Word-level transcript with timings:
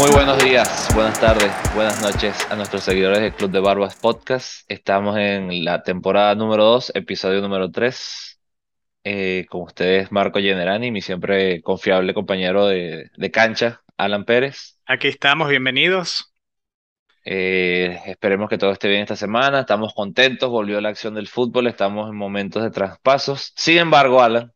Muy 0.00 0.12
buenos 0.12 0.42
días, 0.42 0.88
buenas 0.94 1.20
tardes, 1.20 1.52
buenas 1.74 2.00
noches 2.00 2.50
a 2.50 2.56
nuestros 2.56 2.84
seguidores 2.84 3.20
del 3.20 3.34
Club 3.34 3.50
de 3.50 3.60
Barbas 3.60 3.96
Podcast. 3.96 4.64
Estamos 4.66 5.18
en 5.18 5.62
la 5.62 5.82
temporada 5.82 6.34
número 6.34 6.64
2, 6.64 6.92
episodio 6.94 7.42
número 7.42 7.70
3. 7.70 8.40
Eh, 9.04 9.44
con 9.50 9.60
ustedes, 9.60 10.10
Marco 10.10 10.38
Generani, 10.38 10.90
mi 10.90 11.02
siempre 11.02 11.60
confiable 11.60 12.14
compañero 12.14 12.64
de, 12.64 13.10
de 13.14 13.30
cancha, 13.30 13.82
Alan 13.98 14.24
Pérez. 14.24 14.78
Aquí 14.86 15.06
estamos, 15.06 15.50
bienvenidos. 15.50 16.32
Eh, 17.26 18.00
esperemos 18.06 18.48
que 18.48 18.56
todo 18.56 18.72
esté 18.72 18.88
bien 18.88 19.02
esta 19.02 19.16
semana. 19.16 19.60
Estamos 19.60 19.92
contentos, 19.92 20.48
volvió 20.48 20.80
la 20.80 20.88
acción 20.88 21.14
del 21.14 21.28
fútbol, 21.28 21.66
estamos 21.66 22.08
en 22.08 22.16
momentos 22.16 22.62
de 22.62 22.70
traspasos. 22.70 23.52
Sin 23.54 23.76
embargo, 23.76 24.22
Alan, 24.22 24.50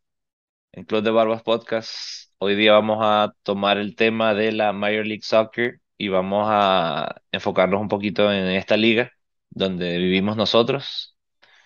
en 0.72 0.84
Club 0.86 1.02
de 1.02 1.10
Barbas 1.10 1.42
Podcast 1.42 2.32
Hoy 2.38 2.54
día 2.56 2.72
vamos 2.72 2.98
a 3.02 3.34
tomar 3.42 3.78
el 3.78 3.96
tema 3.96 4.34
de 4.34 4.52
la 4.52 4.72
Major 4.72 5.06
League 5.06 5.22
Soccer 5.22 5.80
y 5.96 6.08
vamos 6.08 6.46
a 6.50 7.22
enfocarnos 7.32 7.80
un 7.80 7.88
poquito 7.88 8.30
en 8.32 8.46
esta 8.48 8.76
liga 8.76 9.12
donde 9.50 9.98
vivimos 9.98 10.36
nosotros 10.36 11.16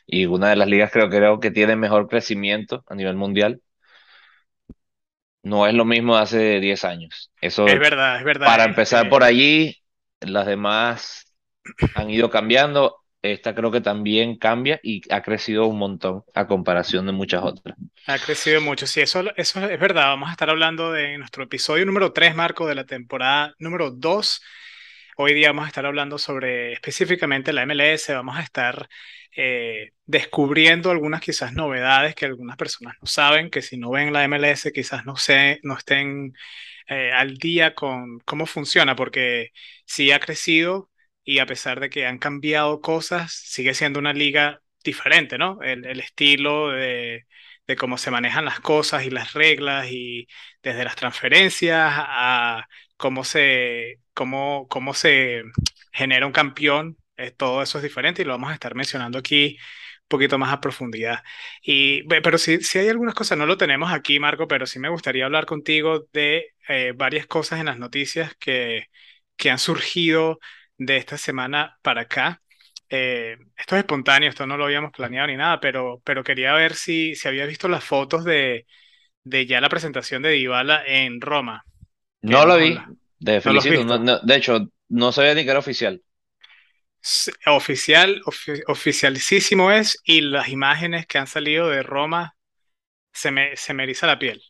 y 0.06 0.26
una 0.26 0.50
de 0.50 0.56
las 0.56 0.68
ligas 0.68 0.92
creo, 0.92 1.10
creo 1.10 1.40
que 1.40 1.50
tiene 1.50 1.76
mejor 1.76 2.08
crecimiento 2.08 2.84
a 2.88 2.94
nivel 2.94 3.16
mundial. 3.16 3.62
No 5.42 5.66
es 5.66 5.74
lo 5.74 5.84
mismo 5.84 6.16
de 6.16 6.22
hace 6.22 6.60
10 6.60 6.84
años. 6.84 7.30
Eso, 7.40 7.66
Es 7.66 7.78
verdad, 7.78 8.16
es 8.18 8.24
verdad. 8.24 8.46
para 8.46 8.64
empezar 8.64 9.08
por 9.08 9.22
Este, 9.22 9.24
allí, 9.24 9.76
las 10.20 10.46
demás 10.46 11.34
han 11.94 12.10
ido 12.10 12.30
cambiando. 12.30 12.96
Esta 13.20 13.54
creo 13.54 13.70
que 13.70 13.80
también 13.80 14.36
cambia 14.36 14.78
y 14.82 15.02
ha 15.12 15.22
crecido 15.22 15.66
un 15.66 15.78
montón 15.78 16.22
a 16.34 16.46
comparación 16.46 17.06
de 17.06 17.12
muchas 17.12 17.42
otras. 17.42 17.76
ha 18.06 18.18
crecido 18.18 18.60
mucho. 18.60 18.86
Sí, 18.86 19.00
eso, 19.00 19.24
eso 19.36 19.68
es 19.68 19.80
verdad. 19.80 20.06
Vamos 20.06 20.28
a 20.28 20.32
estar 20.32 20.50
hablando 20.50 20.92
de 20.92 21.18
nuestro 21.18 21.42
episodio 21.44 21.84
número 21.84 22.12
3, 22.12 22.36
Marco, 22.36 22.66
de 22.66 22.76
la 22.76 22.86
temporada 22.86 23.54
número 23.58 23.90
2. 23.90 24.42
Hoy 25.16 25.34
día 25.34 25.48
vamos 25.48 25.64
a 25.64 25.68
estar 25.68 25.84
hablando 25.84 26.16
sobre 26.16 26.72
específicamente 26.74 27.52
la 27.52 27.66
MLS. 27.66 28.08
Vamos 28.10 28.36
a 28.36 28.42
estar 28.42 28.88
eh, 29.36 29.90
descubriendo 30.06 30.92
algunas 30.92 31.20
quizás 31.20 31.52
novedades 31.52 32.14
que 32.14 32.26
algunas 32.26 32.56
personas 32.56 32.94
no 33.00 33.08
saben, 33.08 33.50
que 33.50 33.62
si 33.62 33.76
no 33.76 33.90
ven 33.90 34.12
la 34.12 34.26
MLS 34.28 34.70
quizás 34.72 35.04
no, 35.06 35.16
sé, 35.16 35.58
no 35.64 35.76
estén 35.76 36.34
eh, 36.86 37.10
al 37.12 37.36
día 37.36 37.74
con 37.74 38.20
cómo 38.20 38.46
funciona, 38.46 38.94
porque 38.94 39.50
sí 39.86 40.12
ha 40.12 40.20
crecido 40.20 40.88
y 41.28 41.40
a 41.40 41.46
pesar 41.46 41.78
de 41.80 41.90
que 41.90 42.06
han 42.06 42.18
cambiado 42.18 42.80
cosas, 42.80 43.32
sigue 43.34 43.74
siendo 43.74 43.98
una 43.98 44.14
liga 44.14 44.62
diferente, 44.82 45.36
¿no? 45.36 45.60
El, 45.62 45.84
el 45.84 46.00
estilo 46.00 46.70
de, 46.70 47.26
de 47.66 47.76
cómo 47.76 47.98
se 47.98 48.10
manejan 48.10 48.46
las 48.46 48.60
cosas 48.60 49.04
y 49.04 49.10
las 49.10 49.34
reglas 49.34 49.88
y 49.90 50.26
desde 50.62 50.84
las 50.84 50.96
transferencias 50.96 51.92
a 51.94 52.66
cómo 52.96 53.24
se, 53.24 54.00
cómo, 54.14 54.68
cómo 54.68 54.94
se 54.94 55.42
genera 55.92 56.26
un 56.26 56.32
campeón, 56.32 56.96
eh, 57.18 57.30
todo 57.30 57.62
eso 57.62 57.76
es 57.78 57.84
diferente 57.84 58.22
y 58.22 58.24
lo 58.24 58.32
vamos 58.32 58.50
a 58.50 58.54
estar 58.54 58.74
mencionando 58.74 59.18
aquí 59.18 59.58
un 60.04 60.08
poquito 60.08 60.38
más 60.38 60.50
a 60.52 60.60
profundidad. 60.62 61.22
Y, 61.62 62.04
pero 62.04 62.38
sí, 62.38 62.60
sí 62.62 62.78
hay 62.78 62.88
algunas 62.88 63.14
cosas, 63.14 63.36
no 63.36 63.44
lo 63.46 63.58
tenemos 63.58 63.92
aquí, 63.92 64.18
Marco, 64.18 64.48
pero 64.48 64.66
sí 64.66 64.78
me 64.78 64.88
gustaría 64.88 65.26
hablar 65.26 65.44
contigo 65.44 66.06
de 66.14 66.54
eh, 66.68 66.92
varias 66.96 67.26
cosas 67.26 67.60
en 67.60 67.66
las 67.66 67.78
noticias 67.78 68.34
que, 68.36 68.86
que 69.36 69.50
han 69.50 69.58
surgido 69.58 70.38
de 70.78 70.96
esta 70.98 71.18
semana 71.18 71.78
para 71.82 72.02
acá. 72.02 72.42
Eh, 72.90 73.36
esto 73.56 73.76
es 73.76 73.80
espontáneo, 73.80 74.30
esto 74.30 74.46
no 74.46 74.56
lo 74.56 74.64
habíamos 74.66 74.92
planeado 74.92 75.28
ni 75.28 75.36
nada, 75.36 75.60
pero, 75.60 76.00
pero 76.04 76.24
quería 76.24 76.54
ver 76.54 76.74
si, 76.74 77.14
si 77.16 77.28
habías 77.28 77.48
visto 77.48 77.68
las 77.68 77.84
fotos 77.84 78.24
de, 78.24 78.66
de 79.24 79.46
ya 79.46 79.60
la 79.60 79.70
presentación 79.70 80.22
de 80.22 80.30
Dybala 80.32 80.84
en 80.86 81.20
Roma, 81.20 81.64
No 83.42 83.52
lo 83.52 83.62
vi, 83.62 83.78
no- 83.98 84.20
de 84.20 84.36
hecho, 84.36 84.68
no 84.88 85.12
sabía 85.12 85.34
ni 85.34 85.44
que 85.44 85.50
era 85.50 85.58
oficial. 85.60 86.02
Oficial, 87.46 88.20
ofi- 88.26 88.62
oficialísimo 88.66 89.70
es, 89.72 89.98
y 90.04 90.20
las 90.20 90.48
imágenes 90.48 91.06
que 91.06 91.18
han 91.18 91.26
salido 91.26 91.68
de 91.68 91.82
Roma 91.82 92.36
se 93.12 93.30
me, 93.32 93.56
se 93.56 93.74
me 93.74 93.84
eriza 93.84 94.06
la 94.08 94.18
piel. 94.18 94.42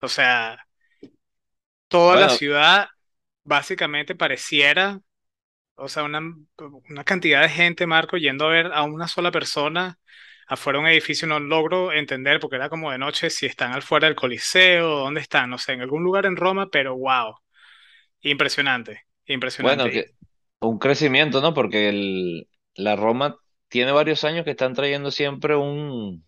O 0.00 0.08
sea, 0.08 0.58
toda 1.88 2.16
la 2.16 2.28
ciudad 2.28 2.88
básicamente 3.44 4.14
pareciera, 4.14 5.00
o 5.76 5.88
sea, 5.88 6.04
una, 6.04 6.20
una 6.90 7.04
cantidad 7.04 7.42
de 7.42 7.48
gente, 7.48 7.86
Marco, 7.86 8.16
yendo 8.16 8.46
a 8.46 8.50
ver 8.50 8.66
a 8.72 8.82
una 8.84 9.08
sola 9.08 9.30
persona 9.30 9.98
afuera 10.48 10.78
de 10.78 10.84
un 10.84 10.90
edificio, 10.90 11.28
no 11.28 11.40
logro 11.40 11.92
entender 11.92 12.40
porque 12.40 12.56
era 12.56 12.68
como 12.70 12.92
de 12.92 12.98
noche 12.98 13.30
si 13.30 13.46
están 13.46 13.72
al 13.72 13.82
fuera 13.82 14.06
del 14.06 14.16
Coliseo, 14.16 14.88
dónde 15.00 15.20
están, 15.20 15.50
no 15.50 15.58
sé, 15.58 15.72
en 15.72 15.82
algún 15.82 16.02
lugar 16.04 16.26
en 16.26 16.36
Roma, 16.36 16.68
pero 16.70 16.96
wow, 16.96 17.36
impresionante, 18.22 19.06
bueno, 19.58 19.88
impresionante. 19.88 19.90
que 19.90 20.06
un 20.60 20.78
crecimiento, 20.78 21.40
¿no? 21.40 21.54
Porque 21.54 21.88
el, 21.88 22.48
la 22.74 22.96
Roma 22.96 23.36
tiene 23.68 23.92
varios 23.92 24.24
años 24.24 24.44
que 24.44 24.52
están 24.52 24.74
trayendo 24.74 25.10
siempre 25.10 25.56
un, 25.56 26.24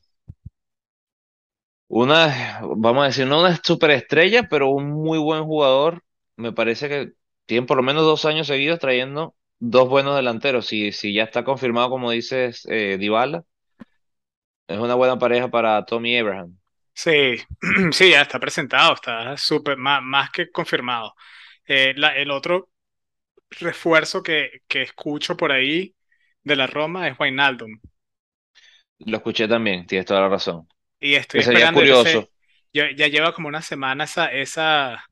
una, 1.89 2.61
vamos 2.77 3.03
a 3.05 3.07
decir, 3.07 3.27
no 3.27 3.41
una 3.41 3.61
superestrella, 3.63 4.49
pero 4.49 4.71
un 4.71 4.91
muy 4.91 5.19
buen 5.19 5.45
jugador. 5.45 6.03
Me 6.37 6.53
parece 6.53 6.89
que 6.89 7.13
tienen 7.47 7.67
por 7.67 7.77
lo 7.79 7.83
menos 7.83 8.03
dos 8.05 8.25
años 8.25 8.47
seguidos 8.47 8.79
trayendo 8.79 9.35
dos 9.59 9.89
buenos 9.89 10.17
delanteros. 10.17 10.67
Si, 10.67 10.93
si 10.93 11.15
ya 11.15 11.25
está 11.25 11.45
confirmado, 11.45 11.91
como 11.91 12.11
dices, 12.11 12.67
eh, 12.71 12.97
Dybala, 12.99 13.45
es 14.67 14.79
una 14.79 14.95
buena 14.95 15.19
pareja 15.19 15.51
para 15.51 15.85
Tommy 15.85 16.17
Abraham. 16.19 16.57
Sí, 16.95 17.37
sí, 17.93 18.11
ya 18.11 18.23
está 18.23 18.41
presentado, 18.41 18.95
está 18.95 19.37
súper, 19.37 19.77
más, 19.77 20.03
más 20.03 20.31
que 20.31 20.51
confirmado. 20.51 21.15
Eh, 21.67 21.95
la- 21.97 22.17
el 22.17 22.31
otro 22.31 22.71
refuerzo 23.51 24.23
que, 24.23 24.63
que 24.69 24.83
escucho 24.83 25.37
por 25.37 25.53
ahí 25.53 25.97
de 26.45 26.57
la 26.57 26.67
Roma 26.67 27.09
es 27.09 27.19
Wijnaldum. 27.21 27.81
Lo 29.01 29.17
escuché 29.17 29.49
también, 29.49 29.87
tienes 29.87 30.07
toda 30.07 30.21
la 30.21 30.29
razón. 30.29 30.69
Y 31.01 31.15
estoy 31.15 31.39
Que 31.39 31.43
sería 31.43 31.71
esperando 31.71 31.83
ese, 31.85 32.25
curioso. 32.25 32.33
ya, 32.73 32.91
ya 32.97 33.09
lleva 33.09 33.33
como 33.35 33.49
una 33.49 33.63
semana 33.63 34.05
esa, 34.05 34.27
esa, 34.33 35.05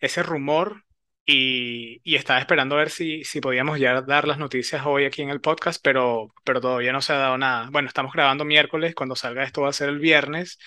ese 0.00 0.22
rumor 0.22 0.84
y, 1.26 2.14
estaba 2.14 2.38
esperando 2.38 2.76
a 2.76 2.78
ver 2.78 2.90
si, 2.90 3.24
si 3.24 3.40
podíamos 3.40 3.78
ya 3.80 4.00
dar 4.02 4.28
las 4.28 4.38
noticias 4.38 4.82
hoy 4.86 5.04
aquí 5.04 5.22
en 5.22 5.30
el 5.30 5.40
podcast, 5.40 5.80
pero, 5.82 6.32
pero 6.44 6.60
todavía 6.60 6.92
no 6.92 7.02
se 7.02 7.12
ha 7.12 7.16
dado 7.16 7.36
nada. 7.38 7.68
Bueno, 7.70 7.88
estamos 7.88 8.12
grabando 8.12 8.44
miércoles, 8.44 8.94
cuando 8.94 9.16
salga 9.16 9.42
esto 9.44 9.62
va 9.62 9.70
a 9.70 9.72
ser 9.72 9.88
el 9.88 9.98
viernes. 9.98 10.58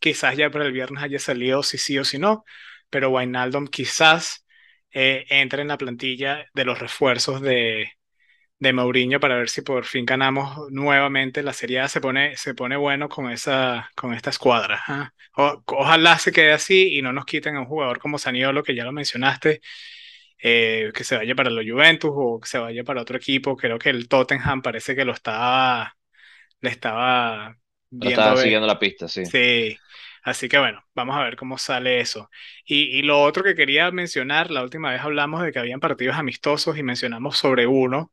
Quizás 0.00 0.36
ya 0.36 0.50
para 0.50 0.64
el 0.66 0.72
viernes 0.72 1.02
haya 1.04 1.18
salido 1.18 1.62
si 1.62 1.78
sí 1.78 1.98
o 1.98 2.04
si 2.04 2.18
no, 2.18 2.44
pero 2.90 3.10
Wijnaldum 3.10 3.66
quizás 3.68 4.46
eh, 4.92 5.26
entre 5.30 5.62
en 5.62 5.68
la 5.68 5.78
plantilla 5.78 6.46
de 6.54 6.64
los 6.64 6.78
refuerzos 6.80 7.40
de, 7.40 7.92
de 8.58 8.72
Mourinho 8.72 9.20
para 9.20 9.36
ver 9.36 9.48
si 9.48 9.62
por 9.62 9.84
fin 9.84 10.04
ganamos 10.04 10.70
nuevamente. 10.70 11.42
La 11.42 11.52
Serie 11.52 11.80
A 11.80 11.88
se 11.88 12.00
pone, 12.00 12.36
se 12.36 12.54
pone 12.54 12.76
bueno 12.76 13.08
con 13.08 13.30
esa, 13.30 13.90
con 13.96 14.14
esta 14.14 14.30
escuadra. 14.30 14.82
¿ah? 14.86 15.12
O- 15.36 15.62
ojalá 15.66 16.18
se 16.18 16.32
quede 16.32 16.52
así 16.52 16.96
y 16.98 17.02
no 17.02 17.12
nos 17.12 17.24
quiten 17.24 17.56
a 17.56 17.60
un 17.60 17.66
jugador 17.66 17.98
como 17.98 18.18
Saniolo, 18.18 18.62
que 18.62 18.74
ya 18.74 18.84
lo 18.84 18.92
mencionaste, 18.92 19.60
eh, 20.42 20.92
que 20.94 21.04
se 21.04 21.16
vaya 21.16 21.34
para 21.34 21.50
la 21.50 21.62
Juventus 21.62 22.10
o 22.14 22.40
que 22.40 22.48
se 22.48 22.58
vaya 22.58 22.84
para 22.84 23.02
otro 23.02 23.16
equipo. 23.16 23.56
Creo 23.56 23.78
que 23.78 23.90
el 23.90 24.08
Tottenham 24.08 24.62
parece 24.62 24.96
que 24.96 25.04
lo 25.04 25.12
estaba, 25.12 25.96
le 26.60 26.70
estaba 26.70 27.56
viendo 27.90 28.30
estaba 28.30 28.36
siguiendo 28.36 28.66
la 28.66 28.78
pista, 28.78 29.08
sí. 29.08 29.22
Sí, 29.22 29.78
así 30.22 30.48
que 30.48 30.58
bueno, 30.58 30.82
vamos 30.94 31.16
a 31.16 31.22
ver 31.24 31.36
cómo 31.36 31.58
sale 31.58 32.00
eso. 32.00 32.30
Y, 32.64 32.98
y 32.98 33.02
lo 33.02 33.22
otro 33.22 33.44
que 33.44 33.54
quería 33.54 33.90
mencionar, 33.90 34.50
la 34.50 34.62
última 34.62 34.90
vez 34.90 35.00
hablamos 35.02 35.42
de 35.42 35.52
que 35.52 35.58
habían 35.58 35.80
partidos 35.80 36.16
amistosos 36.16 36.78
y 36.78 36.82
mencionamos 36.82 37.36
sobre 37.38 37.66
uno, 37.66 38.12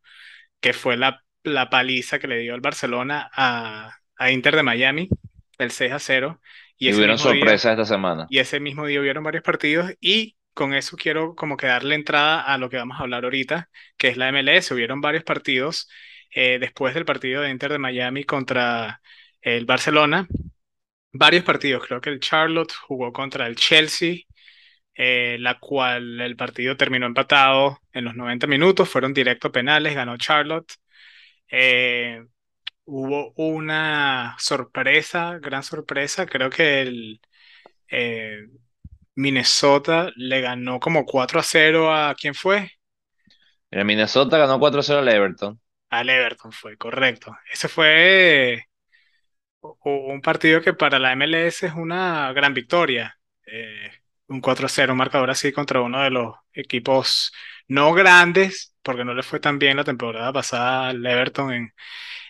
que 0.62 0.74
fue 0.74 0.98
la, 0.98 1.26
la 1.44 1.70
paliza 1.70 2.20
que 2.20 2.28
le 2.28 2.40
dio 2.40 2.56
el 2.56 2.62
Barcelona 2.62 3.30
a, 3.34 3.97
a 4.18 4.32
Inter 4.32 4.56
de 4.58 4.64
Miami, 4.64 5.09
el 5.59 5.72
6 5.72 5.94
a 5.94 6.00
0, 6.00 6.41
y 6.78 6.90
Y 6.90 6.94
hubieron 6.94 7.20
sorpresas 7.20 7.72
esta 7.73 7.85
semana. 7.85 8.28
y 8.28 8.40
ese 8.40 8.59
mismo 8.59 8.85
día 8.85 9.02
hubieron 9.02 9.23
varios 9.23 9.44
partidos 9.44 9.91
y 10.02 10.36
con 10.58 10.74
eso 10.74 10.98
quiero 10.98 11.36
como 11.36 11.58
que 11.58 11.68
darle 11.68 11.96
entrada 11.96 12.42
a 12.42 12.58
lo 12.58 12.70
que 12.70 12.78
vamos 12.78 12.98
a 13.00 13.04
hablar 13.04 13.24
ahorita, 13.26 13.70
que 13.98 14.09
es 14.09 14.18
la 14.18 14.30
MLS. 14.32 14.72
Hubieron 14.74 15.02
varios 15.02 15.24
partidos 15.24 15.88
eh, 16.32 16.58
después 16.59 16.96
del 16.96 17.06
partido 17.06 17.44
de 17.44 17.52
Inter 17.52 17.72
de 17.74 17.80
Miami 17.80 18.24
contra 18.24 19.02
el 19.42 19.66
Barcelona 19.66 20.28
varios 21.12 21.44
partidos. 21.44 21.86
Creo 21.88 22.02
que 22.02 22.09
el 22.12 22.20
Charlotte 22.20 22.74
jugó 22.74 23.12
contra 23.14 23.48
el 23.48 23.56
Chelsea, 23.56 24.18
eh, 24.96 25.38
la 25.40 25.59
cual 25.59 26.22
el 26.22 26.36
partido 26.36 26.78
terminó 26.78 27.06
empatado 27.08 27.80
en 27.94 28.06
los 28.06 28.16
90 28.16 28.48
minutos. 28.48 28.90
Fueron 28.90 29.14
directo 29.14 29.52
penales, 29.52 29.96
ganó 29.96 30.18
Charlotte. 30.18 30.74
Eh, 31.50 32.24
hubo 32.86 33.34
una 33.36 34.36
sorpresa, 34.40 35.40
gran 35.40 35.64
sorpresa. 35.64 36.26
Creo 36.26 36.50
que 36.50 36.82
el 36.82 37.22
Minnesota 39.17 40.11
le 40.16 40.41
ganó 40.41 40.79
como 40.79 41.03
4 41.05 41.40
a 41.40 41.43
0 41.43 41.91
a 41.91 42.14
quién 42.14 42.35
fue? 42.35 42.69
El 43.72 43.84
Minnesota 43.85 44.37
ganó 44.37 44.59
4-0 44.59 44.99
al 44.99 45.08
Everton. 45.09 45.59
Al 45.90 46.09
Everton 46.09 46.52
fue, 46.52 46.78
correcto. 46.78 47.35
Ese 47.52 47.67
fue 47.67 48.67
un 49.61 50.22
partido 50.22 50.61
que 50.61 50.73
para 50.73 50.99
la 50.99 51.14
MLS 51.14 51.66
es 51.66 51.73
una 51.73 52.31
gran 52.34 52.53
victoria. 52.53 53.19
Eh, 53.46 53.91
un 54.28 54.40
4-0, 54.41 54.91
un 54.91 54.97
marcador 54.97 55.29
así 55.31 55.52
contra 55.52 55.81
uno 55.81 56.03
de 56.03 56.11
los 56.11 56.35
equipos 56.53 57.34
no 57.67 57.93
grandes, 57.93 58.75
porque 58.84 59.03
no 59.03 59.13
le 59.16 59.23
fue 59.23 59.40
tan 59.40 59.58
bien 59.58 59.78
la 59.78 59.84
temporada 59.84 60.31
pasada 60.31 60.90
al 60.90 61.05
Everton 61.05 61.52
en, 61.53 61.73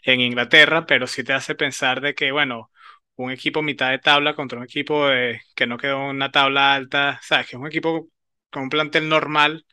en 0.04 0.22
Inglaterra, 0.22 0.86
pero 0.86 1.07
sí 1.07 1.24
te 1.24 1.33
hace 1.33 1.56
pensar 1.56 2.01
de 2.01 2.16
que, 2.16 2.31
bueno, 2.31 2.72
un 3.18 3.31
equipo 3.31 3.62
mitad 3.62 3.90
de 3.92 4.00
tabla 4.00 4.36
contra 4.36 4.60
un 4.60 4.66
equipo 4.66 5.08
de, 5.08 5.42
que 5.56 5.68
no 5.68 5.78
quedó 5.78 5.98
en 6.10 6.16
una 6.18 6.31
tabla 6.31 6.74
alta, 6.75 7.19
sabes, 7.24 7.48
que 7.48 7.56
es 7.56 7.62
un 7.62 7.68
equipo 7.68 8.10
con 8.52 8.64
un 8.64 8.69
plantel 8.69 9.10
normal, 9.10 9.66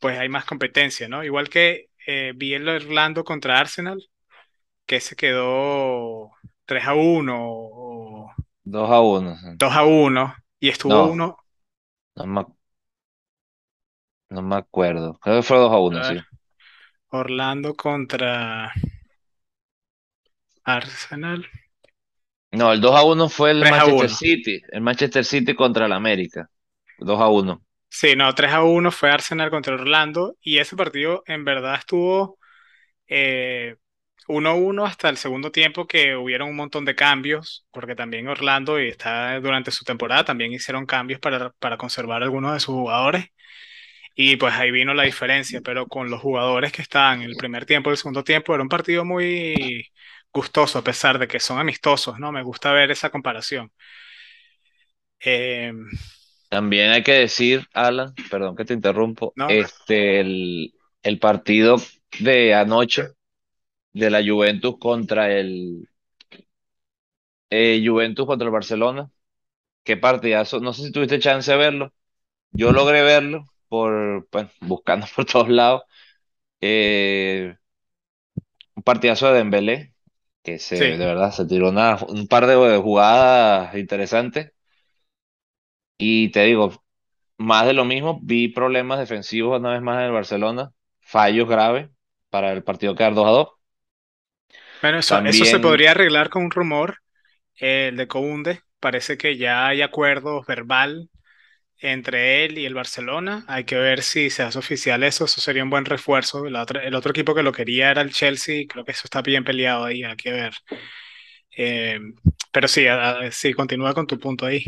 pues 0.00 0.18
hay 0.18 0.28
más 0.28 0.44
competencia, 0.44 1.08
¿no? 1.08 1.24
Igual 1.24 1.48
que 1.48 1.88
eh, 2.06 2.32
vi 2.36 2.54
el 2.54 2.68
Orlando 2.68 3.24
contra 3.24 3.58
Arsenal, 3.58 4.02
que 4.86 5.00
se 5.00 5.16
quedó 5.16 6.30
3 6.66 6.84
a 6.86 6.94
1 6.94 7.36
o 7.38 8.32
2 8.64 8.90
a 8.90 9.00
1. 9.00 9.36
2 9.56 9.72
a 9.72 9.84
1 9.84 10.34
y 10.60 10.68
estuvo 10.68 10.94
No, 10.94 11.06
uno, 11.06 11.36
no 12.16 12.26
me, 12.26 12.46
no 14.28 14.42
me 14.42 14.56
acuerdo. 14.56 15.18
Creo 15.20 15.36
que 15.36 15.42
fue 15.42 15.58
2 15.58 15.72
a 15.72 15.74
a 15.74 15.80
1, 15.80 16.04
sí. 16.04 16.20
Orlando 17.08 17.74
contra 17.74 18.72
Arsenal, 20.64 21.46
No, 22.52 22.72
el 22.72 22.80
2 22.80 22.96
a 22.96 23.04
1 23.04 23.28
fue 23.28 23.52
el 23.52 23.60
3 23.60 23.72
a 23.72 23.76
Manchester 23.76 24.06
1. 24.06 24.16
City. 24.16 24.62
El 24.70 24.80
Manchester 24.80 25.24
City 25.24 25.54
contra 25.54 25.86
el 25.86 25.92
América. 25.92 26.48
2 26.98 27.20
a 27.20 27.28
1. 27.28 27.62
Sí, 27.88 28.14
no, 28.16 28.34
3 28.34 28.52
a 28.52 28.62
1 28.62 28.90
fue 28.90 29.10
Arsenal 29.10 29.50
contra 29.50 29.74
Orlando 29.74 30.36
y 30.40 30.58
ese 30.58 30.76
partido 30.76 31.22
en 31.26 31.44
verdad 31.44 31.76
estuvo 31.76 32.38
eh, 33.08 33.76
1-1 34.28 34.86
hasta 34.86 35.08
el 35.08 35.16
segundo 35.16 35.50
tiempo 35.50 35.86
que 35.86 36.16
hubieron 36.16 36.48
un 36.48 36.56
montón 36.56 36.84
de 36.84 36.94
cambios, 36.94 37.66
porque 37.72 37.96
también 37.96 38.28
Orlando 38.28 38.80
y 38.80 38.88
está 38.88 39.40
durante 39.40 39.70
su 39.72 39.84
temporada 39.84 40.24
también 40.24 40.52
hicieron 40.52 40.86
cambios 40.86 41.20
para, 41.20 41.50
para 41.58 41.76
conservar 41.76 42.22
algunos 42.22 42.52
de 42.54 42.60
sus 42.60 42.74
jugadores 42.74 43.26
y 44.14 44.36
pues 44.36 44.54
ahí 44.54 44.70
vino 44.70 44.94
la 44.94 45.04
diferencia, 45.04 45.60
pero 45.62 45.86
con 45.86 46.10
los 46.10 46.20
jugadores 46.20 46.72
que 46.72 46.82
estaban 46.82 47.22
en 47.22 47.30
el 47.30 47.36
primer 47.36 47.64
tiempo 47.66 47.90
y 47.90 47.92
el 47.92 47.96
segundo 47.98 48.24
tiempo 48.24 48.54
era 48.54 48.62
un 48.62 48.68
partido 48.68 49.04
muy 49.04 49.90
gustoso 50.32 50.78
a 50.78 50.84
pesar 50.84 51.18
de 51.18 51.28
que 51.28 51.40
son 51.40 51.58
amistosos, 51.58 52.18
¿no? 52.18 52.32
Me 52.32 52.42
gusta 52.42 52.72
ver 52.72 52.90
esa 52.90 53.10
comparación. 53.10 53.72
Eh, 55.20 55.72
También 56.48 56.90
hay 56.90 57.02
que 57.04 57.12
decir, 57.12 57.66
Alan, 57.74 58.14
perdón 58.30 58.56
que 58.56 58.64
te 58.64 58.74
interrumpo, 58.74 59.36
¿no? 59.36 59.46
este, 59.46 60.20
el, 60.20 60.74
el 61.02 61.18
partido 61.20 61.76
de 62.18 62.54
anoche 62.54 63.08
de 63.92 64.10
la 64.10 64.22
Juventus 64.26 64.78
contra 64.80 65.32
el 65.32 65.88
eh, 67.50 67.82
Juventus 67.84 68.26
contra 68.26 68.46
el 68.46 68.52
Barcelona. 68.52 69.10
Qué 69.84 69.96
partidazo. 69.96 70.60
No 70.60 70.72
sé 70.74 70.84
si 70.84 70.92
tuviste 70.92 71.18
chance 71.20 71.50
de 71.52 71.58
verlo. 71.58 71.94
Yo 72.52 72.72
logré 72.72 73.02
verlo 73.04 73.44
por, 73.68 74.28
bueno, 74.32 74.50
buscando 74.62 75.06
por 75.16 75.24
todos 75.26 75.48
lados. 75.50 75.82
Eh, 76.60 77.56
un 78.76 78.82
partidazo 78.82 79.28
de 79.28 79.34
Dembélé, 79.38 79.89
que 80.42 80.58
se, 80.58 80.96
de 80.96 80.96
Sí. 80.96 81.06
verdad 81.06 81.32
se 81.32 81.46
tiró 81.46 81.70
una- 81.70 81.98
un 82.08 82.26
par 82.28 82.46
de 82.46 82.78
jugadas 82.78 83.74
interesantes. 83.76 84.52
Y 85.98 86.30
te 86.32 86.44
digo, 86.44 86.72
más 87.38 87.66
de 87.66 87.74
lo 87.74 87.84
mismo, 87.86 88.20
vi 88.22 88.48
problemas 88.48 88.98
defensivos 89.00 89.60
una 89.60 89.72
vez 89.72 89.82
más 89.82 89.98
en 90.00 90.06
el 90.06 90.12
Barcelona, 90.12 90.72
fallos 91.00 91.48
graves 91.48 91.90
para 92.30 92.52
el 92.52 92.64
partido 92.64 92.94
quedar 92.96 93.14
2 93.14 93.26
a 93.26 93.30
2. 93.30 93.48
Bueno, 94.80 94.98
eso, 94.98 95.22
eso 95.24 95.44
se 95.44 95.60
También, 95.60 95.60
podría 95.60 95.90
arreglar 95.92 96.30
con 96.30 96.44
un 96.44 96.50
rumor, 96.50 96.98
eh, 97.60 97.88
el 97.90 97.96
de 97.96 98.08
Kounde. 98.08 98.62
Parece 98.80 99.18
que 99.18 99.36
ya 99.38 99.66
hay 99.68 99.82
acuerdo 99.82 100.42
verbal 100.46 101.10
entre 101.80 102.44
él 102.44 102.58
y 102.58 102.66
el 102.66 102.74
Barcelona. 102.74 103.44
Hay 103.48 103.64
que 103.64 103.76
ver 103.76 104.02
si 104.02 104.30
se 104.30 104.42
hace 104.42 104.58
oficial 104.58 105.02
eso. 105.04 105.24
Eso 105.26 105.40
sería 105.40 105.64
un 105.64 105.70
buen 105.70 105.84
refuerzo. 105.84 106.46
El 106.46 106.56
otro 106.94 107.10
equipo 107.10 107.34
que 107.34 107.42
lo 107.42 107.52
quería 107.52 107.90
era 107.90 108.02
el 108.02 108.12
Chelsea. 108.12 108.64
Creo 108.68 108.84
que 108.84 108.92
eso 108.92 109.02
está 109.04 109.22
bien 109.22 109.44
peleado 109.44 109.84
ahí. 109.84 110.04
Hay 110.04 110.16
que 110.16 110.32
ver. 110.32 110.54
Eh, 111.56 111.98
pero 112.52 112.68
sí, 112.68 112.84
sí, 113.32 113.52
continúa 113.54 113.94
con 113.94 114.06
tu 114.06 114.18
punto 114.18 114.46
ahí. 114.46 114.64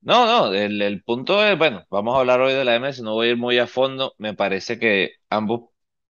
no, 0.00 0.26
no, 0.26 0.54
el, 0.54 0.80
el 0.82 1.02
punto 1.02 1.44
es, 1.44 1.58
bueno, 1.58 1.84
vamos 1.90 2.16
a 2.16 2.20
hablar 2.20 2.40
hoy 2.40 2.52
de 2.54 2.64
la 2.64 2.76
MS, 2.76 3.02
no 3.02 3.14
voy 3.14 3.28
a 3.28 3.30
ir 3.32 3.36
muy 3.36 3.58
a 3.58 3.66
fondo. 3.66 4.14
Me 4.18 4.34
parece 4.34 4.78
que 4.78 5.12
ambos 5.30 5.70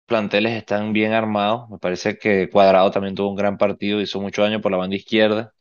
planteles 0.06 0.54
están 0.54 0.94
bien 0.94 1.12
armados. 1.14 1.70
Me 1.70 1.80
parece 1.80 2.18
que 2.18 2.50
Cuadrado 2.50 2.92
también 2.92 3.16
tuvo 3.16 3.30
un 3.30 3.36
gran 3.36 3.58
partido, 3.58 4.02
hizo 4.02 4.22
mucho 4.22 4.42
daño 4.44 4.62
por 4.62 4.72
la 4.72 4.78
banda 4.78 4.96
izquierda. 4.96 5.54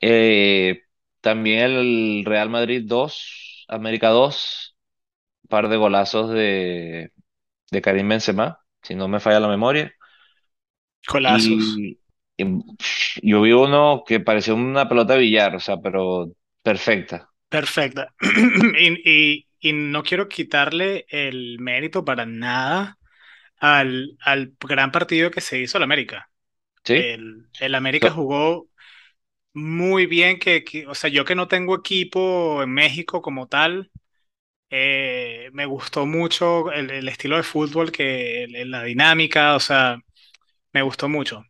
Eh, 0.00 0.82
también 1.20 1.64
el 1.72 2.24
Real 2.26 2.50
Madrid 2.50 2.82
2, 2.86 3.64
América 3.68 4.08
2, 4.10 4.76
par 5.48 5.68
de 5.68 5.76
golazos 5.78 6.30
de, 6.30 7.12
de 7.70 7.82
Karim 7.82 8.08
Benzema, 8.08 8.60
si 8.82 8.94
no 8.96 9.08
me 9.08 9.20
falla 9.20 9.40
la 9.40 9.48
memoria. 9.48 9.94
Colazos. 11.08 11.82
Y, 12.36 12.54
yo 13.22 13.42
vi 13.42 13.52
uno 13.52 14.04
que 14.06 14.20
parecía 14.20 14.54
una 14.54 14.88
pelota 14.88 15.14
de 15.14 15.20
billar, 15.20 15.54
o 15.56 15.60
sea, 15.60 15.76
pero 15.78 16.30
perfecta. 16.62 17.30
Perfecta. 17.48 18.14
Y, 18.78 19.10
y, 19.10 19.46
y 19.60 19.72
no 19.72 20.02
quiero 20.02 20.28
quitarle 20.28 21.06
el 21.08 21.58
mérito 21.60 22.04
para 22.04 22.26
nada 22.26 22.98
al, 23.58 24.18
al 24.22 24.54
gran 24.60 24.92
partido 24.92 25.30
que 25.30 25.40
se 25.40 25.60
hizo 25.60 25.78
el 25.78 25.84
América. 25.84 26.30
¿Sí? 26.84 26.94
El, 26.94 27.48
el 27.60 27.74
América 27.76 28.10
So- 28.10 28.12
jugó 28.12 28.68
muy 29.54 30.06
bien, 30.06 30.38
que, 30.38 30.64
que- 30.64 30.86
o 30.86 30.94
sea, 30.94 31.10
yo 31.10 31.24
que 31.24 31.34
no 31.34 31.48
tengo 31.48 31.74
equipo 31.76 32.62
en 32.62 32.70
México 32.72 33.22
como 33.22 33.48
tal, 33.48 33.90
eh, 34.70 35.50
me 35.52 35.66
gustó 35.66 36.06
mucho 36.06 36.72
el, 36.72 36.90
el 36.90 37.08
estilo 37.08 37.36
de 37.38 37.42
fútbol, 37.44 37.92
que 37.92 38.44
el- 38.44 38.70
la 38.72 38.84
dinámica, 38.84 39.56
o 39.56 39.60
sea, 39.60 39.98
me 40.72 40.82
gustó 40.82 41.08
mucho. 41.10 41.44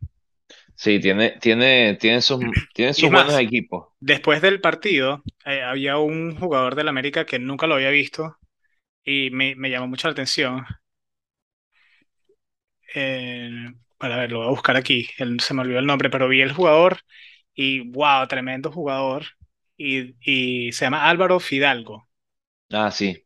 sí, 0.75 0.99
tiene, 0.99 1.37
tiene, 1.39 1.95
tiene 1.99 2.21
sus, 2.21 2.39
tiene 2.73 2.93
Y 2.95 3.05
es 3.05 3.09
sus 3.09 3.11
buenos 3.11 3.37
equipos. 3.39 3.87
después 3.99 4.41
del 4.41 4.61
partido, 4.61 5.23
eh, 5.45 5.61
había 5.63 5.97
un 5.97 6.37
jugador 6.39 6.75
del 6.75 6.87
América 6.89 7.25
que 7.25 7.39
nunca 7.39 7.67
lo 7.67 7.75
había 7.75 7.89
visto 7.89 8.37
y 9.05 9.31
me, 9.31 9.55
me 9.55 9.69
llamó 9.71 9.87
mucho 9.87 10.07
la 10.09 10.13
atención. 10.13 10.65
Eh, 12.95 13.49
para 13.97 14.17
ver, 14.17 14.31
lo 14.31 14.39
voy 14.39 14.47
a 14.47 14.49
buscar 14.51 14.75
aquí, 14.77 15.07
él- 15.17 15.39
se 15.41 15.53
me 15.53 15.61
olvidó 15.61 15.79
el 15.79 15.85
nombre, 15.85 16.09
pero 16.09 16.27
vi 16.27 16.41
el 16.41 16.53
jugador 16.53 16.99
y 17.61 17.81
wow, 17.91 18.27
tremendo 18.27 18.71
jugador. 18.71 19.25
Y, 19.77 20.15
y 20.21 20.71
se 20.73 20.85
llama 20.85 21.09
Álvaro 21.09 21.39
Fidalgo. 21.39 22.07
Ah, 22.71 22.89
sí. 22.91 23.25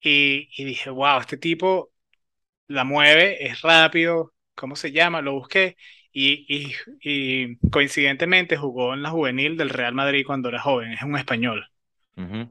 Y, 0.00 0.48
y 0.56 0.64
dije, 0.64 0.90
wow, 0.90 1.20
este 1.20 1.36
tipo 1.38 1.92
la 2.68 2.84
mueve, 2.84 3.46
es 3.46 3.62
rápido, 3.62 4.34
¿cómo 4.56 4.76
se 4.76 4.92
llama? 4.92 5.22
Lo 5.22 5.34
busqué 5.34 5.76
y, 6.12 6.46
y, 6.48 6.74
y 7.02 7.58
coincidentemente 7.70 8.56
jugó 8.58 8.94
en 8.94 9.02
la 9.02 9.10
juvenil 9.10 9.56
del 9.56 9.70
Real 9.70 9.94
Madrid 9.94 10.24
cuando 10.26 10.48
era 10.50 10.60
joven, 10.62 10.92
es 10.92 11.02
un 11.02 11.16
español 11.18 11.68
Ujú. 12.16 12.50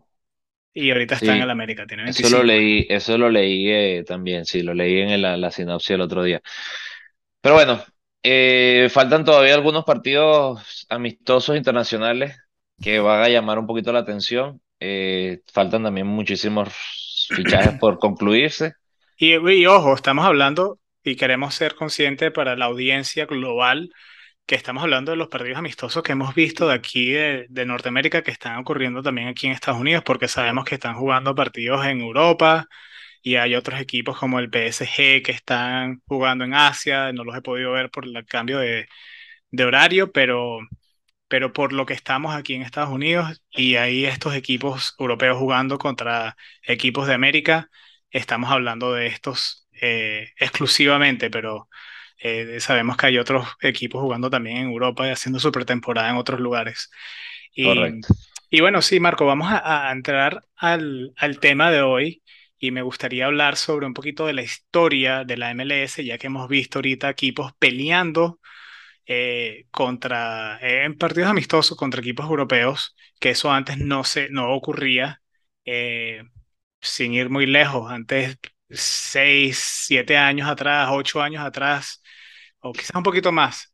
y 0.73 0.91
ahorita 0.91 1.15
está 1.15 1.33
en 1.33 1.41
el 1.41 1.49
Sí, 1.49 1.51
América, 1.51 1.85
tiene 1.87 2.03
eso 2.03 2.29
lo 2.29 2.43
25 2.43 2.43
leí, 2.43 2.85
eso 2.89 3.17
lo 3.17 3.29
leí 3.29 3.69
eh, 3.71 4.03
también, 4.05 4.45
sí, 4.45 4.61
lo 4.63 4.73
leí 4.73 4.99
en 5.01 5.21
la, 5.21 5.37
la 5.37 5.51
sinopsis 5.51 5.91
el 5.91 6.01
otro 6.01 6.23
día. 6.23 6.41
Pero 7.41 7.55
bueno, 7.55 7.83
eh, 8.23 8.89
faltan 8.91 9.23
todavía 9.25 9.53
algunos 9.55 9.85
partidos 9.85 10.85
amistosos 10.89 11.55
internacionales 11.55 12.37
que 12.81 12.99
van 12.99 13.23
a 13.23 13.29
llamar 13.29 13.59
un 13.59 13.67
poquito 13.67 13.91
la 13.91 13.99
atención. 13.99 14.61
Eh, 14.79 15.41
faltan 15.51 15.83
también 15.83 16.07
muchísimos 16.07 16.69
fichajes 17.33 17.73
por 17.79 17.97
concluirse. 17.99 18.73
Y, 19.17 19.35
y 19.35 19.65
ojo, 19.65 19.93
estamos 19.95 20.25
hablando 20.25 20.79
y 21.03 21.15
queremos 21.15 21.55
ser 21.55 21.75
conscientes 21.75 22.31
para 22.31 22.55
la 22.55 22.65
audiencia 22.65 23.25
global 23.25 23.89
que 24.45 24.55
estamos 24.55 24.83
hablando 24.83 25.11
de 25.11 25.17
los 25.17 25.27
partidos 25.27 25.57
amistosos 25.57 26.03
que 26.03 26.13
hemos 26.13 26.33
visto 26.35 26.67
de 26.67 26.73
aquí 26.75 27.11
de, 27.11 27.45
de 27.49 27.65
Norteamérica 27.65 28.23
que 28.23 28.31
están 28.31 28.57
ocurriendo 28.59 29.01
también 29.03 29.27
aquí 29.27 29.47
en 29.47 29.53
Estados 29.53 29.81
Unidos, 29.81 30.03
porque 30.05 30.27
sabemos 30.27 30.65
que 30.65 30.75
están 30.75 30.95
jugando 30.95 31.35
partidos 31.35 31.85
en 31.85 32.01
Europa 32.01 32.67
y 33.23 33.35
hay 33.35 33.55
otros 33.55 33.79
equipos 33.79 34.17
como 34.19 34.39
el 34.39 34.49
PSG 34.49 35.21
que 35.23 35.31
están 35.31 36.01
jugando 36.07 36.45
en 36.45 36.53
Asia, 36.53 37.11
no 37.13 37.23
los 37.23 37.35
he 37.37 37.41
podido 37.41 37.71
ver 37.73 37.89
por 37.91 38.05
el 38.05 38.25
cambio 38.25 38.59
de, 38.59 38.87
de 39.51 39.63
horario, 39.65 40.11
pero, 40.11 40.59
pero 41.27 41.53
por 41.53 41.73
lo 41.73 41.85
que 41.85 41.93
estamos 41.93 42.35
aquí 42.35 42.53
en 42.55 42.61
Estados 42.61 42.89
Unidos 42.89 43.41
y 43.51 43.75
hay 43.75 44.05
estos 44.05 44.35
equipos 44.35 44.95
europeos 44.99 45.37
jugando 45.37 45.77
contra 45.77 46.37
equipos 46.63 47.07
de 47.07 47.13
América, 47.13 47.69
estamos 48.11 48.49
hablando 48.51 48.93
de 48.93 49.07
estos 49.07 49.67
eh, 49.81 50.29
exclusivamente, 50.39 51.29
pero 51.29 51.69
eh, 52.19 52.59
sabemos 52.61 52.97
que 52.97 53.07
hay 53.07 53.17
otros 53.17 53.47
equipos 53.61 54.01
jugando 54.01 54.29
también 54.29 54.57
en 54.57 54.67
Europa 54.69 55.07
y 55.07 55.11
haciendo 55.11 55.39
su 55.39 55.51
pretemporada 55.51 56.09
en 56.09 56.17
otros 56.17 56.39
lugares. 56.39 56.89
Y, 57.53 57.97
Correcto. 57.97 58.13
y 58.49 58.61
bueno, 58.61 58.81
sí, 58.81 58.99
Marco, 58.99 59.25
vamos 59.25 59.51
a, 59.51 59.89
a 59.89 59.91
entrar 59.91 60.43
al, 60.55 61.13
al 61.17 61.39
tema 61.39 61.71
de 61.71 61.81
hoy 61.81 62.23
y 62.59 62.71
me 62.71 62.81
gustaría 62.81 63.25
hablar 63.27 63.55
sobre 63.57 63.85
un 63.85 63.93
poquito 63.93 64.25
de 64.25 64.33
la 64.33 64.43
historia 64.43 65.23
de 65.25 65.37
la 65.37 65.51
MLS, 65.51 66.03
ya 66.03 66.17
que 66.17 66.27
hemos 66.27 66.47
visto 66.49 66.79
ahorita 66.79 67.09
equipos 67.09 67.53
peleando 67.59 68.39
eh, 69.05 69.67
contra, 69.71 70.59
eh, 70.61 70.83
en 70.85 70.97
partidos 70.97 71.29
amistosos 71.29 71.77
contra 71.77 72.01
equipos 72.01 72.25
europeos, 72.27 72.95
que 73.19 73.31
eso 73.31 73.51
antes 73.51 73.77
no, 73.77 74.03
se, 74.03 74.29
no 74.29 74.53
ocurría. 74.53 75.21
Eh, 75.65 76.23
sin 76.81 77.13
ir 77.13 77.29
muy 77.29 77.45
lejos, 77.47 77.91
antes, 77.91 78.37
seis, 78.69 79.57
siete 79.87 80.17
años 80.17 80.49
atrás, 80.49 80.89
ocho 80.91 81.21
años 81.21 81.43
atrás, 81.45 82.01
o 82.59 82.73
quizás 82.73 82.95
un 82.95 83.03
poquito 83.03 83.31
más, 83.31 83.73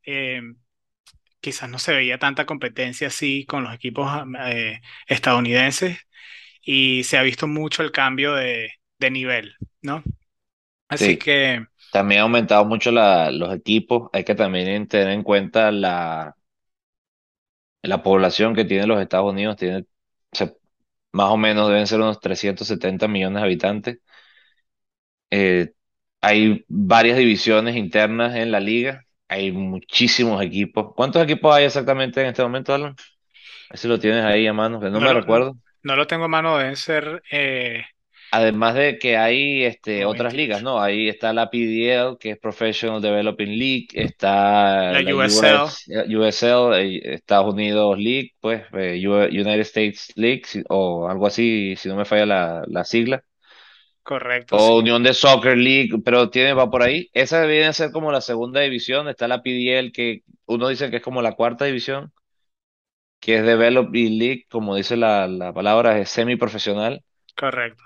quizás 1.39 1.69
no 1.69 1.79
se 1.79 1.93
veía 1.93 2.17
tanta 2.19 2.45
competencia 2.45 3.07
así 3.07 3.45
con 3.45 3.63
los 3.63 3.73
equipos 3.73 4.09
estadounidenses 5.07 5.99
y 6.63 7.03
se 7.03 7.17
ha 7.17 7.23
visto 7.23 7.47
mucho 7.47 7.83
el 7.83 7.91
cambio 7.91 8.33
de, 8.35 8.71
de 8.99 9.11
nivel, 9.11 9.55
¿no? 9.81 10.03
Así 10.89 11.17
Sí, 11.17 11.19
que, 11.19 11.65
también 11.91 12.21
ha 12.21 12.23
aumentado 12.25 12.65
mucho 12.65 12.91
la- 12.91 13.31
los 13.31 13.53
equipos. 13.55 14.09
Hay 14.13 14.23
que 14.25 14.35
también 14.35 14.87
tener 14.87 15.09
en 15.09 15.23
cuenta 15.23 15.71
la, 15.71 16.37
la 17.81 18.03
población 18.03 18.55
que 18.55 18.65
tienen 18.65 18.87
los 18.89 19.01
Estados 19.01 19.31
Unidos. 19.31 19.57
Tiene, 19.57 19.79
o 19.81 19.85
sea, 20.35 20.53
más 21.13 21.29
o 21.31 21.37
menos 21.37 21.69
deben 21.69 21.87
ser 21.87 21.99
unos 22.01 22.19
370 22.19 23.07
millones 23.07 23.41
de 23.41 23.45
habitantes. 23.47 23.99
Eh, 25.31 25.73
hay 26.21 26.65
varias 26.67 27.17
divisiones 27.17 27.75
internas 27.75 28.35
en 28.35 28.51
la 28.51 28.59
liga. 28.59 29.05
Hay 29.27 29.51
muchísimos 29.51 30.41
equipos. 30.43 30.93
¿Cuántos 30.95 31.23
equipos 31.23 31.53
hay 31.55 31.65
exactamente 31.65 32.21
en 32.21 32.27
este 32.27 32.43
momento, 32.43 32.73
Alan? 32.73 32.91
A 33.69 33.73
ver 33.73 33.79
si 33.79 33.87
lo 33.87 33.99
tienes 33.99 34.23
ahí 34.25 34.47
a 34.47 34.53
mano, 34.53 34.79
que 34.79 34.89
no 34.89 35.01
no 35.01 35.01
me 35.01 35.13
recuerdo. 35.13 35.57
No 35.83 35.95
lo 35.95 36.07
tengo 36.07 36.25
a 36.25 36.29
mano, 36.29 36.57
deben 36.57 36.75
ser 36.75 37.21
eh, 37.31 37.83
Además 38.35 38.73
de 38.73 38.97
que 38.97 39.15
hay 39.15 39.63
este, 39.63 40.05
otras 40.05 40.33
ligas, 40.33 40.63
28. 40.63 40.63
¿no? 40.63 40.81
Ahí 40.81 41.07
está 41.07 41.33
la 41.33 41.51
PDL, 41.51 42.17
que 42.19 42.31
es 42.31 42.39
Professional 42.39 42.99
Developing 42.99 43.59
League, 43.59 43.87
está 43.93 44.91
La 44.91 45.03
la 45.03 45.15
USL, 45.15 45.61
US, 45.61 45.85
USL, 46.09 46.73
eh, 46.73 47.13
Estados 47.13 47.53
Unidos 47.53 47.95
League, 47.99 48.31
pues 48.39 48.63
eh, 48.73 48.99
United 49.07 49.59
States 49.59 50.13
League, 50.15 50.41
o 50.69 51.07
algo 51.07 51.27
así, 51.27 51.75
si 51.75 51.89
no 51.89 51.95
me 51.95 52.05
falla 52.05 52.25
la, 52.25 52.63
la 52.65 52.83
sigla, 52.83 53.23
correcto, 54.01 54.55
o 54.55 54.59
sí, 54.59 54.79
Unión 54.79 55.03
de 55.03 55.13
Soccer 55.13 55.55
League, 55.55 55.91
pero 56.03 56.31
tiene, 56.31 56.53
va 56.53 56.71
por 56.71 56.81
ahí. 56.81 57.11
Esa 57.13 57.45
viene 57.45 57.67
a 57.67 57.73
ser 57.73 57.91
como 57.91 58.11
la 58.11 58.21
segunda 58.21 58.61
división, 58.61 59.09
está 59.09 59.27
la 59.27 59.43
PDL, 59.43 59.91
que 59.91 60.23
uno 60.47 60.69
dice 60.69 60.89
que 60.89 60.95
es 60.95 61.03
como 61.03 61.21
la 61.21 61.33
cuarta 61.33 61.65
división, 61.65 62.11
que 63.23 63.37
es 63.37 63.45
Developing 63.45 64.17
League, 64.19 64.45
como 64.49 64.75
dice 64.75 64.97
la, 64.97 65.27
la 65.27 65.53
palabra, 65.53 65.99
es 65.99 66.09
semiprofesional. 66.09 67.03
correcto, 67.35 67.83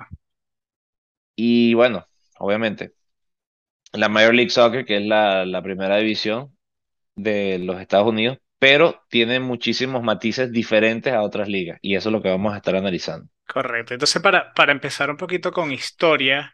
Y 1.35 1.73
bueno, 1.73 2.05
obviamente. 2.39 2.93
la 3.93 4.09
Major 4.09 4.33
League 4.33 4.49
Soccer, 4.49 4.85
que 4.85 4.97
es 4.97 5.05
la, 5.05 5.45
la 5.45 5.61
primera 5.61 5.97
división 5.97 6.57
de 7.15 7.59
los 7.59 7.81
Estados 7.81 8.07
Unidos, 8.09 8.39
pero 8.59 9.03
tiene 9.09 9.39
muchísimos 9.41 10.03
matices 10.03 10.51
diferentes 10.51 11.13
a 11.13 11.23
otras 11.23 11.49
ligas, 11.49 11.79
y 11.81 11.95
eso 11.95 12.09
es 12.09 12.13
lo 12.13 12.21
que 12.21 12.29
vamos 12.29 12.53
a 12.53 12.57
estar 12.57 12.75
analizando. 12.75 13.29
correcto. 13.47 13.93
Entonces, 13.93 14.21
para, 14.21 14.53
para 14.53 14.71
empezar 14.71 15.09
un 15.09 15.17
poquito 15.17 15.51
con 15.51 15.71
historia, 15.71 16.53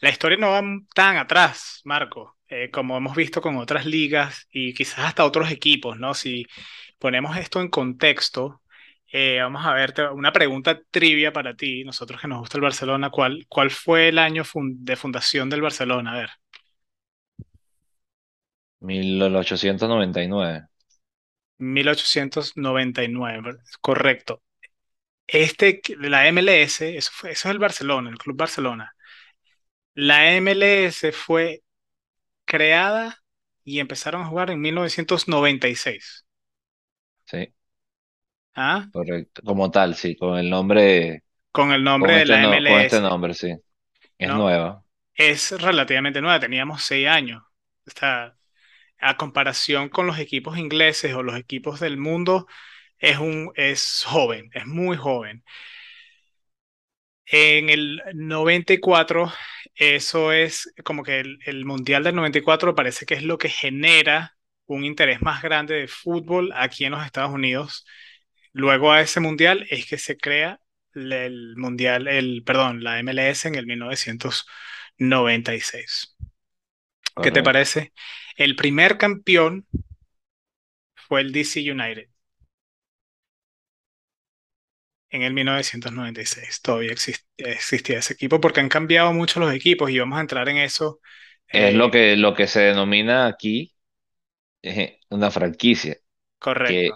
la 0.00 0.10
historia 0.10 0.38
no 0.38 0.50
va 0.50 0.62
tan 0.94 1.16
atrás, 1.16 1.80
Marco, 1.84 2.38
eh, 2.48 2.70
como 2.70 2.96
hemos 2.96 3.16
visto 3.16 3.40
con 3.42 3.56
otras 3.56 3.86
ligas 3.86 4.46
y 4.52 4.74
quizás 4.74 5.00
hasta 5.06 5.24
otros 5.24 5.50
equipos, 5.50 5.98
¿no? 5.98 6.14
Si 6.14 6.46
ponemos 6.98 7.36
esto 7.36 7.60
en 7.60 7.68
contexto, 7.68 8.62
eh, 9.12 9.38
vamos 9.40 9.64
a 9.64 9.72
ver 9.74 9.94
una 10.12 10.32
pregunta 10.32 10.80
trivia 10.90 11.32
para 11.32 11.54
ti, 11.54 11.84
nosotros 11.84 12.20
que 12.20 12.28
nos 12.28 12.40
gusta 12.40 12.58
el 12.58 12.62
Barcelona, 12.62 13.10
¿cuál, 13.10 13.46
cuál 13.48 13.70
fue 13.70 14.08
el 14.08 14.18
año 14.18 14.44
de 14.54 14.96
fundación 14.96 15.50
del 15.50 15.62
Barcelona? 15.62 16.12
A 16.12 16.18
ver, 16.18 16.30
1899. 18.80 20.68
1899, 21.58 23.40
¿verdad? 23.42 23.64
correcto. 23.80 24.42
Este, 25.26 25.82
la 26.00 26.28
MLS, 26.28 26.82
eso 26.82 27.10
fue, 27.14 27.32
eso 27.32 27.48
es 27.48 27.52
el 27.52 27.58
Barcelona, 27.58 28.10
el 28.10 28.18
Club 28.18 28.36
Barcelona. 28.36 28.94
La 29.94 30.32
MLS 30.36 31.12
fue 31.12 31.62
creada 32.46 33.18
y 33.64 33.80
empezaron 33.80 34.22
a 34.22 34.26
jugar 34.28 34.50
en 34.50 34.60
1996. 34.60 36.26
Sí, 37.30 37.54
¿Ah? 38.54 38.88
correcto. 38.90 39.42
Como 39.44 39.70
tal, 39.70 39.94
sí, 39.94 40.16
con 40.16 40.38
el 40.38 40.50
nombre, 40.50 41.24
Con 41.52 41.72
el 41.72 41.84
nombre 41.84 42.12
con 42.12 42.16
de 42.16 42.24
este, 42.24 42.36
la 42.36 42.38
no, 42.38 42.64
con 42.64 42.80
este 42.80 43.00
MLS, 43.00 43.02
nombre, 43.02 43.34
sí. 43.34 43.54
Es 44.18 44.32
¿no? 44.32 44.34
nueva. 44.34 44.84
Es 45.14 45.52
relativamente 45.60 46.20
nueva, 46.22 46.40
teníamos 46.40 46.84
seis 46.84 47.08
años. 47.08 47.42
Está, 47.86 48.38
a 48.98 49.16
comparación 49.18 49.88
con 49.90 50.06
los 50.06 50.18
equipos 50.20 50.58
ingleses 50.58 51.14
o 51.14 51.22
los 51.24 51.36
equipos 51.38 51.80
del 51.80 51.98
mundo, 51.98 52.46
es, 52.98 53.18
un, 53.18 53.52
es 53.56 54.04
joven, 54.06 54.50
es 54.54 54.66
muy 54.66 54.96
joven. 54.96 55.44
En 57.26 57.68
el 57.70 58.02
94, 58.14 59.30
eso 59.74 60.32
es 60.32 60.72
como 60.84 61.02
que 61.04 61.20
el, 61.20 61.38
el 61.44 61.64
Mundial 61.66 62.02
del 62.04 62.14
94 62.16 62.74
parece 62.74 63.04
que 63.06 63.14
es 63.14 63.22
lo 63.22 63.36
que 63.38 63.50
genera 63.50 64.37
un 64.68 64.84
interés 64.86 65.22
más 65.22 65.42
grande 65.42 65.76
de 65.76 65.88
fútbol 65.88 66.52
aquí 66.56 66.86
en 66.86 66.92
los 66.92 67.06
Estados 67.06 67.32
Unidos. 67.32 67.86
Luego 68.52 68.92
a 68.92 69.00
ese 69.02 69.20
Mundial 69.20 69.66
es 69.70 69.86
que 69.86 69.98
se 69.98 70.16
crea 70.18 70.60
el 70.94 71.54
Mundial, 71.56 72.08
el, 72.08 72.42
perdón, 72.44 72.82
la 72.84 72.98
MLS 73.00 73.48
en 73.48 73.54
el 73.56 73.66
1996. 73.66 76.16
¿Qué 77.20 77.32
te 77.32 77.42
parece? 77.42 77.92
El 78.36 78.56
primer 78.56 78.98
campeón 78.98 79.66
fue 80.94 81.22
el 81.22 81.32
DC 81.32 81.60
United 81.72 82.10
en 85.10 85.22
el 85.22 85.32
1996. 85.34 86.60
Todavía 86.62 86.92
exist- 86.92 87.24
existía 87.36 87.98
ese 87.98 88.14
equipo 88.14 88.40
porque 88.40 88.60
han 88.60 88.68
cambiado 88.68 89.12
mucho 89.12 89.40
los 89.40 89.52
equipos 89.54 89.90
y 89.90 89.98
vamos 89.98 90.18
a 90.18 90.20
entrar 90.22 90.48
en 90.48 90.58
eso. 90.58 91.00
Es 91.52 91.74
lo 91.74 91.82
eh, 91.82 91.90
que, 91.90 92.16
lo 92.16 92.34
que 92.34 92.46
se 92.46 92.60
denomina 92.60 93.26
aquí 93.26 93.74
una 95.10 95.30
franquicia, 95.30 95.96
correcto, 96.38 96.94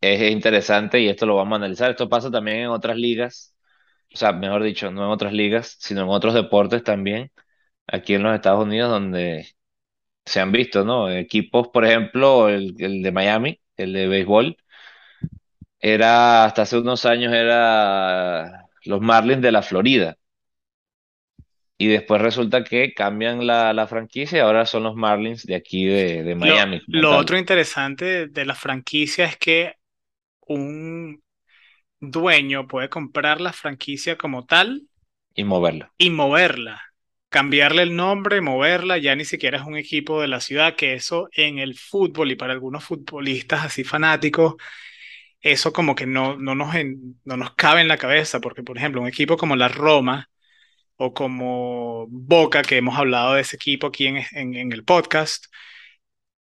que 0.00 0.20
es 0.22 0.32
interesante 0.32 1.00
y 1.00 1.08
esto 1.08 1.26
lo 1.26 1.36
vamos 1.36 1.54
a 1.54 1.56
analizar. 1.58 1.90
Esto 1.90 2.08
pasa 2.08 2.30
también 2.30 2.58
en 2.58 2.68
otras 2.68 2.96
ligas, 2.96 3.54
o 4.14 4.18
sea, 4.18 4.32
mejor 4.32 4.62
dicho, 4.64 4.90
no 4.90 5.04
en 5.06 5.10
otras 5.10 5.32
ligas, 5.32 5.76
sino 5.80 6.02
en 6.02 6.08
otros 6.10 6.34
deportes 6.34 6.84
también, 6.84 7.32
aquí 7.86 8.14
en 8.14 8.22
los 8.24 8.34
Estados 8.34 8.64
Unidos, 8.64 8.90
donde 8.90 9.48
se 10.26 10.40
han 10.40 10.52
visto, 10.52 10.84
¿no? 10.84 11.10
Equipos, 11.10 11.68
por 11.70 11.84
ejemplo, 11.86 12.48
el, 12.48 12.74
el 12.78 13.02
de 13.02 13.12
Miami, 13.12 13.60
el 13.76 13.92
de 13.94 14.08
béisbol, 14.08 14.56
era, 15.78 16.44
hasta 16.44 16.62
hace 16.62 16.78
unos 16.78 17.04
años 17.06 17.32
era 17.34 18.66
los 18.84 19.00
Marlins 19.00 19.42
de 19.42 19.52
la 19.52 19.62
Florida. 19.62 20.16
Y 21.80 21.88
después 21.88 22.22
resulta 22.22 22.62
que 22.64 22.94
cambian 22.94 23.46
la, 23.46 23.72
la 23.72 23.88
franquicia 23.88 24.38
y 24.38 24.40
ahora 24.42 24.66
son 24.66 24.84
los 24.84 24.94
Marlins 24.96 25.44
de 25.46 25.56
aquí 25.56 25.86
de, 25.86 26.22
de 26.24 26.34
Miami 26.36 26.80
lo 26.86 27.16
otro 27.16 27.38
interesante 27.38 28.26
de 28.28 28.44
la 28.44 28.54
franquicia 28.54 29.26
es 29.26 29.36
que 29.36 29.74
un 30.42 31.22
dueño 32.00 32.68
puede 32.68 32.90
comprar 32.90 33.40
la 33.40 33.52
franquicia 33.54 34.18
como 34.18 34.46
tal 34.46 34.88
Y 35.34 35.42
moverla. 35.42 35.92
y 35.98 36.10
moverla, 36.10 36.80
cambiarle 37.28 37.82
el 37.82 37.94
nombre, 37.96 38.40
moverla, 38.40 38.98
ya 38.98 39.14
ni 39.16 39.24
siquiera 39.24 39.58
es 39.58 39.64
un 39.66 39.76
equipo 39.76 40.20
de 40.20 40.28
la 40.28 40.40
ciudad, 40.40 40.76
que 40.76 40.94
eso 40.94 41.28
en 41.32 41.58
el 41.58 41.76
fútbol 41.78 42.30
y 42.32 42.36
para 42.36 42.52
algunos 42.52 42.84
futbolistas 42.84 43.64
así 43.66 43.84
fanáticos, 43.84 44.54
eso 45.40 45.72
como 45.72 45.94
que 45.96 46.06
no, 46.06 46.36
no 46.38 46.54
nos, 46.54 46.74
en- 46.76 47.20
no 47.24 47.36
nos 47.38 47.54
cabe 47.54 47.80
en 47.82 47.88
la 47.88 47.98
cabeza, 47.98 48.40
porque 48.40 48.62
por 48.64 48.78
ejemplo, 48.78 49.02
un 49.02 49.08
equipo 49.08 49.36
como 49.36 49.56
la 49.56 49.68
Roma 49.68 50.30
o 51.02 51.14
como 51.14 52.06
Boca, 52.08 52.62
que 52.62 52.76
hemos 52.76 52.98
hablado 52.98 53.34
de 53.34 53.40
ese 53.42 53.56
equipo 53.56 53.86
aquí 53.88 54.06
en, 54.06 54.18
en 54.32 54.54
en 54.54 54.72
el 54.72 54.84
podcast, 54.84 55.46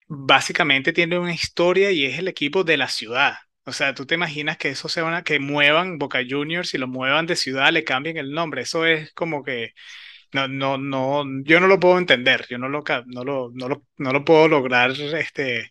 básicamente 0.08 0.94
tiene 0.94 1.20
una 1.20 1.34
historia 1.34 1.92
y 1.92 2.06
es 2.06 2.20
el 2.20 2.28
equipo 2.28 2.64
de 2.64 2.78
la 2.78 2.88
ciudad. 2.90 3.36
O 3.66 3.72
sea, 3.74 3.94
tú 3.94 4.06
te 4.06 4.16
imaginas 4.16 4.58
que 4.58 4.70
eso 4.70 4.90
sea 4.90 5.06
una, 5.06 5.24
que 5.24 5.40
muevan 5.40 6.00
Boca 6.00 6.20
Juniors 6.28 6.74
y 6.74 6.78
lo 6.80 6.88
muevan 6.88 7.28
de 7.28 7.36
ciudad, 7.36 7.72
le 7.72 7.84
cambien 7.84 8.18
el 8.18 8.32
nombre. 8.32 8.64
Eso 8.64 8.86
es 8.86 9.14
como 9.14 9.44
que 9.44 9.74
no, 10.34 10.48
no, 10.48 10.78
no, 10.78 11.26
yo 11.44 11.60
no 11.60 11.68
lo 11.68 11.80
puedo 11.80 12.00
entender, 12.00 12.46
yo 12.50 12.58
no 12.58 12.70
lo, 12.70 12.84
no 13.08 13.24
lo, 13.24 13.52
no 13.54 13.70
lo, 13.70 13.86
no 13.98 14.14
lo 14.14 14.26
puedo 14.26 14.48
lograr 14.48 14.92
este, 14.92 15.70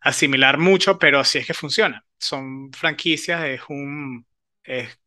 asimilar 0.00 0.58
mucho, 0.58 0.98
pero 0.98 1.20
así 1.20 1.38
es 1.38 1.46
que 1.46 1.54
funciona. 1.54 2.04
Son 2.18 2.72
franquicias, 2.72 3.44
es 3.44 3.62
un, 3.68 4.26
es 4.64 4.98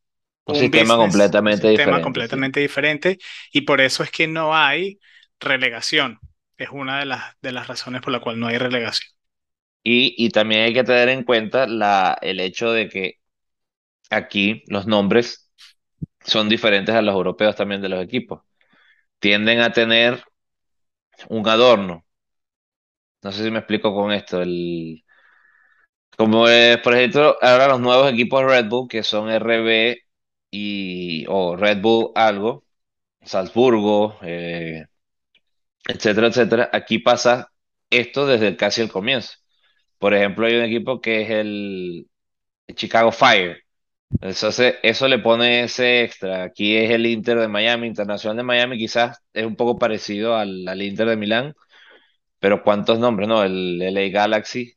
Un 0.45 0.53
un 0.53 0.69
sistema 0.69 0.97
business, 1.09 1.35
un 1.43 1.51
completamente 1.51 1.67
sistema 1.67 1.99
diferente, 1.99 2.21
sí. 2.29 2.37
completamente 2.39 2.59
diferente 2.59 3.17
y 3.51 3.61
por 3.61 3.81
eso 3.81 4.03
es 4.03 4.11
que 4.11 4.27
no 4.27 4.55
hay 4.55 4.99
relegación. 5.39 6.19
Es 6.57 6.69
una 6.71 6.99
de 6.99 7.05
las, 7.05 7.35
de 7.41 7.51
las 7.51 7.67
razones 7.67 8.01
por 8.01 8.11
la 8.13 8.21
cual 8.21 8.39
no 8.39 8.47
hay 8.47 8.57
relegación. 8.57 9.11
Y, 9.83 10.13
y 10.23 10.29
también 10.29 10.61
hay 10.61 10.73
que 10.73 10.83
tener 10.83 11.09
en 11.09 11.23
cuenta 11.23 11.65
la, 11.67 12.17
el 12.21 12.39
hecho 12.39 12.71
de 12.71 12.87
que 12.89 13.15
aquí 14.09 14.63
los 14.67 14.87
nombres 14.87 15.51
son 16.21 16.49
diferentes 16.49 16.95
a 16.95 17.01
los 17.03 17.15
europeos 17.15 17.55
también 17.55 17.81
de 17.81 17.89
los 17.89 18.03
equipos. 18.03 18.43
Tienden 19.19 19.61
a 19.61 19.73
tener 19.73 20.23
un 21.29 21.47
adorno. 21.47 22.05
No 23.23 23.31
sé 23.31 23.43
si 23.43 23.51
me 23.51 23.59
explico 23.59 23.93
con 23.95 24.11
esto. 24.11 24.41
El, 24.41 25.03
como 26.17 26.47
es, 26.47 26.77
por 26.79 26.95
ejemplo, 26.95 27.37
ahora 27.41 27.67
los 27.67 27.79
nuevos 27.79 28.11
equipos 28.11 28.43
Red 28.43 28.67
Bull, 28.69 28.87
que 28.87 29.03
son 29.03 29.29
RB 29.29 29.97
y, 30.51 31.25
o 31.29 31.55
Red 31.57 31.81
Bull 31.81 32.11
algo, 32.15 32.65
Salzburgo, 33.23 34.17
eh, 34.23 34.85
etcétera, 35.87 36.27
etcétera. 36.27 36.69
Aquí 36.73 36.99
pasa 36.99 37.51
esto 37.89 38.25
desde 38.27 38.55
casi 38.57 38.81
el 38.81 38.91
comienzo. 38.91 39.33
Por 39.99 40.13
ejemplo, 40.13 40.47
hay 40.47 40.55
un 40.55 40.63
equipo 40.65 41.01
que 41.01 41.23
es 41.23 41.29
el 41.31 42.07
Chicago 42.75 43.11
Fire. 43.11 43.63
Entonces, 44.21 44.75
eso 44.83 45.07
le 45.07 45.19
pone 45.19 45.63
ese 45.63 46.03
extra. 46.03 46.43
Aquí 46.43 46.75
es 46.77 46.91
el 46.91 47.05
Inter 47.05 47.39
de 47.39 47.47
Miami, 47.47 47.87
Internacional 47.87 48.37
de 48.37 48.43
Miami, 48.43 48.77
quizás 48.77 49.19
es 49.33 49.45
un 49.45 49.55
poco 49.55 49.79
parecido 49.79 50.35
al, 50.35 50.67
al 50.67 50.81
Inter 50.81 51.07
de 51.09 51.17
Milán, 51.17 51.55
pero 52.39 52.63
¿cuántos 52.63 52.99
nombres? 52.99 53.27
No, 53.29 53.43
el 53.43 53.81
LA 53.81 54.09
Galaxy. 54.09 54.73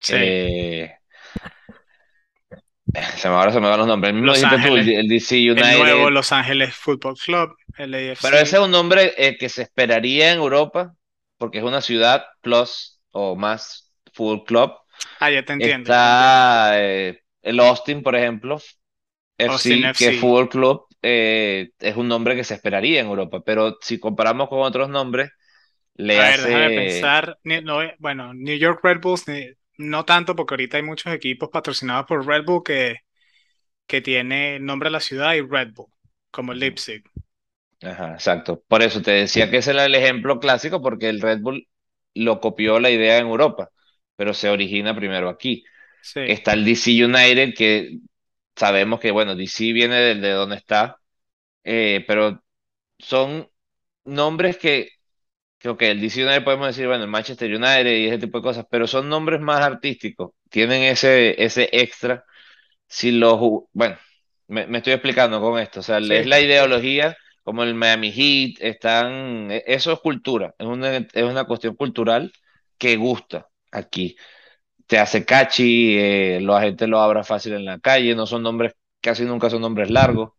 Sí, 0.00 0.14
eh, 0.14 0.97
se 3.16 3.28
me, 3.28 3.34
ahora 3.34 3.52
se 3.52 3.60
me 3.60 3.68
van 3.68 3.78
los 3.78 3.86
nombres. 3.86 4.10
El 4.10 4.14
mismo 4.16 4.26
Los 4.28 4.40
dijiste 4.40 4.56
tú, 4.68 4.74
el, 4.74 4.80
Ángeles, 4.80 4.98
el 4.98 5.08
DC 5.08 5.38
el 5.38 5.54
nuevo 5.54 5.82
United. 5.82 6.10
Los 6.10 6.32
Ángeles 6.32 6.74
Football 6.74 7.16
Club, 7.16 7.56
Pero 7.76 8.38
ese 8.38 8.56
es 8.56 8.62
un 8.62 8.70
nombre 8.70 9.14
eh, 9.16 9.36
que 9.38 9.48
se 9.48 9.62
esperaría 9.62 10.32
en 10.32 10.38
Europa, 10.38 10.94
porque 11.36 11.58
es 11.58 11.64
una 11.64 11.80
ciudad 11.80 12.24
plus 12.40 13.00
o 13.10 13.36
más 13.36 13.92
full 14.12 14.40
club. 14.46 14.72
Ah, 15.20 15.30
ya 15.30 15.44
te 15.44 15.52
entiendo. 15.52 15.84
Está 15.84 16.72
eh, 16.74 17.20
el 17.42 17.60
Austin, 17.60 18.02
por 18.02 18.16
ejemplo, 18.16 18.60
Austin 19.38 19.84
FC, 19.84 19.98
que 19.98 20.04
es 20.04 20.10
FC. 20.10 20.20
Fútbol 20.20 20.48
Club, 20.48 20.86
eh, 21.02 21.70
es 21.78 21.96
un 21.96 22.08
nombre 22.08 22.34
que 22.34 22.44
se 22.44 22.54
esperaría 22.54 23.00
en 23.00 23.06
Europa, 23.06 23.40
pero 23.44 23.78
si 23.80 24.00
comparamos 24.00 24.48
con 24.48 24.60
otros 24.60 24.88
nombres, 24.88 25.30
le 25.94 26.18
A 26.18 26.30
ver, 26.30 26.40
déjame 26.40 26.64
hace, 26.64 26.74
pensar. 26.74 27.38
No, 27.44 27.80
bueno, 27.98 28.32
New 28.34 28.56
York 28.56 28.80
Red 28.82 29.00
Bulls, 29.00 29.24
no 29.78 30.04
tanto, 30.04 30.36
porque 30.36 30.54
ahorita 30.54 30.76
hay 30.78 30.82
muchos 30.82 31.12
equipos 31.14 31.50
patrocinados 31.50 32.06
por 32.06 32.26
Red 32.26 32.44
Bull 32.44 32.62
que, 32.64 32.96
que 33.86 34.00
tiene 34.02 34.60
nombre 34.60 34.88
a 34.88 34.92
la 34.92 35.00
ciudad 35.00 35.34
y 35.34 35.42
Red 35.42 35.72
Bull, 35.74 35.92
como 36.30 36.54
Leipzig. 36.54 37.04
Ajá, 37.82 38.14
exacto. 38.14 38.62
Por 38.66 38.82
eso 38.82 39.00
te 39.02 39.12
decía 39.12 39.50
que 39.50 39.58
ese 39.58 39.70
era 39.70 39.84
el 39.86 39.94
ejemplo 39.94 40.40
clásico, 40.40 40.82
porque 40.82 41.08
el 41.08 41.20
Red 41.20 41.40
Bull 41.40 41.68
lo 42.14 42.40
copió 42.40 42.80
la 42.80 42.90
idea 42.90 43.18
en 43.18 43.26
Europa, 43.28 43.70
pero 44.16 44.34
se 44.34 44.48
origina 44.50 44.94
primero 44.96 45.28
aquí. 45.28 45.64
Sí. 46.00 46.20
Está 46.24 46.54
el 46.54 46.64
DC 46.64 47.04
United, 47.04 47.54
que 47.56 47.98
sabemos 48.56 49.00
que, 49.00 49.12
bueno, 49.12 49.36
DC 49.36 49.72
viene 49.72 49.96
de, 49.96 50.14
de 50.16 50.30
donde 50.32 50.56
está, 50.56 50.98
eh, 51.64 52.04
pero 52.08 52.44
son 52.98 53.50
nombres 54.04 54.58
que 54.58 54.90
que 55.58 55.68
ok, 55.68 55.82
el 55.82 56.00
DC 56.00 56.24
United 56.24 56.44
podemos 56.44 56.68
decir, 56.68 56.86
bueno, 56.86 57.04
el 57.04 57.10
Manchester 57.10 57.50
United 57.54 57.86
y 57.96 58.06
ese 58.06 58.18
tipo 58.18 58.38
de 58.38 58.42
cosas, 58.44 58.66
pero 58.70 58.86
son 58.86 59.08
nombres 59.08 59.40
más 59.40 59.60
artísticos, 59.60 60.32
tienen 60.50 60.82
ese, 60.82 61.42
ese 61.42 61.68
extra. 61.72 62.24
Si 62.88 63.12
los, 63.12 63.38
bueno, 63.72 63.96
me, 64.48 64.66
me 64.66 64.78
estoy 64.78 64.94
explicando 64.94 65.40
con 65.40 65.58
esto, 65.60 65.80
o 65.80 65.82
sea, 65.82 65.98
Sí, 66.00 66.14
es 66.18 66.26
la 66.26 66.40
ideología, 66.40 67.16
como 67.44 67.62
el 67.64 67.74
Miami 67.74 68.12
Heat, 68.12 68.56
están, 68.60 69.50
e- 69.50 69.64
eso 69.66 69.92
es 69.92 70.00
cultura, 70.00 70.54
es 70.58 70.66
una, 70.66 70.96
es 70.98 71.24
una 71.24 71.44
cuestión 71.44 71.76
cultural 71.76 72.32
que 72.78 72.96
gusta 72.96 73.48
aquí. 73.72 74.16
Te 74.86 74.98
hace 74.98 75.24
catchy, 75.26 75.96
eh, 75.98 76.40
la 76.42 76.60
gente 76.62 76.86
lo 76.86 77.00
abra 77.00 77.24
fácil 77.24 77.52
en 77.54 77.64
la 77.66 77.78
calle, 77.78 78.14
no 78.14 78.26
son 78.26 78.42
nombres, 78.42 78.74
casi 79.02 79.24
nunca 79.24 79.50
son 79.50 79.60
nombres 79.62 79.90
largos 79.90 80.30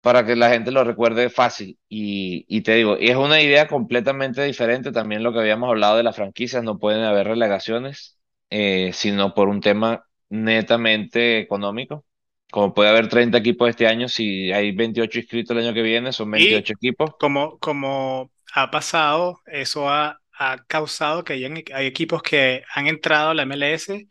para 0.00 0.24
que 0.26 0.36
la 0.36 0.50
gente 0.50 0.70
lo 0.72 0.84
recuerde 0.84 1.30
fácil. 1.30 1.78
Y, 1.88 2.44
y 2.48 2.62
te 2.62 2.74
digo, 2.76 2.96
y 2.98 3.10
es 3.10 3.16
una 3.16 3.40
idea 3.42 3.66
completamente 3.68 4.42
diferente 4.44 4.92
también 4.92 5.22
lo 5.22 5.32
que 5.32 5.40
habíamos 5.40 5.68
hablado 5.70 5.96
de 5.96 6.02
las 6.04 6.16
franquicias, 6.16 6.62
no 6.64 6.78
pueden 6.78 7.02
haber 7.04 7.26
relegaciones, 7.28 8.18
eh, 8.50 8.90
sino 8.94 9.34
por 9.34 9.48
un 9.48 9.60
tema 9.60 10.04
netamente 10.30 11.38
económico. 11.40 12.04
Como 12.50 12.72
puede 12.74 12.88
haber 12.90 13.08
30 13.08 13.38
equipos 13.38 13.68
este 13.70 13.86
año, 13.86 14.08
si 14.08 14.52
hay 14.52 14.72
28 14.74 15.18
inscritos 15.18 15.56
el 15.56 15.64
año 15.64 15.74
que 15.74 15.82
viene, 15.82 16.12
son 16.12 16.30
Y 16.32 16.32
28 16.32 16.72
equipos. 16.74 17.10
como, 17.18 17.58
como 17.58 18.32
ha 18.54 18.70
pasado, 18.70 19.40
eso 19.46 19.88
ha, 19.90 20.20
ha 20.38 20.64
causado 20.66 21.24
que 21.24 21.34
hayan- 21.34 21.62
hay 21.74 21.86
equipos 21.86 22.22
que 22.22 22.62
han 22.74 22.86
entrado 22.86 23.30
a 23.30 23.34
la 23.34 23.42
MLS 23.42 24.08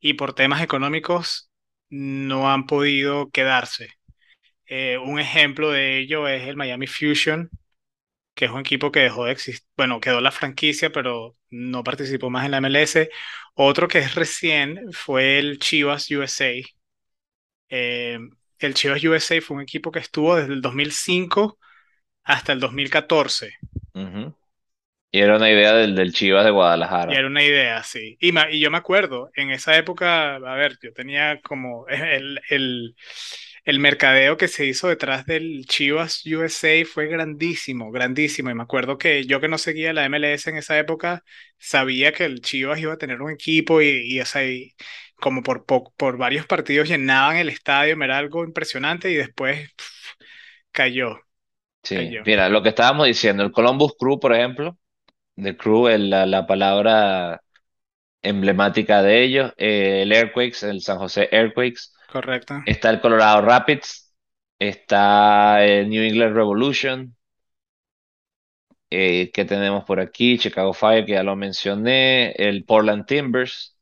y 0.00 0.14
por 0.14 0.34
temas 0.34 0.62
económicos 0.62 1.50
no 1.90 2.50
han 2.50 2.66
podido 2.66 3.30
quedarse. 3.30 3.90
Eh, 4.74 4.96
un 4.98 5.20
ejemplo 5.20 5.70
de 5.70 5.98
ello 5.98 6.28
es 6.28 6.48
el 6.48 6.56
Miami 6.56 6.86
Fusion, 6.86 7.50
que 8.34 8.46
es 8.46 8.50
un 8.52 8.60
equipo 8.60 8.92
que 8.92 9.00
dejó 9.00 9.26
de 9.26 9.32
existir, 9.32 9.64
bueno, 9.76 10.00
quedó 10.00 10.20
la 10.20 10.32
franquicia, 10.32 10.92
pero 10.92 11.36
no 11.50 11.84
participó 11.84 12.30
más 12.30 12.44
en 12.46 12.52
la 12.52 12.58
MLS. 12.58 13.10
Otro 13.54 13.88
que 13.88 13.98
es 14.00 14.14
recién 14.16 14.92
fue 14.92 15.38
el 15.38 15.58
Chivas 15.60 16.10
USA. 16.12 16.52
Eh, 17.70 18.18
el 18.60 18.74
Chivas 18.74 19.02
USA 19.04 19.40
fue 19.42 19.56
un 19.58 19.62
equipo 19.64 19.90
que 19.92 20.00
estuvo 20.00 20.36
desde 20.36 20.52
el 20.54 20.62
2005 20.62 21.58
hasta 22.24 22.52
el 22.54 22.60
2014. 22.60 23.54
Ujú. 23.94 24.34
Y 25.12 25.20
era 25.20 25.36
una 25.36 25.50
idea 25.50 25.74
del, 25.74 25.94
del 25.96 26.12
Chivas 26.14 26.44
de 26.44 26.50
Y 27.06 27.14
Guadalajara. 27.14 27.14
era 27.14 27.26
una 27.26 27.42
idea, 27.44 27.82
sí. 27.82 28.16
Y, 28.20 28.32
y 28.50 28.60
yo 28.60 28.70
me 28.70 28.78
acuerdo, 28.78 29.30
en 29.34 29.50
esa 29.50 29.76
época, 29.76 30.36
a 30.36 30.54
ver, 30.56 30.78
yo 30.82 30.92
tenía 30.92 31.40
como 31.42 31.86
el, 31.88 32.40
el, 32.48 32.96
el 33.64 33.78
mercadeo 33.80 34.36
que 34.36 34.48
se 34.48 34.66
hizo 34.66 34.88
detrás 34.88 35.26
del 35.26 35.66
Chivas 35.66 36.24
USA 36.26 36.84
fue 36.86 37.06
grandísimo, 37.06 37.90
grandísimo. 37.92 38.50
Y 38.50 38.54
me 38.54 38.62
acuerdo 38.62 38.98
que 38.98 39.24
yo 39.26 39.40
que 39.40 39.48
no 39.48 39.58
seguía 39.58 39.92
la 39.92 40.04
MLS 40.06 40.50
en 40.50 40.56
esa 40.56 40.78
época, 40.78 41.22
sabía 41.58 42.12
que 42.12 42.24
el 42.24 42.40
Chivas 42.40 42.80
iba 42.80 42.92
a 42.94 42.98
tener 42.98 43.22
un 43.22 43.30
equipo 43.30 43.80
y, 43.82 43.88
y, 43.88 44.20
o 44.20 44.26
sea, 44.26 44.44
y 44.46 44.74
como 45.16 45.42
por, 45.42 45.64
po- 45.66 45.92
por 45.96 46.16
varios 46.18 46.46
partidos 46.46 46.88
llenaban 46.88 47.36
el 47.36 47.48
estadio, 47.48 47.94
era 48.02 48.18
algo 48.18 48.44
impresionante 48.44 49.10
y 49.10 49.14
después 49.16 49.70
cayó, 50.72 51.20
Sí, 51.82 51.94
cayó. 51.94 52.24
mira, 52.24 52.48
lo 52.48 52.62
que 52.62 52.68
estábamos 52.68 53.06
diciendo, 53.06 53.42
el 53.42 53.50
Columbus 53.52 53.94
Crew, 53.98 54.20
por 54.20 54.32
ejemplo, 54.34 54.78
de 55.36 55.56
Crew, 55.56 55.88
el- 55.88 56.10
la, 56.10 56.26
la 56.26 56.46
palabra 56.46 57.42
emblemática 58.22 59.02
de 59.02 59.24
ellos, 59.24 59.52
eh, 59.58 60.02
el 60.02 60.12
Airquakes, 60.12 60.64
el 60.68 60.82
San 60.82 60.98
José 60.98 61.28
Airquakes, 61.32 61.91
Correcto. 62.12 62.54
está 62.64 62.90
el 62.90 63.00
Colorado 63.00 63.42
Rapids, 63.42 64.12
está 64.58 65.64
el 65.64 65.88
New 65.90 66.02
England 66.02 66.34
Revolution, 66.36 67.16
eh, 68.90 69.30
que 69.32 69.44
tenemos 69.44 69.84
por 69.84 70.00
aquí, 70.00 70.38
Chicago 70.38 70.72
Fire, 70.72 71.04
que 71.06 71.12
ya 71.12 71.22
lo 71.22 71.36
mencioné, 71.36 72.32
el 72.32 72.64
Portland 72.64 73.06
Timbers, 73.06 73.76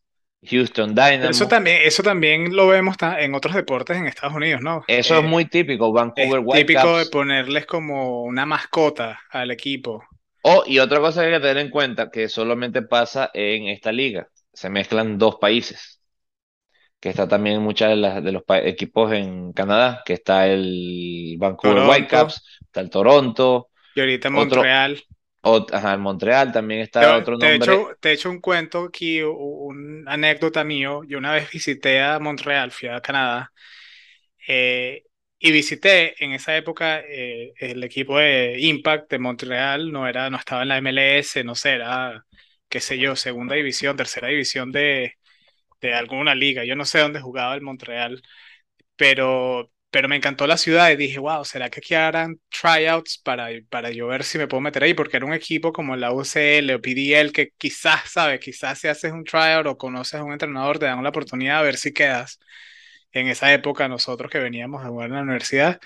Houston 0.45 0.95
Pero 1.19 1.31
eso 1.31 1.47
Dynamo, 1.47 1.49
también, 1.49 1.83
eso 1.83 2.03
también 2.03 2.55
lo 2.57 2.67
vemos 2.69 2.97
en 3.19 3.35
otros 3.35 3.55
deportes 3.55 3.97
en 3.97 4.07
Estados 4.07 4.35
Unidos, 4.37 4.61
¿no? 4.63 4.83
eso 4.87 5.17
es 5.19 5.25
Eh, 5.25 5.25
muy 5.25 5.47
típico, 5.47 5.91
Vancouver 5.93 6.41
típico 6.51 6.99
de 6.99 7.07
Whitecaps, 7.07 7.07
ponerles 7.07 7.67
como 7.67 8.23
una 8.25 8.47
mascota 8.47 9.21
al 9.31 9.51
equipo. 9.51 10.05
oh, 10.43 10.63
y 10.67 10.79
otra 10.79 11.01
cosa 11.01 11.21
que 11.23 11.29
hay 11.29 11.33
que 11.35 11.41
tener 11.41 11.59
en 11.59 11.71
cuenta, 11.71 12.11
que 12.11 12.29
solamente 12.29 12.83
pasa 12.83 13.31
en 13.35 13.69
esta 13.69 13.93
liga, 13.93 14.29
se 14.53 14.71
mezclan 14.71 15.19
dos 15.19 15.37
países. 15.41 16.00
Que 17.01 17.09
está 17.11 17.29
también 17.29 17.57
en 17.57 17.63
muchas 17.63 17.91
de, 17.91 17.97
las, 17.97 18.23
de 18.25 18.33
los 18.33 18.43
equipos 18.65 19.13
en 19.13 19.53
Canadá, 19.53 20.03
que 20.05 20.15
está 20.15 20.47
el 20.49 21.37
Vancouver 21.39 21.81
Whitecaps, 21.81 22.43
está 22.67 22.81
el 22.83 22.91
Toronto, 22.91 23.71
y 23.95 24.01
ahorita 24.01 24.31
otro, 24.33 24.67
Montreal. 24.71 25.01
ot- 25.43 25.73
ajá, 25.75 25.95
el 25.95 26.01
Montreal 26.01 26.53
también 26.53 26.81
está 26.83 27.17
Te, 27.17 27.17
otro 27.17 27.39
te 27.39 27.55
nombre. 27.55 27.55
hecho, 27.55 27.97
te 28.01 28.11
he 28.11 28.13
hecho 28.13 28.29
un 28.31 28.41
cuento 28.41 28.85
aquí, 28.85 29.23
una 29.23 30.13
anécdota 30.13 30.65
mío. 30.65 31.03
Yo 31.05 31.17
una 31.19 31.33
vez 31.33 31.51
visité 31.51 32.01
a 32.03 32.19
Montreal, 32.19 32.71
fui 32.73 32.89
a 32.89 33.01
Canadá, 33.01 33.53
eh, 34.49 35.05
y 35.39 35.53
visité 35.53 36.23
en 36.25 36.33
esa 36.33 36.57
época 36.57 37.01
eh, 37.01 37.53
el 37.59 37.83
equipo 37.85 38.19
de 38.19 38.57
Impact 38.61 39.11
de 39.11 39.19
Montreal, 39.21 39.93
no 39.93 40.09
era, 40.09 40.31
no 40.31 40.37
estaba 40.39 40.63
en 40.63 40.69
la 40.69 40.79
MLS, 40.79 41.45
no 41.45 41.55
sé, 41.55 41.73
era, 41.75 42.27
qué 42.69 42.81
sé 42.81 42.99
yo, 42.99 43.17
segunda 43.17 43.55
división, 43.57 43.97
tercera 43.97 44.29
división 44.29 44.73
de, 44.73 45.15
de 45.81 45.95
alguna 45.95 46.35
liga. 46.35 46.65
Yo 46.65 46.77
no 46.77 46.85
sé 46.85 46.99
dónde 47.01 47.21
jugaba 47.21 47.55
el 47.55 47.63
Montreal, 47.63 48.23
pero, 48.97 49.73
pero 49.91 50.09
me 50.09 50.17
encantó 50.17 50.47
la 50.47 50.57
ciudad 50.59 50.91
y 50.91 50.97
dije, 50.97 51.19
wow, 51.19 51.45
¿será 51.45 51.71
que 51.71 51.81
aquí 51.81 51.95
harán 51.95 52.41
tryouts 52.51 53.19
para, 53.19 53.49
para 53.71 53.91
yo 53.91 54.09
ver 54.09 54.25
si 54.25 54.39
me 54.39 54.49
puedo 54.49 54.61
meter 54.61 54.83
ahí? 54.85 54.95
Porque 54.95 55.17
era 55.19 55.27
un 55.27 55.35
equipo 55.35 55.73
como 55.73 55.97
la 55.97 56.13
UCL 56.13 56.75
o 56.75 56.81
PDL 56.83 57.33
que 57.33 57.51
quizás, 57.59 58.11
¿sabes? 58.11 58.41
Quizás 58.41 58.79
si 58.81 58.89
haces 58.89 59.13
un 59.13 59.25
tryout 59.25 59.67
o 59.67 59.79
conoces 59.79 60.15
a 60.21 60.25
un 60.25 60.33
entrenador, 60.33 60.79
te 60.79 60.87
dan 60.87 61.03
la 61.03 61.11
oportunidad 61.11 61.59
de 61.61 61.65
ver 61.67 61.77
si 61.77 61.93
quedas. 61.93 62.39
En 63.13 63.29
esa 63.29 63.53
época, 63.53 63.89
nosotros 63.89 64.31
que 64.31 64.39
veníamos 64.39 64.85
a 64.85 64.89
jugar 64.89 65.09
en 65.11 65.17
la 65.17 65.23
universidad. 65.23 65.81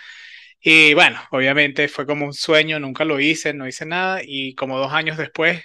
Y 0.61 0.95
bueno, 0.95 1.21
obviamente 1.31 1.89
fue 1.89 2.07
como 2.07 2.27
un 2.27 2.35
sueño, 2.35 2.81
nunca 2.81 3.05
lo 3.05 3.21
hice, 3.21 3.55
no 3.55 3.69
hice 3.69 3.87
nada. 3.87 4.21
Y 4.25 4.55
como 4.55 4.79
dos 4.79 4.93
años 4.93 5.19
después, 5.19 5.63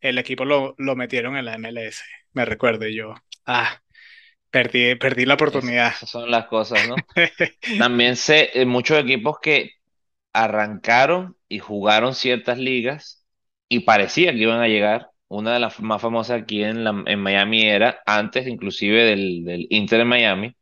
el 0.00 0.18
equipo 0.18 0.44
lo, 0.44 0.74
lo 0.78 0.96
metieron 0.96 1.36
en 1.36 1.46
la 1.46 1.54
MLS. 1.56 2.02
Me 2.32 2.44
recuerdo 2.44 2.86
y 2.86 2.96
yo, 2.96 3.14
ah, 3.46 3.80
perdí, 4.50 4.94
perdí 4.96 5.26
la 5.26 5.34
oportunidad. 5.34 5.92
esas 5.96 6.10
son 6.10 6.30
las 6.30 6.46
cosas, 6.46 6.88
¿no? 6.88 6.96
También 7.78 8.16
sé 8.16 8.50
eh, 8.54 8.64
muchos 8.66 8.98
equipos 8.98 9.38
que 9.40 9.72
arrancaron 10.32 11.36
y 11.48 11.58
jugaron 11.58 12.14
ciertas 12.14 12.58
ligas 12.58 13.26
y 13.68 13.80
parecía 13.80 14.32
que 14.32 14.38
iban 14.38 14.60
a 14.60 14.68
llegar. 14.68 15.10
Una 15.28 15.54
de 15.54 15.60
las 15.60 15.80
más 15.80 16.02
famosas 16.02 16.42
aquí 16.42 16.62
en, 16.62 16.84
la, 16.84 17.02
en 17.06 17.20
Miami 17.20 17.62
era 17.64 18.00
antes 18.06 18.46
inclusive 18.46 19.04
del, 19.04 19.44
del 19.44 19.66
Inter 19.70 20.00
de 20.00 20.04
Miami 20.04 20.56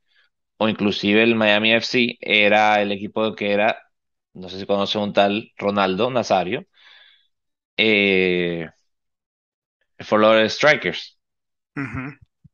o 0.59 0.69
inclusive 0.69 1.23
el 1.23 1.35
Miami 1.35 1.73
FC 1.75 2.19
era 2.21 2.83
el 2.83 2.93
equipo 2.93 3.35
que 3.35 3.53
era, 3.53 3.79
no 4.35 4.49
sé 4.49 4.59
si 4.61 4.67
conoce 4.67 4.99
un 4.99 5.13
tal 5.13 5.53
Ronaldo 5.57 6.11
Nazario, 6.11 6.67
eh, 7.77 8.69
Lauderdale 10.11 10.49
Strikers, 10.49 11.19
Ujú, 11.81 12.03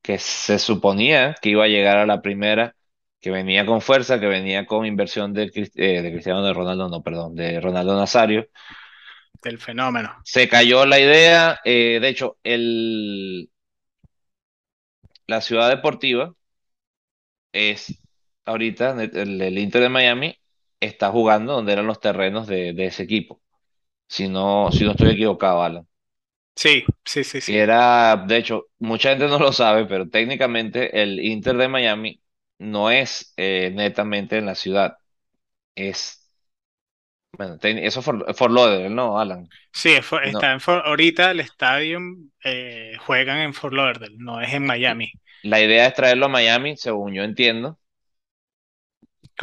que 0.02 0.18
se 0.18 0.58
suponía 0.58 1.34
que 1.42 1.50
iba 1.50 1.64
a 1.64 1.68
llegar 1.68 1.96
a 1.98 2.06
la 2.06 2.22
primera, 2.22 2.76
que 3.20 3.30
venía 3.30 3.66
con 3.66 3.80
fuerza, 3.80 4.20
que 4.20 4.26
venía 4.26 4.66
con 4.66 4.86
inversión 4.86 5.32
de, 5.34 5.50
Cris- 5.50 5.72
eh, 5.76 6.02
de 6.02 6.12
Cristiano 6.12 6.42
de 6.44 6.52
Ronaldo, 6.52 6.88
no, 6.88 7.02
perdón, 7.02 7.34
de 7.34 7.60
Ronaldo 7.60 7.96
Nazario. 7.96 8.46
Del 9.42 9.58
fenómeno. 9.58 10.14
Se 10.24 10.48
cayó 10.48 10.84
la 10.86 10.98
idea, 10.98 11.60
eh, 11.64 11.98
de 12.00 12.08
hecho, 12.08 12.38
el, 12.42 13.48
la 15.28 15.40
ciudad 15.40 15.68
deportiva 15.70 16.34
es 17.52 18.02
ahorita, 18.44 19.02
el, 19.02 19.40
el 19.40 19.58
Inter 19.58 19.82
de 19.82 19.88
Miami 19.88 20.36
está 20.80 21.10
jugando 21.10 21.54
donde 21.54 21.72
eran 21.72 21.86
los 21.86 22.00
terrenos 22.00 22.46
de, 22.46 22.72
de 22.74 22.86
ese 22.86 23.02
equipo, 23.04 23.40
si 24.08 24.28
no, 24.28 24.70
si 24.72 24.84
no 24.84 24.92
estoy 24.92 25.10
equivocado, 25.12 25.62
Alan. 25.62 25.88
Sí, 26.56 26.84
sí, 27.04 27.24
sí, 27.24 27.40
Y 27.44 27.56
sí. 27.56 27.58
era, 27.58 28.16
de 28.26 28.38
hecho, 28.38 28.66
mucha 28.78 29.10
gente 29.10 29.28
no 29.28 29.38
lo 29.38 29.52
sabe, 29.52 29.86
pero 29.86 30.08
técnicamente 30.08 31.00
el 31.02 31.20
Inter 31.20 31.56
de 31.56 31.68
Miami 31.68 32.20
no 32.58 32.90
es 32.90 33.32
eh, 33.36 33.70
netamente 33.74 34.38
en 34.38 34.46
la 34.46 34.54
ciudad, 34.56 34.98
es, 35.76 36.30
bueno, 37.32 37.58
te- 37.58 37.86
eso 37.86 38.00
es 38.00 38.04
Fort, 38.06 38.34
Fort 38.36 38.52
Lauderdale, 38.52 38.90
¿no, 38.90 39.18
Alan? 39.18 39.52
Sí, 39.72 39.90
es 39.92 40.06
está 40.24 40.52
en 40.52 40.60
For- 40.60 40.82
ahorita 40.86 41.30
el 41.30 41.40
estadio 41.40 42.00
eh, 42.44 42.94
juegan 43.00 43.38
en 43.38 43.54
Fort 43.54 43.74
Lauderdale, 43.74 44.16
no 44.18 44.40
es 44.40 44.52
en 44.54 44.64
Miami. 44.66 45.12
la 45.42 45.62
idea 45.62 45.86
es 45.86 45.94
traerlo 45.94 46.26
a 46.26 46.28
Miami, 46.28 46.76
según 46.76 47.14
yo 47.14 47.22
entiendo, 47.22 47.78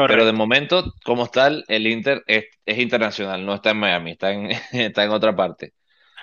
pero 0.06 0.26
de 0.26 0.34
Correcto. 0.34 0.34
momento, 0.34 0.94
como 1.06 1.28
tal, 1.28 1.64
el 1.68 1.88
Inter 1.88 2.24
es, 2.28 2.46
es 2.66 2.78
internacional, 2.80 3.46
no 3.46 3.56
está 3.56 3.72
en 3.72 3.78
Miami, 3.78 4.12
está 4.12 4.32
en, 4.34 4.50
está 4.72 5.04
en 5.06 5.12
otra 5.12 5.36
parte. 5.36 5.74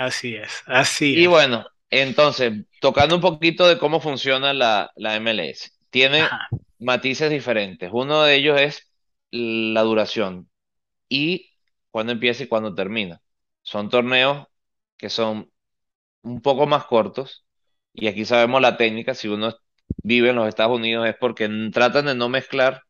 Así 0.00 0.34
es, 0.34 0.64
así 0.66 1.12
Y 1.12 1.26
es. 1.26 1.26
bueno, 1.26 1.66
entonces, 1.90 2.52
tocando 2.80 3.14
un 3.16 3.20
poquito 3.20 3.66
de 3.68 3.78
cómo 3.78 4.00
funciona 4.00 4.52
la, 4.52 4.90
la 4.96 5.16
MLS, 5.16 5.70
tiene 5.90 6.30
Ajá. 6.30 6.50
matices 6.78 7.30
diferentes. 7.30 7.90
Uno 7.92 8.22
de 8.22 8.36
ellos 8.36 8.60
es 8.60 8.90
la 9.30 9.82
duración 9.82 10.50
y 11.08 11.50
cuándo 11.90 12.12
empieza 12.12 12.44
y 12.44 12.48
cuándo 12.48 12.74
termina. 12.74 13.22
Son 13.62 13.88
torneos 13.90 14.46
que 14.98 15.10
son 15.10 15.50
un 16.22 16.42
poco 16.42 16.66
más 16.66 16.86
cortos 16.86 17.46
y 17.94 18.08
aquí 18.08 18.24
sabemos 18.24 18.60
la 18.62 18.76
técnica, 18.76 19.14
si 19.14 19.28
uno 19.28 19.54
vive 20.02 20.30
en 20.30 20.36
los 20.36 20.48
Estados 20.48 20.76
Unidos 20.78 21.08
es 21.08 21.16
porque 21.16 21.48
tratan 21.72 22.06
de 22.06 22.14
no 22.14 22.28
mezclar 22.28 22.82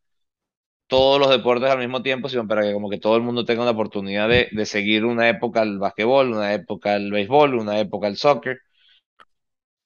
todos 0.90 1.20
los 1.20 1.31
deportes 1.31 1.70
al 1.70 1.79
mismo 1.81 2.03
tiempo, 2.03 2.29
sino 2.31 2.48
para 2.48 2.62
que 2.64 2.74
como 2.74 2.90
que 2.90 2.98
todo 2.98 3.16
el 3.16 3.22
mundo 3.24 3.46
tenga 3.46 3.62
una 3.62 3.72
oportunidad 3.72 4.29
de, 4.31 4.48
de 4.53 4.66
seguir 4.66 5.07
una 5.07 5.31
época 5.31 5.62
el 5.62 5.79
basquetbol, 5.81 6.33
una 6.33 6.55
época 6.55 6.96
el 6.96 7.12
béisbol, 7.12 7.57
una 7.57 7.81
época 7.81 8.09
el 8.09 8.18
soccer 8.18 8.61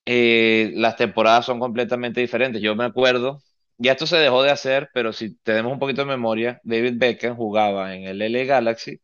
eh, 0.05 0.71
las 0.75 0.95
temporadas 0.97 1.45
son 1.45 1.59
completamente 1.59 2.21
diferentes. 2.21 2.61
Yo 2.61 2.75
me 2.75 2.85
acuerdo, 2.85 3.41
ya 3.77 3.93
esto 3.93 4.07
se 4.07 4.17
dejó 4.17 4.43
de 4.43 4.51
hacer, 4.51 4.89
pero 4.93 5.13
si 5.13 5.35
tenemos 5.37 5.71
un 5.73 5.79
poquito 5.79 6.01
de 6.01 6.07
memoria, 6.07 6.59
David 6.63 6.93
Beckham 6.97 7.35
jugaba 7.35 7.95
en 7.95 8.03
el 8.03 8.21
LA 8.21 8.43
Galaxy 8.45 9.01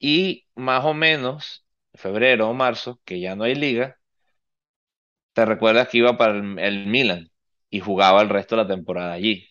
y 0.00 0.46
más 0.56 0.84
o 0.86 0.94
menos, 0.94 1.66
febrero 1.94 2.50
o 2.50 2.54
marzo, 2.54 3.00
que 3.04 3.20
ya 3.20 3.36
no 3.36 3.44
hay 3.44 3.54
liga, 3.54 3.98
te 5.32 5.44
recuerdas 5.44 5.88
que 5.88 5.98
iba 5.98 6.16
para 6.16 6.34
el 6.38 6.86
Milan 6.86 7.30
y 7.70 7.80
jugaba 7.80 8.22
el 8.22 8.28
resto 8.28 8.56
de 8.56 8.62
la 8.62 8.68
temporada 8.68 9.12
allí. 9.12 9.46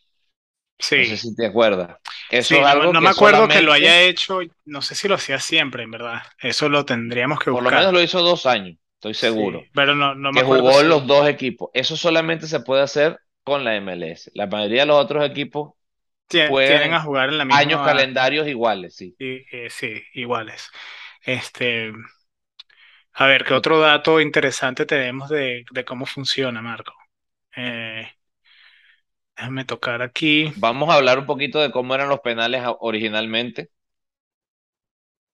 No 0.96 1.04
sé 1.06 1.18
Sí, 1.18 1.18
si 1.18 1.36
te 1.36 1.46
acuerdas. 1.48 1.98
Eso 2.30 2.56
sí, 2.56 2.62
es 2.62 2.66
no, 2.66 2.76
me 2.76 2.88
algo 2.88 2.90
no 2.90 3.02
me 3.02 3.10
que 3.10 3.10
acuerdo 3.10 3.48
que 3.48 3.62
lo 3.62 3.74
haya 3.74 4.02
hecho, 4.02 4.40
no 4.66 4.82
sé 4.82 4.96
si 4.96 5.08
lo 5.08 5.16
hacía 5.16 5.40
siempre, 5.40 5.84
en 5.84 5.92
verdad. 5.92 6.24
Eso 6.40 6.70
lo 6.70 6.86
tendríamos 6.86 7.40
que 7.40 7.50
por 7.50 7.64
lo 7.64 7.72
menos 7.72 7.94
buscar. 7.94 7.94
lo 7.94 8.02
hizo 8.02 8.22
dos 8.22 8.46
años, 8.46 8.78
estoy 8.96 9.14
Sí, 9.16 9.32
seguro, 9.32 9.70
pero 9.74 9.96
no, 9.96 10.16
no 10.16 10.32
me 10.32 10.40
que 10.40 10.42
acuerdo 10.42 10.72
jugó 10.72 10.82
en 10.82 10.90
los 10.90 11.08
dos 11.08 11.28
equipos. 11.28 11.70
Eso 11.74 11.96
solamente 11.98 12.48
se 12.48 12.60
puede 12.62 12.82
hacer 12.84 13.20
con 13.44 13.64
la 13.64 13.76
MLS. 13.76 14.32
La 14.34 14.48
mayoría 14.48 14.82
de 14.82 14.88
los 14.88 14.98
otros 15.04 15.26
equipos 15.26 15.74
tie- 16.28 16.60
juegan 16.66 16.94
tienen 16.94 16.94
a 16.94 17.02
jugar 17.02 17.30
en 17.30 17.38
la 17.38 17.46
años 17.50 17.82
misma, 17.82 17.82
calendarios 17.82 18.48
iguales, 18.50 18.96
sí. 18.96 19.18
y- 19.18 19.46
eh, 19.52 19.70
sí, 19.70 20.04
iguales. 20.14 20.70
Este, 21.24 21.94
a 23.14 23.28
ver, 23.28 23.44
¿qué 23.46 23.54
otro 23.54 23.80
dato 23.80 24.20
interesante 24.22 24.86
tenemos 24.86 25.30
de, 25.30 25.66
de 25.72 25.86
cómo 25.86 26.06
funciona, 26.06 26.62
Marco? 26.62 26.94
Eh, 27.56 28.08
déjame 29.38 29.65
tocar 29.65 30.02
aquí. 30.02 30.52
Vamos 30.56 30.89
a 30.89 30.96
hablar 30.96 31.19
un 31.19 31.26
poquito 31.28 31.60
de 31.60 31.72
cómo 31.72 31.93
eran 31.96 32.10
los 32.10 32.22
penales 32.22 32.63
originalmente, 32.80 33.69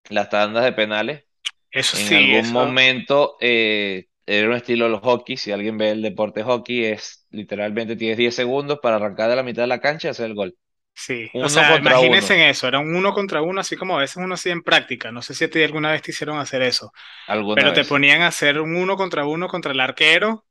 las 0.10 0.30
tandas 0.30 0.64
de 0.66 0.74
penales. 0.74 1.26
Eso 1.72 1.96
En 1.96 2.10
sí, 2.10 2.16
algún 2.16 2.48
eso 2.48 2.52
momento 2.52 3.38
eh, 3.42 4.10
era 4.26 4.50
un 4.50 4.56
estilo 4.56 4.86
de 4.86 4.92
los 4.92 5.02
hockey. 5.02 5.38
Si 5.38 5.52
alguien 5.54 5.78
ve 5.78 5.92
el 5.92 6.02
deporte 6.02 6.44
hockey, 6.44 6.86
es 6.86 7.28
literalmente 7.32 7.96
tienes 7.96 8.18
10 8.18 8.36
segundos 8.36 8.80
para 8.82 8.98
arrancar 8.98 9.30
de 9.32 9.36
la 9.38 9.44
mitad 9.44 9.64
de 9.64 9.68
la 9.70 9.82
cancha 9.82 10.10
y 10.10 10.12
hacer 10.12 10.28
el 10.28 10.36
gol. 10.36 10.58
Sí, 10.94 11.32
o 11.40 11.48
sea, 11.50 11.78
imagínense 11.78 12.36
uno. 12.36 12.36
en 12.36 12.42
eso, 12.42 12.68
era 12.68 12.80
un 12.80 12.94
uno 12.96 13.14
contra 13.14 13.42
uno, 13.42 13.62
así 13.62 13.78
como 13.78 13.96
a 13.98 14.02
veces 14.02 14.18
uno 14.18 14.34
hacía 14.36 14.52
en 14.52 14.64
práctica. 14.64 15.12
No 15.12 15.22
sé 15.22 15.34
si 15.34 15.46
a 15.46 15.50
ti 15.50 15.64
alguna 15.64 15.92
vez 15.92 16.02
te 16.02 16.12
hicieron 16.12 16.38
hacer 16.40 16.62
eso, 16.62 16.92
Alguna 17.28 17.54
pero 17.54 17.74
te 17.74 17.86
vez, 17.86 17.86
ponían 17.86 18.22
a 18.24 18.28
hacer 18.28 18.60
un 18.62 18.76
uno 18.76 18.98
contra 18.98 19.26
uno 19.26 19.48
contra 19.50 19.72
el 19.74 19.80
arquero 19.82 20.46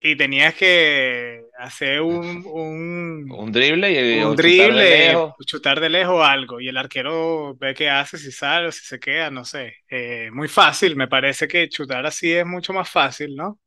y 0.00 0.16
tenías 0.16 0.54
que 0.54 1.44
hacer 1.60 2.00
un, 2.02 2.42
un, 2.46 3.38
Un 3.38 3.50
drible 3.52 3.90
y, 3.92 4.22
un 4.24 4.34
o 4.34 4.36
chutar 4.36 4.74
de 4.74 4.84
drible, 4.84 4.86
lejos. 4.86 5.34
chutar 5.46 5.80
de 5.80 5.88
lejos 5.90 6.14
o 6.16 6.24
algo, 6.24 6.60
y 6.60 6.68
el 6.68 6.76
arquero 6.76 7.54
ve 7.56 7.74
qué 7.74 7.90
hace, 7.90 8.18
si 8.18 8.32
sale 8.32 8.68
o 8.68 8.72
si 8.72 8.84
se 8.84 9.00
queda, 9.00 9.30
no 9.30 9.44
sé. 9.44 9.74
Eh, 9.88 10.30
muy 10.32 10.48
fácil, 10.48 10.96
me 10.96 11.08
parece 11.08 11.48
que 11.48 11.68
chutar 11.68 12.06
así 12.06 12.32
es 12.32 12.46
mucho 12.46 12.72
más 12.72 12.88
fácil, 12.90 13.36
¿no? 13.36 13.58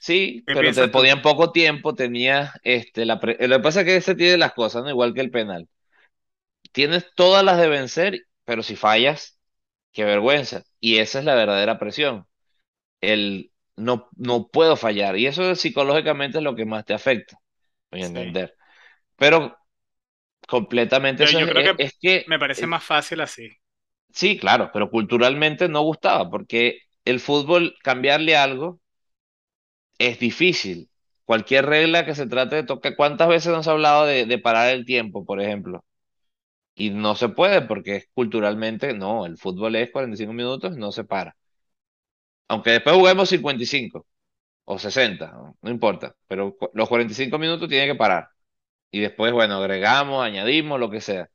Sí, 0.00 0.46
¿Qué 0.46 0.52
pero 0.52 0.72
te 0.72 0.88
podían 0.88 1.22
poco 1.22 1.50
tiempo, 1.52 1.94
tenías 1.94 2.52
este, 2.62 3.04
la 3.04 3.18
pre- 3.20 3.36
Lo 3.48 3.56
que 3.56 3.62
pasa 3.62 3.80
es 3.80 3.86
que 3.86 3.96
ese 3.96 4.14
tiene 4.14 4.36
las 4.38 4.52
cosas, 4.52 4.82
¿no? 4.84 4.90
Igual 4.90 5.14
que 5.14 5.20
el 5.20 5.30
penal. 5.30 5.68
Tienes 6.72 7.06
todas 7.14 7.44
las 7.44 7.58
de 7.58 7.68
vencer, 7.68 8.26
pero 8.44 8.62
si 8.62 8.76
fallas, 8.76 9.38
qué 9.92 10.04
vergüenza. 10.04 10.64
Y 10.80 10.98
esa 10.98 11.18
es 11.20 11.24
la 11.24 11.34
verdadera 11.34 11.78
presión. 11.78 12.26
El 13.00 13.52
no, 13.78 14.08
no 14.16 14.48
puedo 14.48 14.76
fallar. 14.76 15.18
Y 15.18 15.26
eso 15.26 15.54
psicológicamente 15.54 16.38
es 16.38 16.44
lo 16.44 16.56
que 16.56 16.66
más 16.66 16.84
te 16.84 16.94
afecta, 16.94 17.38
voy 17.90 18.02
a 18.02 18.06
Sí. 18.06 18.08
entender. 18.08 18.56
Pero 19.16 19.56
completamente 20.48 21.22
Yo, 21.22 21.26
eso 21.26 21.38
yo 21.38 21.46
es, 21.46 21.48
creo 21.48 21.62
que 21.62 21.78
es 21.78 21.94
que, 22.00 22.26
me 22.26 22.38
parece 22.38 22.66
más 22.66 22.84
fácil 22.84 23.20
así. 23.20 23.48
sí, 24.12 24.38
claro, 24.38 24.70
pero 24.72 24.90
culturalmente 24.90 25.68
no 25.68 25.82
gustaba, 25.82 26.28
porque 26.30 26.80
el 27.04 27.20
fútbol, 27.20 27.74
cambiarle 27.82 28.36
algo 28.36 28.80
es 29.98 30.18
difícil. 30.18 30.90
Cualquier 31.24 31.66
regla 31.66 32.04
que 32.06 32.14
se 32.14 32.26
trate 32.26 32.56
de 32.56 32.62
tocar, 32.64 32.96
¿cuántas 32.96 33.28
veces 33.28 33.52
nos 33.52 33.68
ha 33.68 33.72
hablado 33.72 34.06
de, 34.06 34.24
de 34.26 34.38
parar 34.38 34.70
el 34.70 34.84
tiempo, 34.86 35.24
por 35.24 35.40
ejemplo? 35.40 35.84
Y 36.74 36.90
no 36.90 37.16
se 37.16 37.28
puede 37.30 37.62
porque 37.62 37.96
es 37.96 38.08
culturalmente, 38.14 38.94
no, 38.94 39.26
el 39.26 39.38
fútbol 39.38 39.76
es 39.76 39.90
45 39.92 40.34
minutos, 40.34 40.76
no 40.78 40.92
se 40.92 41.04
para. 41.04 41.36
Aunque 42.48 42.70
después 42.70 42.96
juguemos 42.96 43.28
55 43.28 44.06
o 44.64 44.78
60, 44.78 45.32
no, 45.62 45.70
importa, 45.70 46.14
pero 46.26 46.56
los 46.74 46.88
45 46.88 47.38
minutos 47.38 47.68
tienen 47.68 47.88
que 47.88 47.94
parar. 47.94 48.28
Y 48.90 49.00
después, 49.00 49.32
bueno, 49.32 49.56
agregamos, 49.56 50.24
añadimos, 50.24 50.80
lo 50.80 50.90
que 50.90 51.00
sea. 51.00 51.30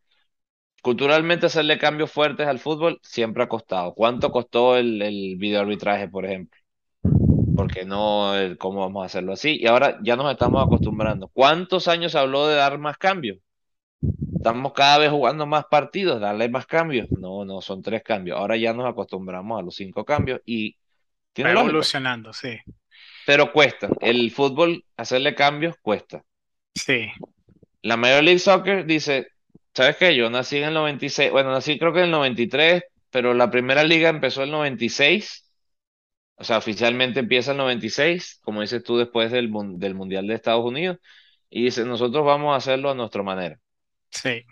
Culturalmente 0.83 1.47
hacerle 1.47 1.77
cambios 1.79 2.11
fuertes 2.11 2.47
al 2.47 2.59
fútbol 2.59 2.99
siempre 3.03 3.43
ha 3.43 3.49
costado. 3.49 3.93
¿Cuánto 3.95 4.31
costó 4.31 4.77
el, 4.77 5.01
el 5.01 5.37
videoarbitraje, 5.37 6.09
por 6.09 6.25
ejemplo? 6.25 6.59
Porque 7.55 7.85
no, 7.85 8.33
cómo 8.59 8.81
vamos 8.81 9.03
a 9.03 9.05
hacerlo 9.07 9.33
así. 9.33 9.57
Y 9.61 9.67
ahora 9.67 9.99
ya 10.03 10.15
nos 10.15 10.31
estamos 10.31 10.63
acostumbrando. 10.65 11.29
¿Cuántos 11.29 11.87
años 11.87 12.15
habló 12.15 12.47
de 12.47 12.55
dar 12.55 12.77
más 12.79 12.97
cambios? 12.97 13.37
Estamos 14.35 14.73
cada 14.73 14.97
vez 14.97 15.09
jugando 15.11 15.45
más 15.45 15.65
partidos, 15.65 16.19
darle 16.19 16.49
más 16.49 16.65
cambios. 16.65 17.09
No, 17.11 17.45
no, 17.45 17.61
son 17.61 17.81
tres 17.81 18.03
cambios. 18.03 18.37
Ahora 18.37 18.57
ya 18.57 18.73
nos 18.73 18.85
acostumbramos 18.85 19.59
a 19.59 19.63
los 19.63 19.75
cinco 19.75 20.03
cambios 20.03 20.41
y 20.45 20.75
Tiene 21.33 21.51
lógica, 21.51 21.83
evolucionando, 21.83 22.33
sí. 22.33 22.57
pero 23.25 23.51
cuestan. 23.51 23.97
El 23.99 24.31
fútbol, 24.31 24.85
hacerle 24.95 25.35
cambios 25.35 25.75
cuesta. 25.81 26.23
Sí, 26.75 27.11
La 27.81 27.97
Major 27.97 28.23
League 28.23 28.39
Soccer 28.39 28.85
dice, 28.85 29.27
¿sabes 29.73 29.97
qué? 29.97 30.15
Yo 30.15 30.29
nací 30.29 30.57
en 30.57 30.65
el 30.65 30.73
96, 30.73 31.31
bueno, 31.31 31.51
nací 31.51 31.77
creo 31.79 31.93
que 31.93 31.99
en 31.99 32.05
el 32.05 32.11
93, 32.11 32.83
pero 33.09 33.33
la 33.33 33.51
primera 33.51 33.83
liga 33.83 34.09
empezó 34.09 34.41
en 34.41 34.49
el 34.49 34.51
96, 34.53 35.51
o 36.37 36.43
sea, 36.43 36.57
oficialmente 36.59 37.19
empieza 37.21 37.51
en 37.51 37.57
el 37.57 37.63
96, 37.65 38.39
como 38.43 38.61
dices 38.61 38.83
tú, 38.83 38.97
después 38.97 39.31
del, 39.31 39.51
del 39.77 39.95
Mundial 39.95 40.27
de 40.27 40.35
Estados 40.35 40.65
Unidos, 40.65 40.97
y 41.49 41.65
dice, 41.65 41.85
nosotros 41.85 42.25
vamos 42.25 42.53
a 42.53 42.57
hacerlo 42.57 42.91
a 42.91 42.95
nuestra 42.95 43.23
manera. 43.23 43.59
sí. 44.09 44.43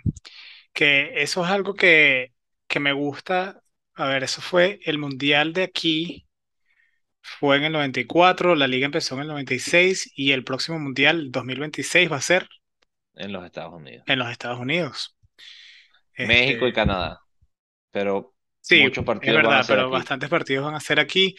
Que 0.73 1.23
eso 1.23 1.43
es 1.45 1.51
algo 1.51 1.73
que, 1.75 2.33
que 2.67 2.79
me 2.79 2.93
gusta. 2.93 3.63
A 3.95 4.07
ver, 4.07 4.23
eso 4.23 4.41
fue 4.41 4.79
el 4.85 4.97
mundial 4.99 5.53
de 5.53 5.63
aquí, 5.63 6.27
fue 7.21 7.57
en 7.57 7.63
el 7.65 7.71
94, 7.73 8.55
la 8.55 8.67
liga 8.67 8.85
empezó 8.85 9.15
en 9.15 9.21
el 9.21 9.27
96 9.29 10.11
y 10.15 10.31
el 10.33 10.43
próximo 10.43 10.79
mundial, 10.79 11.31
2026, 11.31 12.11
va 12.11 12.17
a 12.17 12.21
ser. 12.21 12.47
en 13.15 13.31
los 13.31 13.45
Estados 13.45 13.73
Unidos. 13.73 14.05
en 14.05 14.19
los 14.19 14.29
Estados 14.29 14.59
Unidos. 14.59 15.15
México 16.21 16.67
y 16.67 16.71
Este, 16.71 16.73
Canadá, 16.73 17.19
pero 17.91 18.35
sí, 18.61 18.83
muchos 18.83 19.05
es 19.19 19.33
partidos 19.33 19.41
van 19.43 19.57
a 19.57 19.59
verdad, 19.59 19.65
pero 19.67 19.89
aquí. 19.89 19.89
bastantes 19.89 20.29
partidos 20.29 20.65
van 20.65 20.75
a 20.75 20.79
ser 20.79 20.99
aquí 20.99 21.35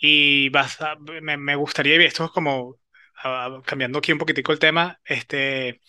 y 0.00 0.48
vas 0.50 0.80
a- 0.82 0.96
me, 1.22 1.36
me 1.36 1.56
gustaría, 1.56 1.96
y 2.02 2.06
esto 2.06 2.26
es 2.26 2.30
como 2.32 2.76
ah, 3.24 3.60
cambiando 3.66 3.98
aquí 3.98 4.12
un 4.12 4.18
poquitico 4.18 4.52
el 4.52 4.58
tema, 4.58 5.00
este, 5.04 5.80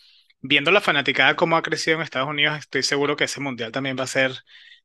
viendo 0.41 0.71
la 0.71 0.81
fanaticada 0.81 1.35
cómo 1.35 1.57
ha 1.57 1.63
crecido 1.63 1.97
en 1.97 2.03
Estados 2.03 2.29
Unidos, 2.29 2.59
estoy 2.59 2.83
seguro 2.83 3.15
que 3.17 3.25
ese 3.25 3.41
mundial 3.41 3.71
también 3.73 3.97
va 3.99 4.05
a 4.05 4.07
ser 4.07 4.33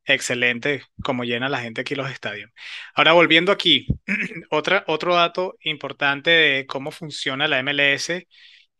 excelente, 0.07 0.83
como 1.03 1.25
llena 1.25 1.49
la 1.49 1.61
gente 1.61 1.81
aquí 1.83 1.95
los 1.95 2.11
estadios. 2.11 2.51
Ahora, 2.95 3.13
volviendo 3.13 3.53
aquí, 3.53 3.87
otra, 4.51 4.85
otro 4.87 5.15
dato 5.15 5.57
importante 5.63 6.31
de 6.31 6.67
cómo 6.67 6.91
funciona 6.93 7.49
la 7.49 7.59
MLS 7.63 8.27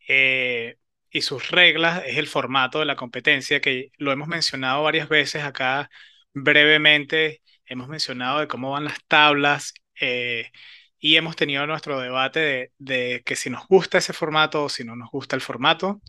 eh, 0.07 0.77
y 1.11 1.21
sus 1.21 1.51
reglas 1.51 2.03
es 2.05 2.17
el 2.17 2.27
formato 2.27 2.79
de 2.79 2.85
la 2.85 2.95
competencia, 2.95 3.61
que 3.61 3.91
lo 3.97 4.11
hemos 4.11 4.27
mencionado 4.27 4.83
varias 4.83 5.09
veces 5.09 5.43
acá 5.43 5.89
brevemente, 6.33 7.41
hemos 7.65 7.87
mencionado 7.89 8.39
de 8.39 8.47
cómo 8.47 8.71
van 8.71 8.85
las 8.85 9.03
tablas 9.07 9.73
eh, 9.99 10.51
y 10.99 11.17
hemos 11.17 11.35
tenido 11.35 11.67
nuestro 11.67 11.99
debate 11.99 12.39
de, 12.39 12.71
de 12.77 13.23
que 13.25 13.35
si 13.35 13.49
nos 13.49 13.67
gusta 13.67 13.97
ese 13.99 14.13
formato 14.13 14.63
o 14.65 14.69
si 14.69 14.83
no 14.83 14.95
nos 14.95 15.09
gusta 15.11 15.35
el 15.35 15.41
formato. 15.41 16.01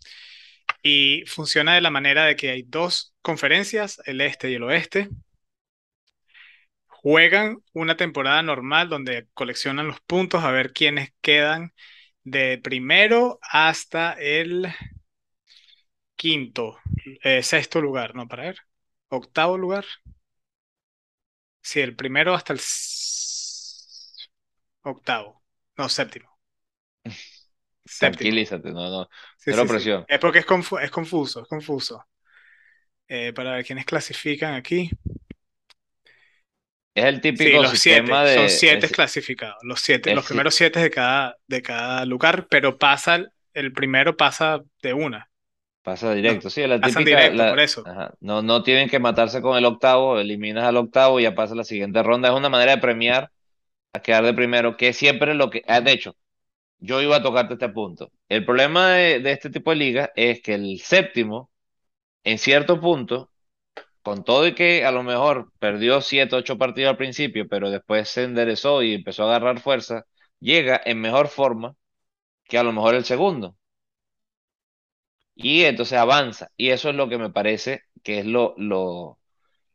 Y 0.82 1.24
funciona 1.26 1.74
de 1.74 1.80
la 1.80 1.90
manera 1.90 2.24
de 2.24 2.36
que 2.36 2.50
hay 2.50 2.62
dos 2.62 3.14
conferencias, 3.22 4.00
el 4.06 4.20
este 4.20 4.50
y 4.50 4.54
el 4.54 4.62
oeste. 4.64 5.08
Juegan 6.86 7.58
una 7.72 7.96
temporada 7.96 8.42
normal 8.42 8.88
donde 8.88 9.28
coleccionan 9.34 9.86
los 9.86 10.00
puntos 10.00 10.42
a 10.44 10.50
ver 10.50 10.72
quiénes 10.72 11.12
quedan 11.20 11.72
de 12.24 12.58
primero 12.62 13.38
hasta 13.42 14.12
el 14.14 14.68
quinto, 16.16 16.78
eh, 17.22 17.42
sexto 17.42 17.80
lugar, 17.80 18.14
no, 18.14 18.28
para 18.28 18.44
ver, 18.44 18.58
octavo 19.08 19.56
lugar. 19.58 19.84
Sí, 21.62 21.80
el 21.80 21.94
primero 21.96 22.34
hasta 22.34 22.52
el 22.52 22.58
octavo, 24.82 25.42
no, 25.76 25.88
séptimo. 25.88 26.37
Tranquilízate, 27.96 28.70
no, 28.72 28.90
no, 28.90 29.08
Sí, 29.36 29.66
presión. 29.66 30.06
Es 30.06 30.18
porque 30.18 30.38
es, 30.40 30.46
confu- 30.46 30.80
es 30.82 30.90
confuso, 30.90 31.42
es 31.42 31.48
confuso. 31.48 32.04
Eh, 33.08 33.32
para 33.34 33.52
ver 33.52 33.64
quiénes 33.64 33.86
clasifican 33.86 34.54
aquí. 34.54 34.90
Es 36.94 37.04
el 37.04 37.20
típico 37.22 37.62
los 37.62 37.78
siete, 37.78 38.20
sistema 38.20 38.24
son 38.24 38.48
de, 38.48 38.48
siete 38.48 38.90
es, 38.90 38.90
clasificados, 38.90 39.56
los 39.62 39.80
siete, 39.80 40.12
los 40.12 40.24
primeros 40.26 40.54
siete 40.54 40.80
de 40.80 40.90
cada, 40.90 41.36
de 41.46 41.62
cada 41.62 42.04
lugar, 42.06 42.46
pero 42.50 42.78
pasa, 42.78 43.20
el- 43.54 43.72
primero 43.72 44.16
pasa 44.16 44.60
de 44.82 44.94
una, 44.94 45.30
pasa 45.82 46.14
no, 46.24 46.38
directo, 46.38 46.50
sí, 46.50 46.66
la 46.66 46.80
pasan 46.80 47.04
típica, 47.04 47.04
directo, 47.04 47.46
por 47.46 47.60
eso. 47.60 47.84
ajá, 47.84 48.14
no, 48.20 48.42
no 48.42 48.62
tienen 48.62 48.88
que 48.88 48.98
matarse 48.98 49.40
con 49.42 49.56
el 49.56 49.64
octavo, 49.64 50.18
eliminas 50.18 50.64
al 50.64 50.76
octavo 50.76 51.20
y 51.20 51.22
ya 51.24 51.34
pasa 51.34 51.54
la 51.54 51.64
siguiente 51.64 52.02
ronda. 52.02 52.28
Es 52.28 52.34
una 52.34 52.48
manera 52.48 52.72
de 52.76 52.82
premiar 52.82 53.30
a 53.92 54.00
quedar 54.02 54.24
de 54.24 54.34
primero, 54.34 54.76
que 54.76 54.92
siempre 54.94 55.34
lo 55.34 55.50
que, 55.50 55.62
ah, 55.68 55.80
de 55.80 55.92
hecho, 55.92 56.16
yo 56.78 57.00
iba 57.02 57.16
a 57.16 57.22
tocarte 57.22 57.54
este 57.54 57.68
punto. 57.70 58.12
El 58.28 58.44
problema 58.44 58.90
de, 58.92 59.20
de 59.20 59.32
este 59.32 59.50
tipo 59.50 59.70
de 59.70 59.76
ligas 59.76 60.10
es 60.16 60.40
que 60.42 60.54
el 60.54 60.80
séptimo, 60.80 61.50
en 62.24 62.38
cierto 62.38 62.80
punto, 62.80 63.30
con 64.02 64.24
todo 64.24 64.46
y 64.46 64.54
que 64.54 64.84
a 64.84 64.92
lo 64.92 65.02
mejor 65.02 65.52
perdió 65.58 66.00
siete, 66.00 66.36
ocho 66.36 66.58
partidos 66.58 66.90
al 66.90 66.96
principio, 66.96 67.48
pero 67.48 67.70
después 67.70 68.08
se 68.08 68.24
enderezó 68.24 68.82
y 68.82 68.94
empezó 68.94 69.24
a 69.24 69.28
agarrar 69.36 69.60
fuerza, 69.60 70.04
llega 70.40 70.80
en 70.84 71.00
mejor 71.00 71.28
forma 71.28 71.74
que 72.44 72.58
a 72.58 72.62
lo 72.64 72.72
mejor 72.72 72.94
el 72.96 73.04
segundo. 73.04 73.56
Y 75.34 75.64
entonces 75.64 75.98
avanza. 75.98 76.48
Y 76.56 76.70
eso 76.70 76.90
es 76.90 76.96
lo 76.96 77.08
que 77.08 77.18
me 77.18 77.30
parece 77.30 77.82
que 78.02 78.20
es 78.20 78.26
lo, 78.26 78.54
lo, 78.58 79.18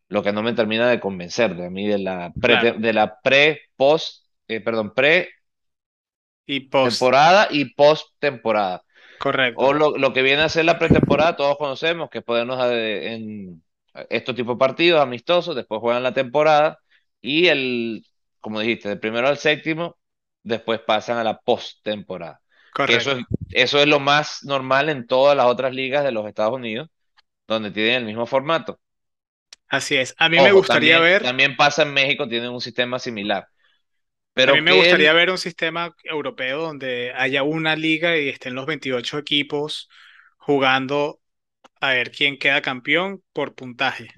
lo 0.10 0.24
que 0.24 0.34
no 0.34 0.44
me 0.44 0.54
termina 0.54 0.89
de 0.89 1.00
convencer 1.00 1.56
de 1.56 1.70
mí 1.70 1.88
de 1.88 2.00
la 2.00 2.34
pre, 2.39 2.58
Claro, 2.58 2.74
de 2.80 2.94
la 2.94 3.20
pre, 3.22 3.62
post, 3.78 4.28
eh, 4.48 4.62
perdón, 4.62 4.94
pre 4.96 5.30
y 6.45 6.62
post, 6.69 7.13
temporada 7.15 7.47
y 7.51 7.73
post 7.75 8.08
temporada. 8.19 8.84
correcto, 9.17 9.65
O 9.65 9.73
lo, 9.73 9.97
lo 9.97 10.13
que 10.13 10.21
viene 10.23 10.43
a 10.43 10.49
ser 10.49 10.65
la 10.65 10.79
pretemporada, 10.79 11.36
todos 11.36 11.58
conocemos 11.58 12.10
que 12.10 12.21
ponernos 12.21 12.60
en 12.71 13.63
estos 14.10 14.36
tipos 14.36 14.56
de 14.56 14.60
partidos 14.60 15.01
amistosos, 15.01 15.56
después 15.56 15.82
juegan 15.82 16.03
la 16.03 16.13
temporada 16.13 16.79
y 17.21 17.47
el, 17.47 18.06
como 18.41 18.60
dijiste, 18.62 18.89
del 18.89 18.99
primero 18.99 19.27
al 19.27 19.38
séptimo, 19.38 19.97
después 20.43 20.79
pasan 20.82 21.17
a 21.17 21.23
la 21.23 21.39
post-temporada. 21.39 22.41
Que 22.86 22.95
eso 22.97 23.12
correcto. 23.12 23.13
es, 23.13 23.25
eso 23.51 23.79
es 23.79 23.88
lo 23.88 23.99
más 23.99 24.43
normal 24.43 24.89
en 24.89 25.08
todas 25.08 25.38
las 25.38 25.47
otras 25.47 25.73
ligas 25.73 26.03
de 26.03 26.12
los 26.12 26.27
Estados 26.27 26.56
Unidos, 26.56 26.89
donde 27.47 27.71
tienen 27.71 27.95
el 27.95 28.06
mismo 28.06 28.25
formato. 28.27 28.79
Así 29.67 29.95
es. 29.97 30.15
A 30.17 30.29
mí 30.29 30.39
me 30.41 30.51
gustaría 30.53 30.99
también, 30.99 30.99
ver, 30.99 31.21
también 31.21 31.56
pasa 31.56 31.84
en 31.84 31.93
México, 31.93 32.27
tienen 32.27 32.51
un 32.51 32.62
sistema 32.62 32.99
similar. 32.99 33.47
A 34.41 34.52
mí 34.52 34.62
Pero 34.62 34.62
me 34.62 34.74
gustaría 34.74 35.13
ver 35.13 35.30
un 35.30 35.38
sistema 35.38 35.96
europeo 36.04 36.62
donde 36.62 37.13
haya 37.15 37.43
una 37.43 37.76
liga 37.76 38.17
y 38.17 38.30
estén 38.30 38.56
los 38.56 38.65
28 38.65 39.17
equipos 39.17 39.89
jugando 40.38 41.22
a 41.82 41.89
ver 41.93 42.12
quién 42.12 42.38
queda 42.39 42.62
campeón 42.62 43.24
por 43.34 43.56
puntaje. 43.56 44.10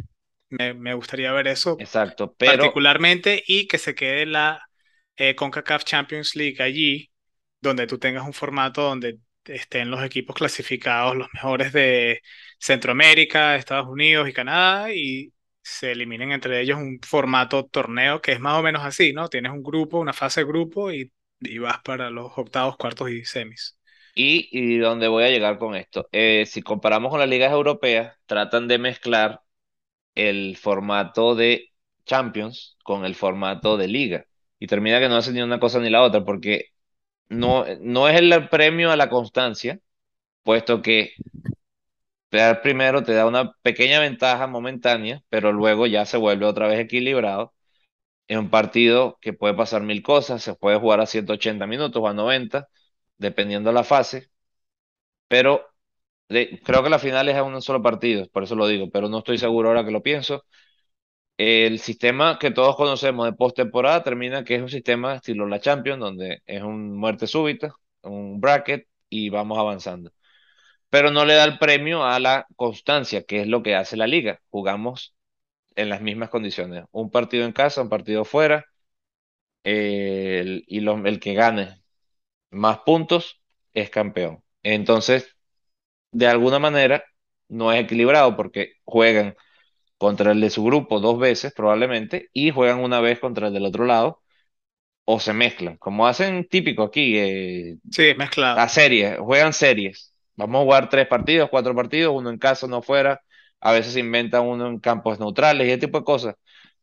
Me, 0.50 0.74
me 0.74 0.94
gustaría 0.94 1.32
ver 1.34 1.48
eso 1.48 1.84
exacto, 1.84 2.34
pero 2.38 2.82
particularmente 2.84 3.44
y 3.48 3.68
que 3.68 3.78
se 3.80 3.96
quede 3.96 4.26
la 4.26 4.62
eh, 5.18 5.36
CONCACAF 5.36 5.86
Champions 5.86 6.36
League 6.36 6.62
allí, 6.64 7.12
donde 7.62 7.88
tú 7.88 8.00
tengas 8.00 8.26
un 8.26 8.34
formato 8.34 8.84
donde 8.84 9.20
estén 9.46 9.92
los 9.92 10.04
equipos 10.04 10.36
clasificados, 10.36 11.16
los 11.18 11.30
mejores 11.34 11.74
de 11.74 12.22
Centroamérica, 12.60 13.56
Estados 13.58 13.88
Unidos 13.90 14.30
y 14.30 14.34
Canadá, 14.34 14.94
y 14.94 15.34
se 15.66 15.92
eliminen 15.94 16.32
entre 16.32 16.62
ellos 16.62 16.78
un 16.80 17.00
formato 17.06 17.66
torneo 17.68 18.22
que 18.22 18.34
es 18.34 18.40
más 18.42 18.60
o 18.60 18.64
menos 18.64 18.84
así, 18.86 19.14
¿no? 19.14 19.30
Tienes 19.30 19.52
un 19.54 19.64
grupo, 19.64 20.00
una 20.00 20.14
fase 20.14 20.42
de 20.42 20.48
grupo 20.48 20.92
y, 20.92 21.12
y 21.42 21.58
vas 21.60 21.82
para 21.84 22.10
los 22.12 22.32
octavos, 22.38 22.78
cuartos 22.78 23.10
y 23.12 23.26
semis. 23.26 23.78
Y, 24.14 24.48
y 24.52 24.78
dónde 24.78 25.08
voy 25.10 25.26
a 25.26 25.30
llegar 25.30 25.58
con 25.60 25.76
esto. 25.76 26.08
Eh, 26.12 26.46
si 26.48 26.62
comparamos 26.62 27.10
con 27.12 27.20
las 27.20 27.28
ligas 27.30 27.52
europeas, 27.52 28.18
tratan 28.26 28.68
de 28.68 28.78
mezclar 28.80 29.42
el 30.16 30.58
formato 30.58 31.36
de 31.36 31.74
Champions 32.06 32.78
con 32.84 33.06
el 33.06 33.16
formato 33.16 33.78
de 33.78 33.88
liga. 33.90 34.26
Y 34.60 34.68
termina 34.68 35.00
que 35.00 35.10
no 35.10 35.18
hacen 35.18 35.36
ni 35.36 35.42
una 35.42 35.60
cosa 35.60 35.80
ni 35.82 35.90
la 35.90 36.04
otra, 36.04 36.26
porque 36.26 36.68
no, 37.30 37.66
no 37.82 38.10
es 38.10 38.20
el 38.22 38.50
premio 38.50 38.92
a 38.92 38.98
la 38.98 39.10
constancia, 39.10 39.80
puesto 40.44 40.82
que 40.82 41.14
quedar 42.32 42.62
primero 42.62 43.04
te 43.04 43.14
da 43.14 43.26
una 43.28 43.54
pequeña 43.62 44.00
ventaja 44.00 44.48
momentánea, 44.48 45.22
pero 45.30 45.52
luego 45.54 45.88
ya 45.88 46.06
se 46.06 46.18
vuelve 46.18 46.46
otra 46.46 46.68
vez 46.68 46.80
equilibrado. 46.80 47.54
Es 48.28 48.38
un 48.38 48.50
partido 48.52 49.18
que 49.22 49.34
puede 49.34 49.54
pasar 49.56 49.84
mil 49.84 50.04
cosas, 50.04 50.44
se 50.44 50.56
puede 50.56 50.80
jugar 50.80 51.02
a 51.02 51.08
180 51.08 51.68
minutos 51.68 52.02
o 52.04 52.08
a 52.10 52.14
90, 52.14 52.70
dependiendo 53.18 53.70
de 53.72 53.76
la 53.76 53.84
fase, 53.86 54.30
pero 55.28 55.66
creo 56.30 56.84
que 56.84 56.90
la 56.90 57.00
final 57.00 57.30
es 57.30 57.36
a 57.36 57.44
un 57.44 57.62
solo 57.62 57.82
partido, 57.82 58.28
por 58.32 58.44
eso 58.44 58.56
lo 58.56 58.68
digo, 58.68 58.90
pero 58.92 59.10
no 59.10 59.20
estoy 59.20 59.38
seguro 59.38 59.70
ahora 59.70 59.86
que 59.86 59.92
lo 59.92 60.04
pienso. 60.04 60.46
El 61.38 61.80
sistema 61.80 62.40
que 62.40 62.52
todos 62.52 62.76
conocemos 62.78 63.26
de 63.28 63.34
postemporada 63.34 64.04
termina 64.04 64.44
que 64.46 64.56
es 64.56 64.64
un 64.64 64.70
sistema 64.70 65.16
estilo 65.18 65.48
la 65.48 65.60
Champions, 65.62 66.00
donde 66.02 66.42
es 66.48 66.64
un 66.64 66.98
muerte 66.98 67.28
súbita, 67.28 67.76
un 68.04 68.42
bracket 68.42 68.88
y 69.10 69.30
vamos 69.30 69.58
avanzando. 69.60 70.12
Pero 70.90 71.12
no 71.12 71.26
le 71.26 71.34
da 71.36 71.44
el 71.46 71.58
premio 71.60 72.06
a 72.06 72.20
la 72.20 72.48
constancia, 72.56 73.24
que 73.24 73.42
es 73.42 73.48
lo 73.48 73.64
que 73.64 73.76
hace 73.76 73.98
la 73.98 74.08
liga. 74.08 74.40
Jugamos 74.50 75.16
en 75.76 75.90
las 75.90 76.02
mismas 76.02 76.30
condiciones. 76.30 76.86
Un 76.92 77.12
partido 77.12 77.46
en 77.46 77.54
casa, 77.54 77.82
un 77.84 77.90
partido 77.90 78.26
fuera, 78.26 78.66
eh, 79.64 80.40
el- 80.42 80.64
y 80.68 80.80
lo- 80.82 81.06
el 81.06 81.20
que 81.20 81.34
gane 81.34 81.82
más 82.52 82.80
puntos 82.82 83.42
es 83.74 83.90
campeón. 83.90 84.44
Entonces, 84.64 85.38
de 86.12 86.28
alguna 86.28 86.60
manera, 86.60 87.04
no 87.50 87.74
es 87.74 87.84
equilibrado 87.84 88.36
porque 88.38 88.74
juegan 88.86 89.36
contra 90.00 90.32
el 90.34 90.42
de 90.42 90.52
su 90.52 90.64
grupo 90.66 91.00
dos 91.02 91.20
veces 91.20 91.54
probablemente 91.54 92.30
y 92.34 92.52
juegan 92.52 92.82
una 92.82 93.02
vez 93.02 93.20
contra 93.20 93.50
el 93.50 93.54
del 93.56 93.66
otro 93.66 93.86
lado 93.86 94.22
o 95.06 95.20
se 95.22 95.34
mezclan, 95.34 95.78
como 95.78 96.08
hacen 96.08 96.48
típico 96.50 96.84
aquí, 96.84 97.18
eh, 97.18 97.78
Sí, 97.92 98.14
mezclado. 98.18 98.58
a 98.60 98.70
series, 98.70 99.20
juegan 99.20 99.54
series. 99.54 100.15
Vamos 100.38 100.60
a 100.62 100.64
jugar 100.64 100.90
tres 100.90 101.08
partidos, 101.08 101.50
cuatro 101.50 101.76
partidos, 101.76 102.14
uno 102.16 102.30
en 102.30 102.38
casa, 102.38 102.66
uno 102.66 102.82
fuera. 102.82 103.22
A 103.62 103.72
veces 103.74 103.94
se 103.94 104.00
inventan 104.02 104.44
uno 104.46 104.68
en 104.68 104.80
campos 104.80 105.20
neutrales 105.20 105.68
y 105.68 105.72
ese 105.72 105.80
tipo 105.82 106.00
de 106.00 106.04
cosas 106.06 106.36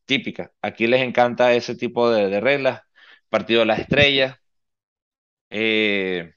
típicas. 0.04 0.50
Aquí 0.62 0.86
les 0.86 1.02
encanta 1.02 1.52
ese 1.54 1.76
tipo 1.76 2.10
de, 2.10 2.28
de 2.28 2.40
reglas. 2.40 2.82
Partido 3.30 3.60
de 3.60 3.66
las 3.66 3.80
estrellas. 3.80 4.36
eh, 5.50 6.34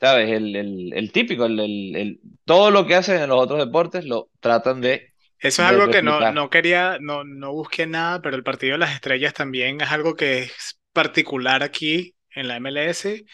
¿sabes? 0.00 0.30
El, 0.30 0.56
el, 0.56 0.92
el 0.94 1.12
típico, 1.12 1.46
el, 1.46 2.20
todo 2.44 2.70
lo 2.70 2.86
que 2.86 2.94
hacen 2.96 3.20
en 3.22 3.28
los 3.30 3.40
otros 3.40 3.58
deportes 3.58 4.04
lo 4.04 4.30
tratan 4.40 4.80
de, 4.80 5.12
Eso 5.38 5.62
es 5.62 5.68
algo 5.68 5.88
que 5.90 6.02
no, 6.02 6.22
no 6.26 6.50
quería, 6.50 6.98
no, 7.00 7.24
no 7.24 7.52
busqué 7.52 7.86
nada, 7.86 8.20
pero 8.20 8.36
el 8.36 8.42
partido 8.44 8.72
de 8.72 8.78
las 8.78 8.94
estrellas 8.94 9.32
también 9.34 9.80
es 9.80 9.90
algo 9.90 10.14
que 10.14 10.40
es 10.40 10.78
particular 10.92 11.62
aquí 11.62 12.14
en 12.34 12.48
la 12.48 12.56
MLS 12.56 13.24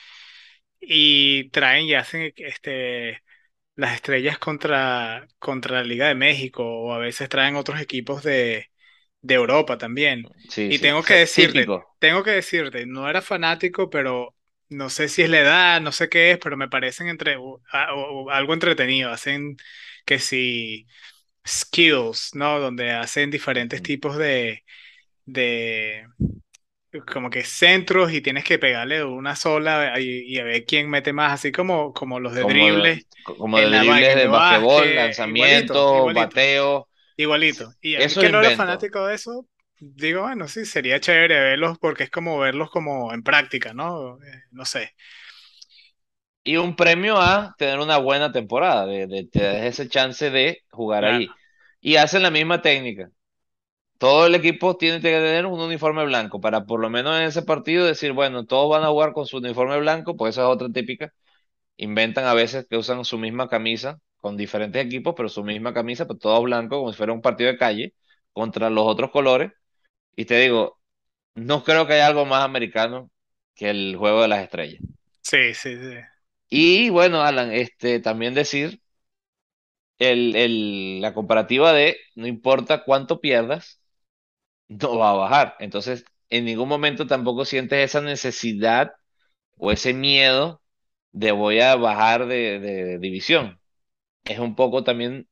y 0.80 1.50
traen 1.50 1.86
y 1.86 1.94
hacen 1.94 2.32
este 2.36 3.22
las 3.76 3.94
estrellas 3.94 4.38
contra, 4.38 5.26
contra 5.38 5.76
la 5.78 5.84
Liga 5.84 6.08
de 6.08 6.14
México 6.16 6.64
o 6.64 6.92
a 6.94 6.98
veces 6.98 7.28
traen 7.28 7.56
otros 7.56 7.80
equipos 7.80 8.22
de, 8.24 8.70
de 9.22 9.34
Europa 9.34 9.78
también. 9.78 10.30
Sí, 10.48 10.66
Y 10.68 10.80
sí. 10.80 10.80
tengo 10.80 11.04
que 11.04 11.14
decirte, 11.14 11.74
típico. 11.74 11.96
tengo 11.98 12.22
que 12.24 12.30
decirte, 12.32 12.86
no 12.86 13.08
era 13.08 13.22
fanático, 13.22 13.90
pero 13.90 14.34
no 14.68 14.90
sé 14.90 15.08
si 15.08 15.22
es 15.22 15.30
la 15.30 15.40
edad, 15.40 15.80
no 15.80 15.92
sé 15.92 16.08
qué 16.08 16.32
es, 16.32 16.38
pero 16.38 16.56
me 16.56 16.68
parecen 16.68 17.08
entre, 17.08 17.36
o- 17.38 17.62
algo 18.30 18.54
entretenido. 18.54 19.10
Hacen 19.10 19.56
que 20.04 20.18
si 20.18 20.86
skills, 21.46 22.32
¿no? 22.34 22.60
Donde 22.60 22.92
hacen 22.92 23.30
diferentes 23.30 23.82
Ujú. 23.82 23.82
tipos 23.82 24.16
de, 24.16 24.64
de 25.26 26.06
como 27.04 27.30
que 27.30 27.44
centros 27.44 28.12
y 28.12 28.20
tienes 28.20 28.44
que 28.44 28.59
pegarle 28.59 29.04
una 29.04 29.37
sola 29.37 29.98
y, 30.00 30.20
y 30.35 30.38
a 30.38 30.44
ver 30.44 30.64
quién 30.64 30.88
mete 30.90 31.12
más, 31.12 31.32
así 31.32 31.52
como, 31.52 31.92
como 31.92 32.20
los 32.20 32.35
de 32.35 32.44
Como, 32.44 32.70
de- 32.72 32.87
dribles 32.87 33.06
como 33.22 33.61
de 33.61 33.68
dribles 33.70 34.14
de 34.14 34.26
basquetbol, 34.28 34.94
igualito, 35.28 35.74
lanzamiento, 35.74 35.85
igualito, 35.90 36.12
bateo. 36.12 36.88
igualito. 37.16 37.74
Y 37.80 37.96
Esos 37.96 38.18
que 38.18 38.30
no 38.30 38.40
era 38.40 38.50
inventos. 38.50 38.52
fanático 38.52 39.06
de 39.06 39.14
eso, 39.16 39.48
digo, 39.80 40.22
bueno, 40.22 40.48
sí, 40.48 40.64
sería 40.66 41.00
chévere 41.00 41.40
verlos 41.40 41.78
porque 41.78 42.04
es 42.04 42.11
como 42.11 42.38
verlos 42.40 42.70
como 42.70 43.12
en 43.14 43.22
práctica, 43.22 43.74
¿no? 43.74 44.16
Eh, 44.24 44.44
no 44.52 44.64
sé. 44.64 44.94
Y 46.44 46.56
un 46.56 46.76
premio 46.76 47.18
a 47.20 47.54
tener 47.59 47.80
una 47.80 47.98
buena 47.98 48.30
temporada, 48.32 48.87
de, 48.87 49.06
de, 49.09 49.24
te 49.26 49.42
das 49.42 49.62
ese 49.64 49.88
chance 49.88 50.30
de 50.30 50.62
jugar 50.70 51.04
Claro. 51.04 51.26
ahí. 51.26 51.37
Y 51.80 51.96
hacen 51.96 52.22
la 52.22 52.30
misma 52.30 52.62
técnica. 52.62 53.11
Todo 53.98 54.26
el 54.26 54.35
equipo 54.35 54.76
tiene 54.76 54.98
que 55.00 55.09
tener 55.11 55.46
un 55.46 55.59
uniforme 55.61 56.04
blanco 56.04 56.40
para 56.40 56.66
por 56.66 56.80
lo 56.80 56.90
menos 56.90 57.16
en 57.18 57.24
ese 57.24 57.42
partido 57.42 57.87
decir, 57.87 58.12
bueno, 58.12 58.44
todos 58.46 58.68
van 58.70 58.85
a 58.85 58.88
jugar 58.88 59.12
con 59.12 59.26
su 59.26 59.38
uniforme 59.38 59.78
blanco, 59.80 60.16
pues 60.16 60.35
esa 60.35 60.42
es 60.42 60.48
otra 60.48 60.68
típica. 60.70 61.12
Inventan 61.78 62.26
a 62.26 62.35
veces 62.35 62.66
que 62.68 62.76
usan 62.76 63.04
su 63.04 63.18
misma 63.18 63.48
camisa 63.48 64.00
con 64.18 64.37
diferentes 64.37 64.85
equipos, 64.85 65.14
pero 65.16 65.28
su 65.30 65.44
misma 65.44 65.74
camisa, 65.74 66.06
pues 66.06 66.18
todos 66.20 66.42
blancos, 66.44 66.78
como 66.78 66.92
si 66.92 66.98
fuera 66.98 67.12
un 67.14 67.22
partido 67.22 67.50
de 67.52 67.59
calle, 67.59 67.94
contra 68.32 68.70
los 68.70 68.87
otros 68.87 69.11
colores. 69.12 69.52
Y 70.16 70.26
te 70.26 70.38
digo, 70.40 70.80
no 71.35 71.64
creo 71.64 71.87
que 71.87 71.94
haya 71.94 72.06
algo 72.09 72.26
más 72.26 72.44
americano 72.44 73.11
que 73.54 73.70
el 73.70 73.96
juego 73.96 74.22
de 74.22 74.28
las 74.28 74.42
estrellas. 74.44 74.82
Sí, 75.22 75.52
sí, 75.54 75.76
sí. 75.76 75.96
Y 76.50 76.90
bueno, 76.90 77.22
Alan, 77.22 77.52
este, 77.52 78.00
también 78.00 78.35
decir 78.35 78.80
el, 79.98 80.37
el- 80.37 81.00
la 81.00 81.14
comparativa 81.14 81.72
de 81.72 81.96
no 82.14 82.26
importa 82.26 82.85
cuánto 82.85 83.20
pierdas, 83.20 83.80
no 84.68 84.98
va 84.98 85.11
a 85.11 85.14
bajar. 85.14 85.57
Entonces, 85.61 86.05
en 86.31 86.44
ningún 86.44 86.68
momento 86.68 87.07
tampoco 87.07 87.44
sientes 87.44 87.79
esa 87.85 88.00
necesidad 88.00 88.92
o 89.59 89.72
ese 89.72 89.94
miedo 89.94 90.62
de 91.12 91.33
voy 91.33 91.61
a 91.61 91.76
bajar 91.76 92.26
de, 92.26 92.61
de 92.61 92.98
división. 93.00 93.61
Es 94.24 94.38
un 94.40 94.57
poco 94.57 94.85
también 94.85 95.29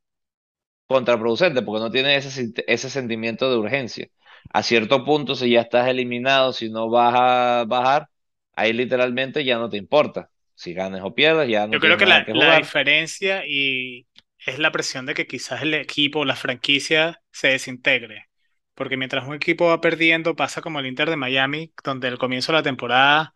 contraproducente 0.86 1.62
porque 1.62 1.80
no 1.82 1.90
tienes 1.90 2.26
ese, 2.26 2.52
ese 2.66 2.90
sentimiento 2.90 3.50
de 3.50 3.56
urgencia. 3.58 4.08
A 4.52 4.62
cierto 4.62 5.04
punto, 5.04 5.34
si 5.34 5.50
ya 5.50 5.62
estás 5.62 5.88
eliminado, 5.88 6.52
si 6.52 6.70
no 6.70 6.90
vas 6.90 7.14
a 7.16 7.64
bajar, 7.66 8.08
ahí 8.54 8.72
literalmente 8.72 9.44
ya 9.44 9.58
no 9.58 9.70
te 9.70 9.76
importa. 9.78 10.30
Si 10.54 10.74
ganes 10.74 11.02
o 11.02 11.14
pierdas, 11.14 11.48
ya 11.48 11.66
no 11.66 11.74
Yo 11.74 11.80
creo 11.80 11.96
que 11.96 12.06
la, 12.06 12.24
que 12.24 12.34
la 12.34 12.56
diferencia 12.56 13.44
y 13.46 14.06
es 14.46 14.58
la 14.58 14.70
presión 14.72 15.06
de 15.06 15.14
que 15.14 15.26
quizás 15.26 15.62
el 15.62 15.74
equipo, 15.74 16.24
la 16.24 16.36
franquicia 16.36 17.22
se 17.32 17.48
desintegre. 17.48 18.28
Porque 18.74 18.96
mientras 18.96 19.26
un 19.26 19.34
equipo 19.34 19.66
va 19.68 19.80
perdiendo, 19.80 20.36
pasa 20.36 20.60
como 20.62 20.80
el 20.80 20.86
Inter 20.86 21.10
de 21.10 21.16
Miami, 21.16 21.72
donde 21.84 22.08
al 22.08 22.18
comienzo 22.18 22.52
de 22.52 22.58
la 22.58 22.62
temporada 22.62 23.34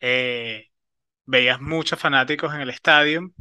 eh, 0.00 0.70
veías 1.26 1.60
muchos 1.60 2.00
fanáticos 2.00 2.54
en 2.54 2.62
el 2.62 2.70
estadio 2.70 3.32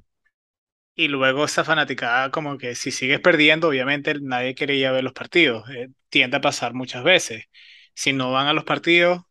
y 0.96 1.08
luego 1.08 1.46
esa 1.46 1.64
fanaticada 1.64 2.30
como 2.32 2.58
que 2.58 2.76
si 2.76 2.92
sigues 2.92 3.20
perdiendo, 3.20 3.70
obviamente 3.70 4.16
nadie 4.22 4.54
quiere 4.56 4.76
ir 4.76 4.88
a 4.88 4.92
ver 4.92 5.04
los 5.04 5.14
partidos. 5.14 5.68
Eh, 5.70 5.90
tiende 6.10 6.38
a 6.38 6.42
pasar 6.42 6.74
muchas 6.74 7.04
veces. 7.04 7.46
Si 7.96 8.14
no 8.14 8.32
van 8.32 8.48
a 8.48 8.54
los 8.54 8.64
partidos, 8.64 9.22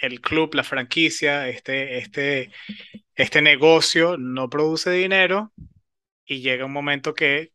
el 0.00 0.20
club, 0.20 0.54
la 0.54 0.64
franquicia, 0.64 1.48
este, 1.48 1.98
este, 1.98 2.52
este 3.14 3.42
negocio 3.42 4.16
no 4.18 4.48
produce 4.50 4.90
dinero 4.90 5.52
y 6.24 6.42
llega 6.42 6.66
un 6.66 6.72
momento 6.72 7.14
que 7.14 7.52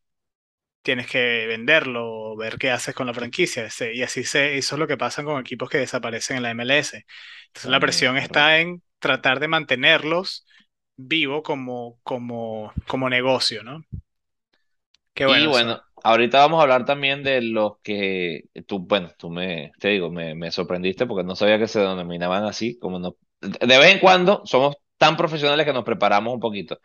tienes 0.85 1.07
que 1.09 1.47
venderlo 1.47 2.37
ver 2.37 2.57
qué 2.59 2.71
haces 2.71 2.95
con 2.95 3.07
la 3.07 3.15
franquicia. 3.15 3.67
Y 3.93 4.03
así 4.03 4.23
se, 4.25 4.57
eso 4.59 4.75
es 4.77 4.79
lo 4.79 4.87
que 4.87 4.97
pasa 4.97 5.25
con 5.25 5.41
equipos 5.41 5.69
que 5.69 5.79
desaparecen 5.79 6.37
en 6.37 6.43
la 6.45 6.51
MLS. 6.51 7.05
Entonces 7.47 7.71
la 7.71 7.81
es 7.81 7.81
presión 7.81 8.17
está 8.17 8.59
en 8.59 8.83
tratar 8.99 9.41
de 9.41 9.49
mantenerlos 9.49 10.47
vivo 10.97 11.43
como, 11.43 11.99
como, 12.03 12.73
como 12.87 13.09
negocio, 13.09 13.63
¿no? 13.63 13.83
Qué 15.13 15.25
Y 15.25 15.47
bueno 15.47 15.49
eso. 15.49 15.65
bueno, 15.65 15.81
ahorita 16.03 16.39
vamos 16.39 16.59
a 16.59 16.63
hablar 16.63 16.85
también 16.85 17.23
de 17.23 17.41
los 17.41 17.79
que 17.81 18.43
tú, 18.67 18.79
bueno, 18.79 19.09
tú 19.17 19.29
me, 19.29 19.71
te 19.79 19.89
digo, 19.89 20.11
me, 20.11 20.35
me 20.35 20.51
sorprendiste 20.51 21.05
porque 21.07 21.23
no 21.23 21.35
sabía 21.35 21.57
que 21.57 21.67
se 21.67 21.79
denominaban 21.79 22.43
así, 22.43 22.77
como 22.79 22.99
no. 22.99 23.17
De 23.41 23.65
vez 23.79 23.93
en 23.93 23.99
cuando 23.99 24.43
somos 24.45 24.75
tan 24.97 25.17
profesionales 25.17 25.65
que 25.65 25.73
nos 25.73 25.83
preparamos 25.83 26.33
un 26.33 26.39
poquito. 26.39 26.79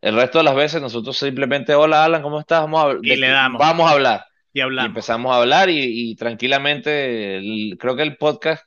El 0.00 0.14
resto 0.16 0.38
de 0.38 0.44
las 0.44 0.54
veces 0.54 0.80
nosotros 0.82 1.16
simplemente, 1.18 1.74
hola 1.74 2.04
Alan, 2.04 2.22
¿cómo 2.22 2.40
estás? 2.40 2.60
Vamos 2.62 2.84
a, 2.94 2.98
Y 3.02 3.08
de 3.10 3.16
le 3.16 3.28
damos 3.28 3.58
vamos 3.60 3.88
a 3.88 3.92
hablar. 3.92 4.24
y 4.52 4.58
Y 4.58 4.62
hablamos. 4.62 4.88
empezamos 4.88 5.32
a 5.32 5.38
hablar 5.38 5.70
y, 5.70 6.10
y 6.12 6.16
tranquilamente, 6.16 7.36
el- 7.38 7.76
creo 7.78 7.96
que 7.96 8.02
el 8.02 8.16
podcast 8.16 8.64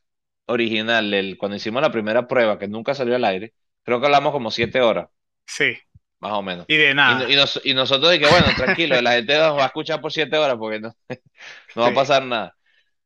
original, 0.48 1.14
el, 1.14 1.38
cuando 1.38 1.56
hicimos 1.58 1.82
la 1.82 1.92
primera 1.92 2.28
prueba, 2.28 2.58
que 2.60 2.68
nunca 2.68 2.96
salió 2.96 3.16
al 3.16 3.26
aire, 3.26 3.54
creo 3.84 4.00
que 4.00 4.08
hablamos 4.08 4.32
como 4.32 4.52
siete 4.52 4.82
horas, 4.82 5.08
Sí, 5.46 5.78
más 6.20 6.34
o 6.34 6.42
menos. 6.42 6.68
y 6.68 6.78
de 6.78 6.94
Y, 7.06 7.16
no- 7.16 7.28
y, 7.30 7.36
nada. 7.36 7.36
nos- 7.36 7.62
y 7.64 7.74
nosotros 7.74 8.12
dije, 8.12 8.28
bueno, 8.30 8.48
tranquilo, 8.56 9.02
la 9.02 9.14
gente 9.14 9.38
nos 9.38 9.58
va 9.58 9.64
a 9.64 9.68
escuchar 9.68 10.02
por 10.02 10.12
siete 10.12 10.38
horas 10.38 10.58
porque 10.58 10.80
no, 10.80 10.94
no 11.76 11.82
va 11.84 11.88
a 11.90 11.90
Sí. 11.90 11.96
pasar 11.96 12.24
nada. 12.26 12.56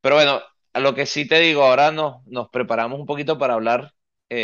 Pero 0.02 0.16
bueno, 0.16 0.42
a 0.74 0.80
lo 0.80 0.96
que 0.96 1.06
sí 1.06 1.28
te 1.28 1.40
digo, 1.40 1.64
ahora 1.64 1.92
nos, 1.92 2.26
nos 2.28 2.50
preparamos 2.50 3.00
un 3.00 3.06
poquito 3.06 3.38
para 3.38 3.54
hablar 3.56 3.94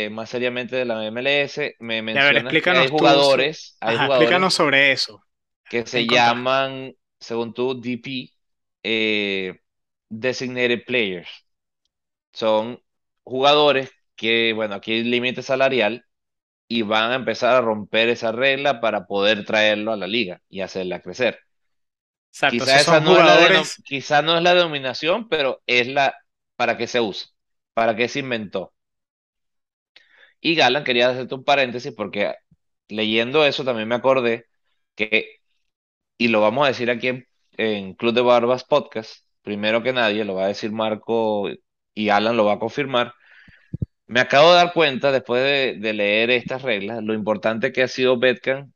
eh, 0.06 0.10
más 0.10 0.30
seriamente 0.30 0.76
de 0.76 0.84
la 0.84 1.04
MLS. 1.06 1.76
Me 1.80 2.02
a 2.14 2.24
ver, 2.24 2.42
mencionas 2.42 2.58
que 2.60 2.76
hay 2.76 2.88
tú, 2.88 2.88
jugadores, 2.88 3.76
hay 3.80 3.96
ajá, 3.96 4.06
explícanos 4.06 4.54
sobre 4.54 4.92
eso. 4.92 5.22
que 5.68 5.84
¿Qué 5.84 5.86
se 5.86 6.06
llaman, 6.08 6.94
según 7.20 7.54
tú, 7.54 7.80
DP, 7.80 8.30
eh, 8.82 9.60
Designated 10.08 10.84
Players. 10.86 11.28
Son 12.32 12.80
jugadores 13.24 13.90
que, 14.16 14.52
bueno, 14.54 14.74
aquí 14.74 14.92
hay 14.92 15.04
límite 15.04 15.42
salarial 15.42 16.04
y 16.68 16.82
van 16.82 17.12
a 17.12 17.16
empezar 17.16 17.56
a 17.56 17.60
romper 17.62 18.08
esa 18.10 18.32
regla 18.32 18.80
para 18.80 19.06
poder 19.06 19.44
traerlo 19.46 19.92
a 19.92 19.96
la 19.96 20.06
liga 20.06 20.42
y 20.48 20.60
hacerla 20.62 21.02
crecer. 21.02 21.40
Exacto, 22.32 22.64
Quizá 22.64 22.80
esa 22.80 23.00
no 23.00 23.16
es 23.18 23.24
la 23.24 23.64
quizá 23.84 24.22
no 24.22 24.36
es 24.36 24.42
la 24.42 24.54
denominación, 24.54 25.28
pero 25.28 25.62
es 25.66 25.86
la 25.88 26.14
para 26.56 26.76
qué 26.76 26.86
se 26.86 27.00
usa, 27.00 27.28
para 27.74 27.94
qué 27.96 28.08
se 28.08 28.20
inventó. 28.20 28.72
Y 30.40 30.54
Galan, 30.54 30.84
quería 30.84 31.10
hacerte 31.10 31.34
un 31.34 31.44
paréntesis 31.44 31.92
porque 31.94 32.34
leyendo 32.88 33.44
eso 33.44 33.64
también 33.64 33.88
me 33.88 33.94
acordé 33.96 34.46
que, 34.96 35.40
y 36.18 36.28
lo 36.28 36.40
vamos 36.40 36.64
a 36.66 36.68
decir 36.68 36.90
aquí 36.90 37.08
en, 37.08 37.26
en 37.56 37.94
Club 37.94 38.14
de 38.14 38.22
Barbas 38.22 38.64
Podcast, 38.64 39.26
primero 39.42 39.82
que 39.82 39.92
nadie, 39.92 40.24
lo 40.24 40.34
va 40.34 40.44
a 40.44 40.48
decir 40.48 40.72
Marco 40.72 41.48
y 41.94 42.08
Alan 42.10 42.36
lo 42.36 42.44
va 42.46 42.54
a 42.54 42.58
confirmar. 42.58 43.14
Me 44.06 44.20
acabo 44.20 44.50
de 44.50 44.56
dar 44.56 44.72
cuenta, 44.74 45.12
después 45.12 45.42
de, 45.42 45.76
de 45.80 45.94
leer 45.94 46.30
estas 46.30 46.62
reglas, 46.62 47.02
lo 47.04 47.14
importante 47.14 47.72
que 47.72 47.82
ha 47.84 47.88
sido 47.88 48.18
Betcam 48.18 48.72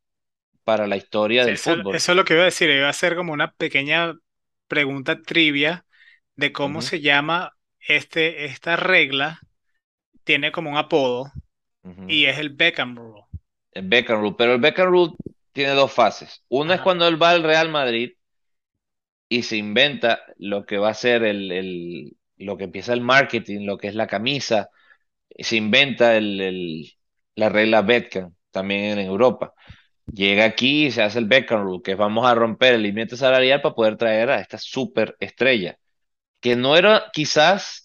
para 0.65 0.87
la 0.89 0.97
historia 0.99 1.45
Sí, 1.45 1.47
del 1.47 1.57
Eso, 1.57 1.75
fútbol. 1.75 1.97
eso 1.97 2.13
es 2.13 2.17
lo 2.17 2.25
que 2.25 2.35
iba 2.35 2.43
a 2.43 2.45
decir. 2.47 2.71
Iba 2.71 2.87
a 2.87 2.91
hacer 2.91 3.17
como 3.17 3.33
una 3.33 3.53
pequeña 3.53 4.15
pregunta 4.69 5.21
trivia 5.23 5.85
de 6.37 6.53
cómo 6.53 6.81
se 6.83 7.01
llama 7.01 7.57
este, 7.81 8.47
esta 8.47 8.77
regla. 8.77 9.41
Tiene 10.25 10.53
como 10.53 10.71
un 10.71 10.79
apodo 10.79 11.33
y 12.07 12.27
es 12.27 12.39
el 12.39 12.51
Beckham 12.51 12.97
Rule. 12.97 13.23
El 13.73 13.89
Beckham 13.89 14.21
Rule, 14.23 14.35
pero 14.39 14.55
el 14.55 14.61
Beckham 14.61 14.89
Rule 14.89 15.13
tiene 15.53 15.73
dos 15.73 15.93
fases. 15.93 16.43
Una 16.49 16.75
es 16.77 16.81
cuando 16.81 17.07
él 17.07 17.21
va 17.23 17.31
al 17.31 17.43
Real 17.43 17.69
Madrid 17.71 18.13
y 19.29 19.43
se 19.43 19.57
inventa 19.57 20.21
lo 20.39 20.65
que 20.67 20.79
va 20.79 20.91
a 20.91 20.95
ser 20.95 21.25
el, 21.25 21.51
el- 21.53 22.17
lo 22.37 22.57
que 22.57 22.65
empieza 22.65 22.93
el 22.93 23.01
marketing, 23.01 23.65
lo 23.67 23.79
que 23.79 23.89
es 23.89 23.95
la 23.95 24.07
camisa, 24.07 24.71
se 25.39 25.57
inventa 25.57 26.17
el, 26.17 26.41
el- 26.41 26.93
la 27.37 27.49
regla 27.51 27.83
Beckham 27.83 28.35
también 28.51 28.99
en 28.99 29.07
Europa. 29.07 29.55
Llega 30.07 30.45
aquí 30.47 30.87
y 30.89 30.93
se 30.93 31.03
hace 31.03 31.19
el 31.21 31.27
Beckham 31.27 31.63
Rule, 31.65 31.83
que 31.85 31.93
es 31.93 31.99
vamos 31.99 32.27
a 32.27 32.35
romper 32.35 32.75
el 32.75 32.83
límite 32.85 33.17
salarial 33.17 33.63
para 33.63 33.75
poder 33.77 33.97
traer 33.99 34.31
a 34.31 34.41
esta 34.41 34.59
super 34.59 35.17
estrella, 35.21 35.79
que 36.41 36.57
no 36.57 36.77
era 36.77 37.11
quizás, 37.13 37.84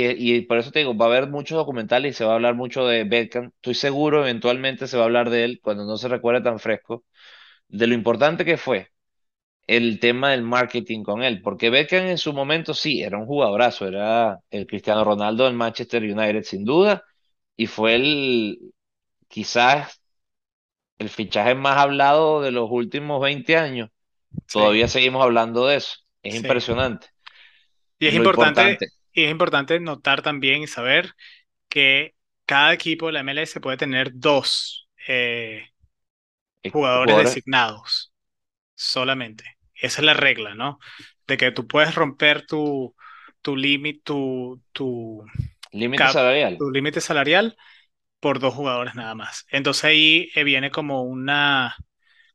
y, 0.00 0.36
y 0.36 0.42
por 0.42 0.58
eso 0.58 0.70
te 0.70 0.80
digo, 0.80 0.96
va 0.96 1.06
a 1.06 1.08
haber 1.08 1.28
muchos 1.30 1.56
documentales 1.56 2.12
y 2.12 2.18
se 2.18 2.24
va 2.24 2.32
a 2.32 2.34
hablar 2.36 2.54
mucho 2.54 2.86
de 2.86 3.04
Beckham. 3.04 3.46
Estoy 3.56 3.74
seguro, 3.74 4.22
eventualmente 4.22 4.86
se 4.88 4.96
va 4.96 5.04
a 5.04 5.06
hablar 5.06 5.30
de 5.30 5.44
él 5.44 5.60
cuando 5.62 5.84
no 5.84 5.96
se 5.98 6.08
recuerde 6.08 6.42
tan 6.42 6.58
fresco, 6.58 7.04
de 7.68 7.86
lo 7.88 7.94
importante 7.94 8.44
que 8.44 8.56
fue 8.58 8.88
el 9.66 10.00
tema 10.00 10.30
del 10.32 10.42
marketing 10.42 11.02
con 11.04 11.22
él, 11.22 11.42
porque 11.42 11.70
Beckham 11.70 12.06
en 12.06 12.18
su 12.18 12.32
momento 12.32 12.74
sí, 12.74 13.02
era 13.02 13.18
un 13.18 13.26
jugadorazo, 13.26 13.86
era 13.88 14.40
el 14.50 14.66
Cristiano 14.66 15.04
Ronaldo 15.04 15.44
del 15.44 15.54
Manchester 15.54 16.02
United 16.02 16.42
sin 16.44 16.64
duda, 16.64 17.04
y 17.56 17.66
fue 17.66 17.94
el 17.96 18.72
quizás 19.28 20.00
el 20.98 21.08
fichaje 21.10 21.54
más 21.54 21.78
hablado 21.78 22.40
de 22.42 22.52
los 22.52 22.70
últimos 22.70 23.20
20 23.20 23.56
años. 23.56 23.90
Sí, 24.46 24.60
Todavía 24.60 24.88
seguimos 24.88 25.24
hablando 25.24 25.66
de 25.68 25.76
eso. 25.76 25.94
Es 26.22 26.34
sí. 26.34 26.36
impresionante. 26.36 27.08
Y 27.98 28.06
es 28.08 28.14
importante, 28.14 28.78
y 29.12 29.24
es 29.24 29.30
importante 29.30 29.78
notar 29.80 30.22
también 30.22 30.62
y 30.62 30.66
saber 30.66 31.14
que 31.68 32.14
cada 32.46 32.72
equipo 32.74 33.06
de 33.06 33.12
la 33.14 33.20
MLS 33.20 33.60
puede 33.60 33.76
tener 33.78 34.12
dos 34.14 34.88
eh, 35.08 35.68
jugadores 36.64 37.16
designados 37.18 38.12
solamente. 38.74 39.44
Esa 39.74 40.00
es 40.02 40.06
la 40.06 40.14
regla, 40.14 40.54
¿no? 40.56 40.80
De 41.26 41.36
que 41.36 41.52
tú 41.52 41.66
puedes 41.68 41.94
romper 41.96 42.46
tu, 42.46 42.94
tu 43.42 43.56
límite, 43.56 44.02
tu, 44.04 44.62
tu 44.72 45.24
límite 45.72 46.08
salarial. 46.08 46.58
tu 46.58 46.70
límite 46.70 47.00
salarial 47.00 47.56
por 48.20 48.40
dos 48.40 48.54
jugadores 48.54 48.96
nada 48.96 49.16
más. 49.16 49.46
Entonces 49.50 49.84
ahí 49.84 50.30
eh, 50.36 50.44
viene 50.44 50.72
como 50.72 51.04
una, 51.04 51.76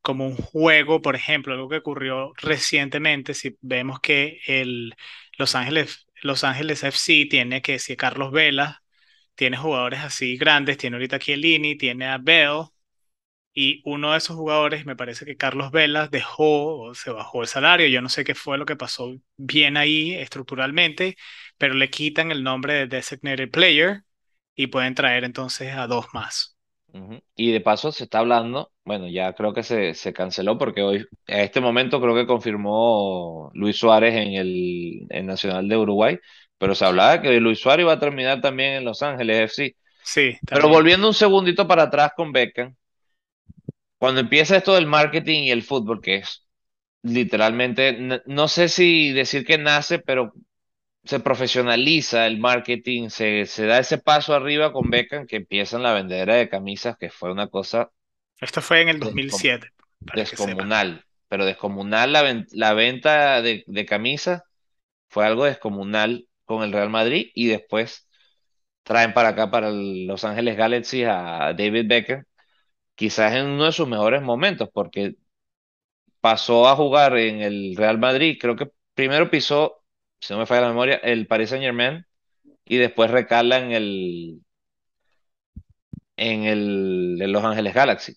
como 0.03 0.27
un 0.27 0.37
juego, 0.37 1.01
por 1.03 1.15
ejemplo, 1.17 1.53
algo 1.55 1.69
que 1.69 1.77
ocurrió 1.77 2.33
recientemente, 2.37 3.35
si 3.35 3.57
vemos 3.61 4.01
que 4.01 4.41
el 4.47 4.95
Los 5.39 5.55
Ángeles, 5.55 6.06
Los 6.21 6.43
Ángeles 6.43 6.83
FC 6.83 7.27
tiene 7.29 7.61
que 7.61 7.79
si 7.79 7.95
Carlos 7.97 8.31
Vela, 8.31 8.83
tiene 9.35 9.57
jugadores 9.57 10.01
así 10.01 10.37
grandes, 10.37 10.77
tiene 10.77 10.97
ahorita 10.97 11.19
Chiellini, 11.19 11.77
tiene 11.77 12.07
a 12.07 12.17
Bell, 12.19 12.65
y 13.53 13.81
uno 13.85 14.11
de 14.11 14.19
esos 14.19 14.35
jugadores, 14.35 14.85
me 14.85 14.95
parece 14.95 15.25
que 15.25 15.37
Carlos 15.37 15.71
Vela 15.71 16.07
dejó 16.07 16.79
o 16.79 16.95
se 16.95 17.11
bajó 17.11 17.41
el 17.41 17.47
salario, 17.47 17.87
yo 17.87 18.01
no 18.01 18.09
sé 18.09 18.23
qué 18.23 18.35
fue 18.35 18.57
lo 18.57 18.65
que 18.65 18.75
pasó 18.75 19.15
bien 19.37 19.77
ahí 19.77 20.13
estructuralmente, 20.15 21.17
pero 21.57 21.73
le 21.73 21.89
quitan 21.89 22.31
el 22.31 22.43
nombre 22.43 22.73
de 22.75 22.87
Designated 22.87 23.49
Player 23.51 24.03
y 24.55 24.67
pueden 24.67 24.95
traer 24.95 25.23
entonces 25.23 25.73
a 25.75 25.87
dos 25.87 26.07
más. 26.13 26.56
Y 27.35 27.51
de 27.51 27.61
paso 27.61 27.91
se 27.91 28.05
está 28.05 28.19
hablando, 28.19 28.71
bueno, 28.83 29.07
ya 29.07 29.33
creo 29.33 29.53
que 29.53 29.63
se, 29.63 29.93
se 29.93 30.13
canceló 30.13 30.57
porque 30.57 30.81
hoy, 30.81 31.05
a 31.27 31.41
este 31.43 31.61
momento 31.61 32.01
creo 32.01 32.15
que 32.15 32.25
confirmó 32.27 33.51
Luis 33.53 33.77
Suárez 33.77 34.15
en 34.15 34.33
el, 34.33 35.05
en 35.09 35.25
Nacional 35.27 35.67
de 35.67 35.77
Uruguay, 35.77 36.17
pero 36.57 36.73
se 36.75 36.85
hablaba 36.85 37.21
que 37.21 37.39
Luis 37.39 37.59
Suárez 37.59 37.83
iba 37.83 37.93
a 37.93 37.99
terminar 37.99 38.41
también 38.41 38.73
en 38.73 38.85
Los 38.85 39.03
Ángeles 39.03 39.37
FC. 39.41 39.75
Sí, 40.01 40.37
Pero 40.49 40.69
volviendo 40.69 41.07
un 41.07 41.13
segundito 41.13 41.67
para 41.67 41.83
atrás 41.83 42.11
con 42.15 42.31
Beckham, 42.31 42.75
cuando 43.97 44.21
empieza 44.21 44.57
esto 44.57 44.73
del 44.75 44.85
marketing 44.85 45.43
y 45.43 45.51
el 45.51 45.63
fútbol, 45.63 46.01
que 46.01 46.17
es 46.17 46.45
literalmente, 47.03 48.21
no 48.25 48.47
sé 48.47 48.69
si 48.69 49.11
decir 49.11 49.45
que 49.45 49.57
nace, 49.57 49.99
pero 49.99 50.33
se 51.07 51.19
profesionaliza 51.19 52.27
el 52.27 52.39
marketing, 52.39 53.09
se, 53.09 53.45
se 53.45 53.65
da 53.65 53.79
ese 53.79 53.97
paso 53.99 54.33
arriba 54.33 54.73
con 54.73 54.89
Beckham 54.89 55.25
que 55.27 55.37
empiezan 55.37 55.83
la 55.83 55.93
vendedera 55.93 56.35
de 56.35 56.49
camisas, 56.49 56.97
que 56.97 57.09
fue 57.09 57.31
una 57.31 57.47
cosa 57.49 57.91
Esto 58.41 58.63
fue 58.63 58.81
en 58.81 58.89
el 58.89 58.99
descom- 58.99 59.47
2007, 59.47 59.69
para 60.03 60.25
que 60.25 60.37
sepan. 60.37 60.71
descomunal, 60.71 61.05
pero 61.27 61.45
descomunal 61.45 62.13
la, 62.13 62.21
ven- 62.23 62.47
la 62.51 62.73
venta 62.73 63.41
de, 63.41 63.63
de 63.67 63.85
camisas 63.85 64.43
fue 65.09 65.25
algo 65.25 65.45
descomunal 65.45 66.27
con 66.45 66.63
el 66.63 66.73
Real 66.73 66.89
Madrid 66.89 67.31
y 67.35 67.47
después 67.47 68.07
traen 68.83 69.13
para 69.13 69.29
acá, 69.29 69.51
para 69.51 69.69
el 69.69 70.07
Los 70.07 70.25
Ángeles 70.25 70.57
Galaxy 70.57 71.03
a 71.05 71.53
David 71.57 71.87
Beckham, 71.87 72.25
quizás 72.95 73.33
en 73.35 73.47
uno 73.47 73.65
de 73.65 73.71
sus 73.73 73.87
mejores 73.89 74.21
momentos, 74.23 74.69
porque 74.73 75.15
pasó 76.21 76.67
a 76.67 76.75
jugar 76.75 77.17
en 77.17 77.41
el 77.41 77.75
Real 77.75 77.97
Madrid, 77.99 78.37
creo 78.39 78.55
que 78.55 78.69
primero 78.93 79.29
pisó, 79.29 79.83
si 80.19 80.33
no 80.33 80.39
me 80.39 80.45
falla 80.45 80.61
la 80.61 80.67
memoria, 80.69 80.95
el 80.95 81.27
Paris 81.27 81.49
Saint-Germain 81.49 82.05
y 82.65 82.77
después 82.77 83.11
recala 83.11 83.57
en 83.57 83.71
el, 83.71 84.39
en 86.17 86.43
el, 86.43 87.17
en 87.21 87.31
Los 87.31 87.43
Ángeles 87.43 87.73
Galaxy. 87.73 88.15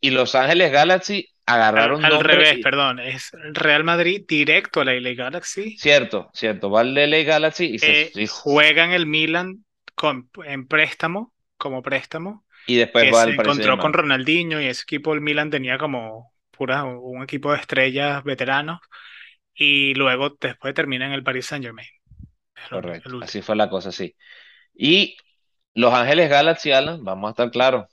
Y 0.00 0.10
Los 0.10 0.34
Ángeles 0.34 0.70
Galaxy 0.70 1.28
Al, 1.46 1.60
agarraron 1.60 2.04
al 2.04 2.22
revés, 2.22 2.58
y, 2.58 2.62
perdón, 2.62 3.00
es 3.00 3.32
Real 3.52 3.82
Madrid 3.82 4.24
directo 4.28 4.80
a 4.80 4.84
la 4.84 4.92
LA 4.92 5.14
Galaxy. 5.14 5.76
cierto, 5.78 6.30
cierto, 6.32 6.70
va 6.70 6.80
al 6.80 6.94
LA 6.94 7.22
Galaxy 7.22 7.64
y, 7.74 7.78
se, 7.78 8.02
eh, 8.02 8.12
y, 8.14 8.26
juega 8.26 8.84
en 8.84 8.92
el 8.92 9.06
Milan 9.06 9.64
con, 9.94 10.30
en 10.44 10.68
préstamo, 10.68 11.32
como 11.56 11.82
préstamo, 11.82 12.44
y 12.66 12.76
después 12.76 13.04
que 13.04 13.10
va 13.10 13.22
se 13.22 13.30
al 13.30 13.34
encontró 13.34 13.78
con. 13.78 13.92
Ronaldinho 13.92 14.60
y 14.60 14.66
ese 14.66 14.82
equipo 14.82 15.12
del 15.12 15.22
Milan 15.22 15.50
tenía 15.50 15.78
como 15.78 16.32
pura, 16.50 16.84
un 16.84 17.22
equipo 17.22 17.52
de 17.52 17.58
estrellas 17.58 18.22
veteranos 18.24 18.80
y 19.56 19.94
luego 19.94 20.30
después 20.40 20.74
termina 20.74 21.06
en 21.06 21.12
el 21.12 21.24
Paris 21.24 21.46
Saint-Germain, 21.46 21.88
el, 22.72 22.86
el 22.92 23.02
Correcto, 23.02 23.16
así 23.20 23.42
fue 23.42 23.56
la 23.56 23.68
cosa, 23.70 23.92
sí. 23.92 24.16
Y 24.74 25.16
Los 25.74 25.94
Ángeles 25.94 26.30
Galaxy, 26.30 26.72
Alan, 26.72 27.04
vamos 27.04 27.28
a 27.28 27.32
estar 27.32 27.50
claros, 27.52 27.86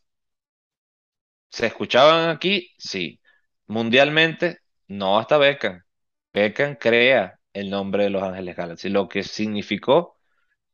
¿se 1.50 1.68
escuchaban 1.68 2.30
aquí? 2.30 2.72
Sí. 2.78 3.20
Mundialmente, 3.68 4.60
no 4.88 5.20
hasta 5.20 5.38
Beckham. 5.38 5.82
Beckham 6.34 6.76
crea 6.76 7.40
el 7.54 7.70
nombre 7.70 8.04
de 8.06 8.10
Los 8.10 8.24
Ángeles 8.24 8.56
Galaxy, 8.56 8.90
lo 8.90 9.08
que 9.08 9.24
significó 9.24 10.18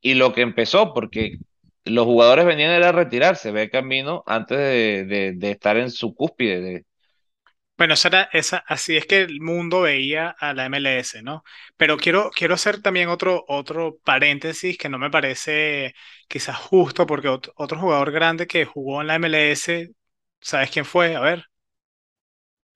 y 0.02 0.16
lo 0.16 0.34
que 0.34 0.42
empezó, 0.44 0.94
porque 0.94 1.40
los 1.86 2.06
jugadores 2.06 2.46
venían 2.46 2.72
era 2.72 2.90
a 2.92 2.94
retirarse. 2.94 3.52
Beckham 3.52 3.90
vino 3.90 4.24
antes 4.28 4.58
de, 4.60 5.06
de- 5.06 5.34
de 5.36 5.52
estar 5.52 5.78
en 5.78 5.92
su 5.92 6.16
cúspide. 6.16 6.62
de- 6.62 6.86
Bueno, 7.80 7.96
esa 7.96 8.10
era, 8.10 8.24
esa, 8.34 8.58
así 8.68 8.98
es 8.98 9.08
que 9.08 9.22
el 9.22 9.42
mundo 9.42 9.82
veía 9.82 10.30
a 10.40 10.54
la 10.54 10.66
MLS, 10.68 11.22
¿no? 11.24 11.44
Pero 11.78 11.98
quiero, 11.98 12.30
quiero 12.32 12.56
hacer 12.56 12.82
también 12.82 13.10
otro, 13.10 13.46
otro 13.48 14.00
paréntesis 14.04 14.78
que 14.78 14.90
no 14.90 15.00
me 15.00 15.10
parece 15.10 15.96
quizás 16.28 16.58
justo, 16.58 17.08
porque 17.08 17.30
ot- 17.30 17.52
otro 17.56 17.80
jugador 17.80 18.12
grande 18.12 18.48
que 18.48 18.66
jugó 18.66 19.02
en 19.02 19.08
la 19.08 19.16
MLS, 19.16 19.92
¿sabes 20.42 20.72
quién 20.72 20.86
fue? 20.86 21.16
A 21.16 21.22
ver, 21.22 21.46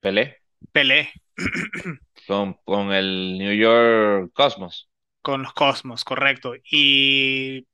Pelé 0.00 0.24
Pelé, 0.72 1.08
con, 2.26 2.54
con 2.64 2.92
el 2.92 3.38
New 3.38 3.54
York 3.54 4.32
Cosmos, 4.34 4.90
con 5.22 5.42
los 5.42 5.52
Cosmos, 5.54 6.04
correcto. 6.04 6.54
Y 6.70 7.66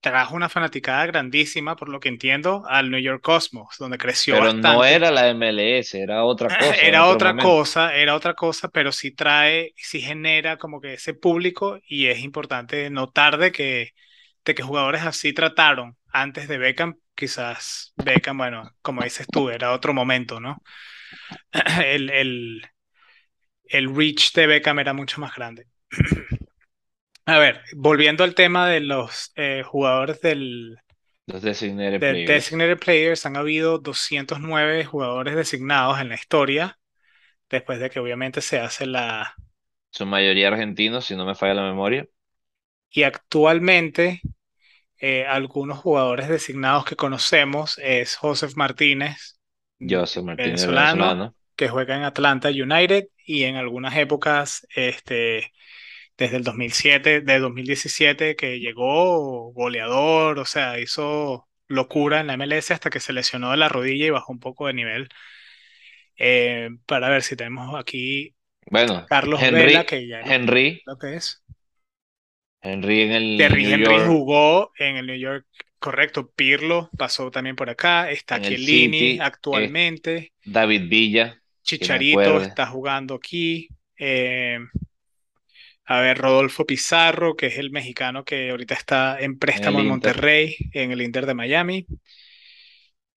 trajo 0.00 0.34
una 0.36 0.48
fanaticada 0.48 1.06
grandísima, 1.06 1.76
por 1.76 1.88
lo 1.88 2.00
que 2.00 2.08
entiendo, 2.08 2.64
al 2.68 2.90
New 2.90 3.00
York 3.00 3.22
Cosmos, 3.22 3.76
donde 3.78 3.98
creció 3.98 4.40
pero 4.40 4.52
no 4.52 4.84
era 4.84 5.10
la 5.10 5.28
MLS, 5.28 5.94
era 6.00 6.24
otra 6.24 6.52
cosa 6.52 6.88
en 6.90 7.00
Era 7.00 7.06
otra 7.06 7.34
momento. 7.34 7.36
cosa, 7.36 7.94
era 7.94 8.14
otra 8.14 8.34
cosa, 8.34 8.68
pero 8.68 8.92
sí 8.92 9.10
trae, 9.14 9.72
sí 9.76 10.00
genera 10.00 10.56
como 10.58 10.80
que 10.80 10.94
ese 10.94 11.14
público 11.14 11.78
y 11.86 12.06
es 12.06 12.20
importante 12.20 12.88
notar 12.90 13.38
de 13.38 13.52
que, 13.52 13.90
de 14.44 14.54
que 14.54 14.62
jugadores 14.62 15.02
así 15.02 15.32
trataron 15.32 15.96
antes 16.12 16.48
de 16.48 16.58
Beckham, 16.58 16.96
quizás 17.14 17.92
Beckham, 17.96 18.38
bueno, 18.38 18.70
como 18.82 19.02
dices 19.02 19.26
tú, 19.30 19.48
era 19.50 19.72
otro 19.72 19.92
momento, 19.94 20.40
¿no? 20.40 20.62
El, 21.84 22.10
el, 22.10 22.62
el 23.64 23.94
reach 23.94 24.32
de 24.34 24.46
Beckham 24.48 24.78
era 24.80 24.92
mucho 24.92 25.20
más 25.20 25.34
grande. 25.34 25.66
A 27.26 27.38
ver, 27.38 27.60
volviendo 27.74 28.22
al 28.22 28.36
tema 28.36 28.68
de 28.68 28.78
los 28.78 29.32
eh, 29.34 29.64
jugadores 29.64 30.20
del, 30.20 30.78
Los 31.26 31.42
designated 31.42 31.94
de 31.94 31.98
players. 31.98 32.28
Designated 32.28 32.78
Players, 32.78 33.26
han 33.26 33.36
habido 33.36 33.78
209 33.78 34.84
jugadores 34.84 35.34
designados 35.34 36.00
en 36.00 36.08
la 36.08 36.14
historia, 36.14 36.78
después 37.50 37.80
de 37.80 37.90
que 37.90 37.98
obviamente 37.98 38.40
se 38.40 38.60
hace 38.60 38.86
la... 38.86 39.34
Su 39.90 40.06
mayoría 40.06 40.48
argentinos, 40.48 41.06
si 41.06 41.16
no 41.16 41.26
me 41.26 41.34
falla 41.34 41.54
la 41.54 41.62
memoria. 41.64 42.06
Y 42.90 43.02
actualmente 43.02 44.20
eh, 44.98 45.26
algunos 45.26 45.78
jugadores 45.78 46.28
designados 46.28 46.84
que 46.84 46.94
conocemos 46.94 47.78
es 47.82 48.14
Joseph 48.14 48.54
Martínez, 48.54 49.40
José 49.80 50.22
Martínez, 50.22 50.52
venezolano, 50.52 51.04
venezolano. 51.04 51.34
que 51.56 51.68
juega 51.68 51.96
en 51.96 52.04
Atlanta 52.04 52.50
United 52.50 53.08
y 53.26 53.44
en 53.44 53.56
algunas 53.56 53.96
épocas, 53.96 54.66
este, 54.74 55.52
desde 56.18 56.38
el 56.38 56.44
2007, 56.44 57.20
de 57.20 57.38
2017, 57.38 58.36
que 58.36 58.58
llegó 58.58 59.52
goleador, 59.52 60.38
o 60.38 60.44
sea, 60.44 60.80
hizo 60.80 61.48
locura 61.68 62.20
en 62.20 62.28
la 62.28 62.36
MLS 62.36 62.70
hasta 62.70 62.90
que 62.90 63.00
se 63.00 63.12
lesionó 63.12 63.50
de 63.50 63.56
la 63.56 63.68
rodilla 63.68 64.06
y 64.06 64.10
bajó 64.10 64.32
un 64.32 64.40
poco 64.40 64.66
de 64.66 64.74
nivel. 64.74 65.08
Eh, 66.18 66.70
para 66.86 67.10
ver 67.10 67.22
si 67.22 67.36
tenemos 67.36 67.78
aquí 67.78 68.34
Bueno, 68.70 69.04
Carlos 69.06 69.40
Vela, 69.40 69.60
Henry, 69.60 69.86
que 69.86 70.08
ya 70.08 70.20
Henry, 70.20 70.82
lo 70.86 70.96
que 70.96 71.16
es. 71.16 71.42
Henry 72.62 73.02
en 73.02 73.12
el 73.12 73.36
Terry 73.36 73.64
New 73.64 73.72
Henry 73.74 73.84
York, 73.84 74.06
jugó 74.06 74.72
en 74.78 74.96
el 74.96 75.06
New 75.06 75.16
York, 75.16 75.46
correcto. 75.78 76.32
Pirlo 76.34 76.90
pasó 76.96 77.30
también 77.30 77.54
por 77.54 77.68
acá. 77.68 78.10
Está 78.10 78.40
Chiellini 78.40 79.16
es 79.16 79.20
actualmente. 79.20 80.32
David 80.44 80.88
Villa, 80.88 81.40
Chicharito 81.62 82.40
está 82.40 82.66
jugando 82.66 83.14
aquí. 83.14 83.68
Eh, 83.98 84.58
a 85.86 86.00
ver, 86.00 86.18
Rodolfo 86.18 86.66
Pizarro, 86.66 87.36
que 87.36 87.46
es 87.46 87.58
el 87.58 87.70
mexicano 87.70 88.24
que 88.24 88.50
ahorita 88.50 88.74
está 88.74 89.20
en 89.20 89.38
préstamo 89.38 89.80
en. 89.80 89.86
Monterrey, 89.86 90.56
en 90.72 90.92
el 90.92 91.02
Inter 91.02 91.26
de 91.26 91.34
Miami. 91.34 91.86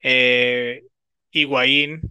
Eh, 0.01 0.84
Higuaín, 1.32 2.01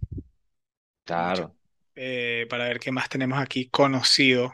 Claro, 1.03 1.55
eh, 1.95 2.47
para 2.49 2.65
ver 2.65 2.79
qué 2.79 2.91
más 2.91 3.09
tenemos 3.09 3.39
aquí 3.39 3.69
conocido. 3.69 4.53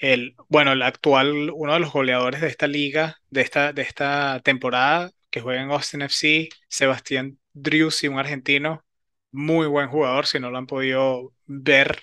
El, 0.00 0.36
bueno, 0.48 0.72
el 0.72 0.82
actual, 0.82 1.50
uno 1.54 1.74
de 1.74 1.80
los 1.80 1.92
goleadores 1.92 2.40
de 2.40 2.48
esta 2.48 2.66
liga, 2.68 3.18
de 3.30 3.42
esta, 3.42 3.72
de 3.72 3.82
esta 3.82 4.40
temporada, 4.44 5.12
que 5.30 5.40
juega 5.40 5.62
en 5.62 5.70
Austin 5.70 6.02
FC, 6.02 6.48
Sebastián 6.68 7.38
Driussi, 7.52 8.08
un 8.08 8.18
argentino, 8.18 8.84
Muy 9.32 9.66
buen 9.68 9.88
jugador. 9.90 10.26
Si 10.26 10.40
no 10.40 10.50
lo 10.50 10.58
han 10.58 10.66
podido 10.66 11.34
ver, 11.46 12.02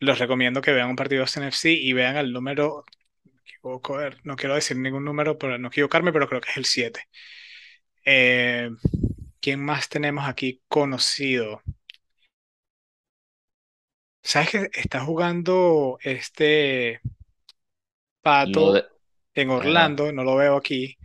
los 0.00 0.18
recomiendo 0.18 0.62
que 0.62 0.72
vean 0.72 0.90
un 0.90 0.96
partido 0.96 1.20
de 1.20 1.22
Austin 1.24 1.44
FC 1.44 1.72
y 1.72 1.92
vean 1.92 2.16
el 2.16 2.32
número. 2.32 2.84
me 3.24 3.40
equivoco, 3.42 3.98
no 4.24 4.36
quiero 4.36 4.54
decir 4.56 4.76
ningún 4.78 5.04
número 5.04 5.38
para 5.38 5.58
no 5.58 5.68
equivocarme, 5.68 6.12
pero 6.12 6.28
creo 6.28 6.40
que 6.40 6.50
es 6.50 6.56
el 6.58 6.64
7. 6.66 7.02
Eh, 8.04 8.70
¿quién 9.40 9.64
más 9.64 9.88
tenemos 9.88 10.28
aquí 10.28 10.62
conocido? 10.68 11.62
¿Sabes 14.22 14.50
que 14.50 14.70
está 14.74 15.00
jugando 15.04 15.98
este 16.02 17.00
Pato 18.22 18.72
de, 18.72 18.84
en 19.34 19.50
ajá. 19.56 19.58
Orlando? 19.58 20.12
No 20.12 20.24
lo 20.24 20.36
veo 20.36 20.56
aquí. 20.56 20.96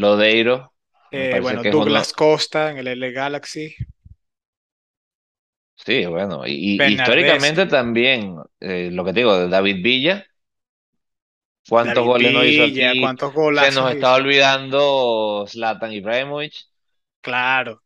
Lodeiro, 0.00 0.74
Eh, 1.10 1.38
bueno, 1.40 1.64
Douglas. 1.64 2.12
Costa 2.12 2.70
en 2.70 2.78
el 2.78 2.88
L 2.88 3.10
Galaxy. 3.12 3.74
Sí, 5.84 6.06
bueno, 6.06 6.46
y, 6.46 6.52
y 6.90 6.94
históricamente 6.94 7.66
también, 7.66 8.36
eh, 8.60 8.88
lo 8.90 9.04
que 9.04 9.12
te 9.12 9.20
digo, 9.20 9.36
de 9.38 9.48
David 9.48 9.82
Villa, 9.84 10.26
¿cuántos 11.68 12.04
David 12.06 12.06
goles 12.06 12.32
no 12.32 12.44
hizo 12.44 12.62
aquí? 12.64 12.96
¿cuántos 12.96 13.32
Se 13.50 13.70
nos 13.70 13.90
está 13.92 14.14
hizo? 14.14 14.14
olvidando 14.14 15.46
Zlatan 15.48 15.92
Ibrahimovic, 15.92 16.54
Claro, 17.20 17.82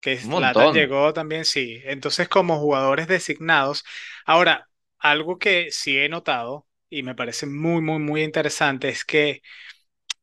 que 0.00 0.16
un 0.22 0.34
Zlatan 0.34 0.72
llegó 0.72 1.12
también, 1.12 1.44
sí. 1.44 1.80
Entonces, 1.84 2.28
como 2.28 2.58
jugadores 2.60 3.08
designados. 3.08 3.84
Ahora, 4.26 4.68
algo 4.98 5.38
que 5.38 5.70
sí 5.70 5.98
he 5.98 6.08
notado 6.08 6.66
y 6.90 7.02
me 7.02 7.14
parece 7.14 7.46
muy, 7.46 7.80
muy, 7.82 7.98
muy 8.00 8.22
interesante 8.22 8.88
es 8.90 9.04
que 9.04 9.42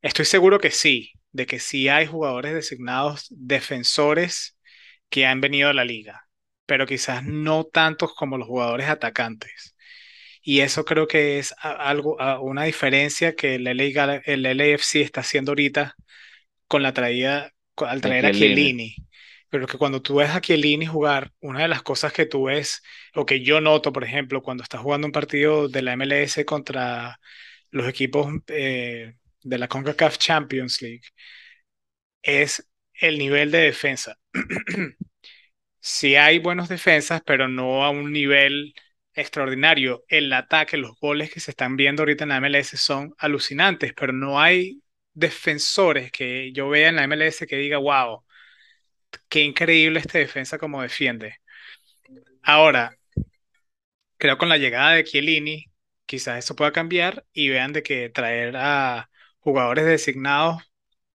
estoy 0.02 0.26
seguro 0.26 0.58
que 0.60 0.70
sí, 0.72 1.12
de 1.32 1.46
que 1.46 1.60
sí 1.60 1.88
hay 1.88 2.06
jugadores 2.06 2.54
designados 2.54 3.26
defensores 3.30 4.58
que 5.10 5.26
han 5.26 5.40
venido 5.40 5.70
a 5.70 5.74
la 5.74 5.84
liga, 5.86 6.21
pero 6.66 6.86
quizás 6.86 7.24
no 7.24 7.64
tantos 7.64 8.14
como 8.14 8.38
los 8.38 8.48
jugadores 8.48 8.88
atacantes. 8.88 9.74
Y 10.42 10.60
eso 10.60 10.84
creo 10.84 11.06
que 11.06 11.38
es 11.38 11.54
algo, 11.60 12.16
una 12.40 12.64
diferencia 12.64 13.34
que 13.36 13.56
el 13.56 13.66
LA, 13.66 14.22
el 14.24 14.42
LAFC 14.42 14.96
está 14.96 15.20
haciendo 15.20 15.52
ahorita 15.52 15.94
con 16.66 16.82
la 16.82 16.92
traída, 16.92 17.52
al 17.76 18.00
traer 18.00 18.26
a. 18.26 18.32
Chiellini. 18.32 18.96
Pero 19.50 19.66
que 19.66 19.78
cuando 19.78 20.02
tú 20.02 20.16
ves 20.16 20.30
a 20.30 20.40
Chiellini 20.40 20.86
jugar, 20.86 21.30
una 21.40 21.60
de 21.60 21.68
las 21.68 21.82
cosas 21.82 22.12
que 22.12 22.26
tú 22.26 22.44
ves, 22.44 22.82
o 23.14 23.26
que 23.26 23.42
yo 23.42 23.60
noto, 23.60 23.92
por 23.92 24.04
ejemplo, 24.04 24.42
cuando 24.42 24.62
estás 24.64 24.80
jugando 24.80 25.06
un 25.06 25.12
partido 25.12 25.68
de 25.68 25.82
la 25.82 25.96
MLS 25.96 26.44
contra 26.46 27.20
los 27.70 27.86
equipos 27.88 28.32
eh, 28.48 29.14
de 29.42 29.58
la 29.58 29.68
CONCACAF 29.68 30.18
Champions 30.18 30.80
League, 30.82 31.02
es 32.22 32.68
el 32.94 33.18
nivel 33.18 33.50
de 33.50 33.58
defensa. 33.58 34.16
Sí 35.84 36.14
hay 36.16 36.38
buenos 36.38 36.68
defensas, 36.68 37.22
pero 37.26 37.48
no 37.48 37.84
a 37.84 37.90
un 37.90 38.12
nivel 38.12 38.74
extraordinario. 39.14 40.04
El 40.08 40.32
ataque, 40.32 40.76
los 40.76 40.98
goles 41.00 41.32
que 41.32 41.40
se 41.40 41.50
están 41.50 41.76
viendo 41.76 42.02
ahorita 42.02 42.24
en 42.24 42.30
la 42.30 42.36
MLS 42.40 42.76
son 42.76 43.14
alucinantes, 43.18 43.92
pero 43.94 44.12
no 44.12 44.40
hay 44.40 44.80
defensores 45.12 46.12
que 46.12 46.52
yo 46.52 46.68
vea 46.68 46.88
en 46.88 46.96
la 46.96 47.04
MLS 47.04 47.46
que 47.46 47.56
diga, 47.56 47.78
wow, 47.78 48.24
qué 49.28 49.40
increíble 49.42 50.00
este 50.00 50.18
defensa 50.18 50.58
como 50.58 50.82
defiende. 50.82 51.38
Ahora, 52.42 52.96
creo 54.18 54.38
con 54.38 54.48
la 54.48 54.58
llegada 54.58 54.92
de 54.92 55.04
Chiellini, 55.04 55.66
quizás 56.06 56.38
eso 56.38 56.56
pueda 56.56 56.72
cambiar 56.72 57.24
y 57.32 57.48
vean 57.48 57.72
de 57.72 57.82
que 57.82 58.08
traer 58.10 58.56
a 58.56 59.10
jugadores 59.40 59.84
designados, 59.86 60.62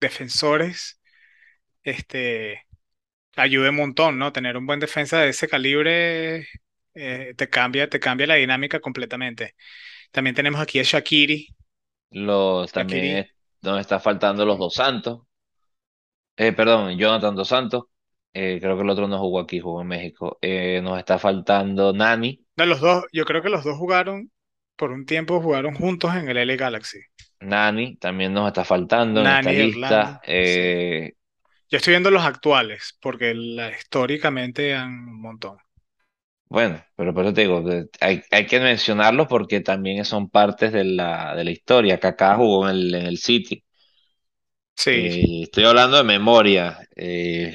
defensores, 0.01 1.01
este, 1.85 2.67
ayude 3.37 3.71
un 3.71 3.77
montón, 3.77 4.19
¿no? 4.19 4.33
Tener 4.33 4.57
un 4.57 4.67
buen 4.67 4.81
defensa 4.81 5.21
de 5.21 5.31
ese 5.31 5.49
calibre 5.49 6.49
eh, 6.95 7.35
te 7.37 7.49
cambia, 7.51 7.89
te 7.89 8.01
cambia 8.01 8.27
la 8.27 8.35
dinámica 8.37 8.81
completamente. 8.81 9.55
También 10.13 10.35
tenemos 10.37 10.61
aquí 10.61 10.81
a 10.81 10.85
Shakiri. 10.85 11.49
Los, 12.11 12.71
también 12.73 13.05
Shakiri, 13.05 13.19
es- 13.19 13.31
nos 13.63 13.81
está 13.81 13.99
faltando 14.01 14.47
los 14.47 14.57
dos 14.59 14.75
Santos. 14.75 15.23
Eh, 16.37 16.53
perdón, 16.53 16.97
Jonathan 16.99 17.35
dos 17.35 17.49
Santos. 17.49 17.85
Eh, 18.33 18.59
creo 18.61 18.77
que 18.77 18.83
el 18.83 18.91
otro 18.91 19.07
no 19.09 19.19
jugó 19.19 19.41
aquí, 19.41 19.61
jugó 19.61 19.83
en 19.83 19.89
México. 19.89 20.39
Eh, 20.41 20.81
nos 20.83 20.99
está 20.99 21.19
faltando 21.19 21.93
Nani. 21.93 22.45
de 22.57 22.65
los 22.67 22.81
dos, 22.81 23.05
yo 23.13 23.25
creo 23.27 23.43
que 23.43 23.51
los 23.51 23.63
dos 23.65 23.77
jugaron, 23.77 24.33
por 24.77 24.91
un 24.91 25.05
tiempo 25.07 25.41
jugaron 25.43 25.75
juntos 25.75 26.15
en 26.15 26.29
el 26.31 26.39
L 26.39 26.57
Galaxy. 26.57 26.99
Nani 27.41 27.97
también 27.97 28.33
nos 28.33 28.47
está 28.49 28.65
faltando 28.65 29.21
en 29.23 29.31
esta 29.33 29.53
Nani 29.53 29.55
de 29.57 29.65
Orlando, 29.65 30.13
lista. 30.13 30.23
sí. 30.41 30.69
Yo 31.73 31.79
estoy 31.79 31.91
viendo 31.95 32.13
los 32.13 32.23
actuales, 32.25 32.97
porque 33.01 33.35
la- 33.35 33.71
históricamente 33.77 34.75
han 34.77 34.91
un 35.09 35.21
montón. 35.21 35.59
bueno, 36.49 36.83
pero 36.97 37.15
por 37.15 37.25
eso 37.25 37.33
te 37.35 37.41
digo, 37.43 37.65
hay, 38.01 38.23
hay 38.31 38.47
que 38.47 38.61
mencionarlos 38.61 39.27
porque 39.29 39.61
también 39.61 40.05
son 40.05 40.29
partes 40.29 40.73
de 40.73 40.85
la, 40.85 41.35
de 41.35 41.45
la 41.45 41.51
historia. 41.51 41.99
Kaká 41.99 42.37
jugó 42.37 42.69
en 42.69 42.77
el, 42.77 42.95
en 42.95 43.07
el 43.07 43.19
City. 43.19 43.65
Sí, 44.77 44.91
Eh, 44.91 45.43
estoy 45.45 45.65
hablando 45.65 45.97
de 45.97 46.05
memoria. 46.05 46.79
Eh, 46.97 47.55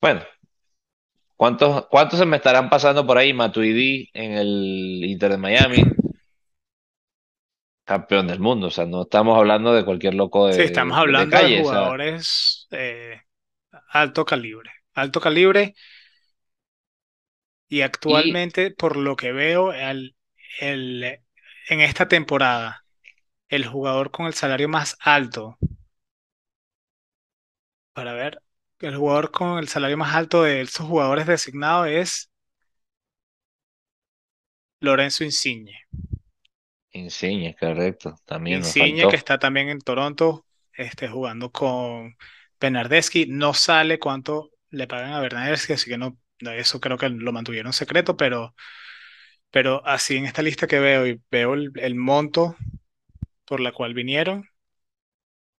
bueno, 0.00 0.24
¿cuántos, 1.36 1.86
cuántos 1.88 2.18
se 2.18 2.26
me 2.26 2.36
estarán 2.36 2.68
pasando 2.70 3.06
por 3.06 3.18
ahí? 3.18 3.32
Matuidi 3.32 4.08
en 4.14 4.32
el 4.32 5.04
Inter 5.04 5.32
de 5.32 5.38
Miami, 5.38 5.94
campeón 7.84 8.26
del 8.26 8.40
mundo. 8.40 8.68
O 8.68 8.70
sea, 8.70 8.86
no 8.86 9.02
estamos 9.02 9.36
hablando 9.38 9.72
de 9.74 9.84
cualquier 9.84 10.14
loco 10.14 10.46
sí, 10.48 10.62
de, 10.62 10.62
estamos 10.62 10.96
de- 11.02 11.14
de 11.14 11.28
hablando 11.28 11.40
de 11.40 11.48
calle. 11.52 11.64
Jugadores 11.64 12.63
eh, 12.74 13.22
alto 13.90 14.24
calibre. 14.24 14.70
Alto 14.94 15.20
calibre 15.20 15.74
Y 17.68 17.82
y 18.06 18.14
actualmente, 18.14 18.70
por 18.70 18.96
lo 18.96 19.16
que 19.16 19.32
veo, 19.32 19.72
el, 19.72 20.16
el- 20.60 21.20
en 21.68 21.80
esta 21.80 22.08
temporada, 22.08 22.84
el 23.48 23.66
jugador 23.66 24.10
con 24.12 24.26
el 24.26 24.34
salario 24.34 24.68
más 24.68 24.96
alto, 25.00 25.58
para 27.92 28.12
ver, 28.12 28.40
el 28.80 28.96
jugador 28.96 29.30
con 29.30 29.58
el 29.58 29.68
salario 29.68 29.96
más 29.96 30.14
alto 30.14 30.42
de 30.42 30.60
esos 30.60 30.86
jugadores 30.86 31.26
designados 31.26 31.88
es 31.88 32.30
Lorenzo 34.80 35.24
Insigne. 35.24 35.74
Insigne, 36.94 37.54
correcto. 37.60 38.14
También 38.24 38.64
Insigne, 38.64 39.06
que 39.06 39.16
está 39.16 39.38
también 39.38 39.68
en 39.68 39.80
Toronto, 39.80 40.46
este, 40.72 41.08
jugando 41.08 41.50
con 41.52 42.16
Bernardeschi. 42.64 43.26
No 43.28 43.54
sale 43.54 43.98
cuánto 43.98 44.50
le 44.70 44.86
pagan 44.86 45.12
a 45.12 45.20
Bernardeschi, 45.20 45.72
así 45.74 45.90
que 45.90 45.98
no, 45.98 46.18
eso 46.40 46.80
creo 46.80 46.98
que 46.98 47.08
lo 47.10 47.32
mantuvieron 47.32 47.72
secreto, 47.72 48.16
pero, 48.16 48.54
pero 49.50 49.86
así 49.86 50.16
en 50.16 50.26
esta 50.26 50.42
lista 50.42 50.66
que 50.66 50.80
veo 50.80 51.06
y 51.06 51.20
veo 51.30 51.54
el 51.54 51.72
el 51.76 51.94
monto 51.96 52.56
por 53.46 53.60
la 53.60 53.72
cual 53.72 53.94
vinieron. 53.94 54.46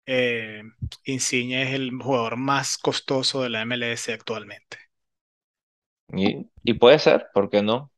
eh, 0.08 0.64
Insigne 1.06 1.64
es 1.64 1.74
el 1.76 1.91
jugador 2.01 2.38
más 2.38 2.78
costoso 2.78 3.41
de 3.43 3.49
la 3.49 3.62
MLS 3.62 4.14
actualmente. 4.14 4.78
Y, 6.14 6.49
y 6.64 6.74
puede 6.74 6.97
ser, 6.99 7.28
¿por 7.34 7.49
qué 7.51 7.62
no? 7.62 7.91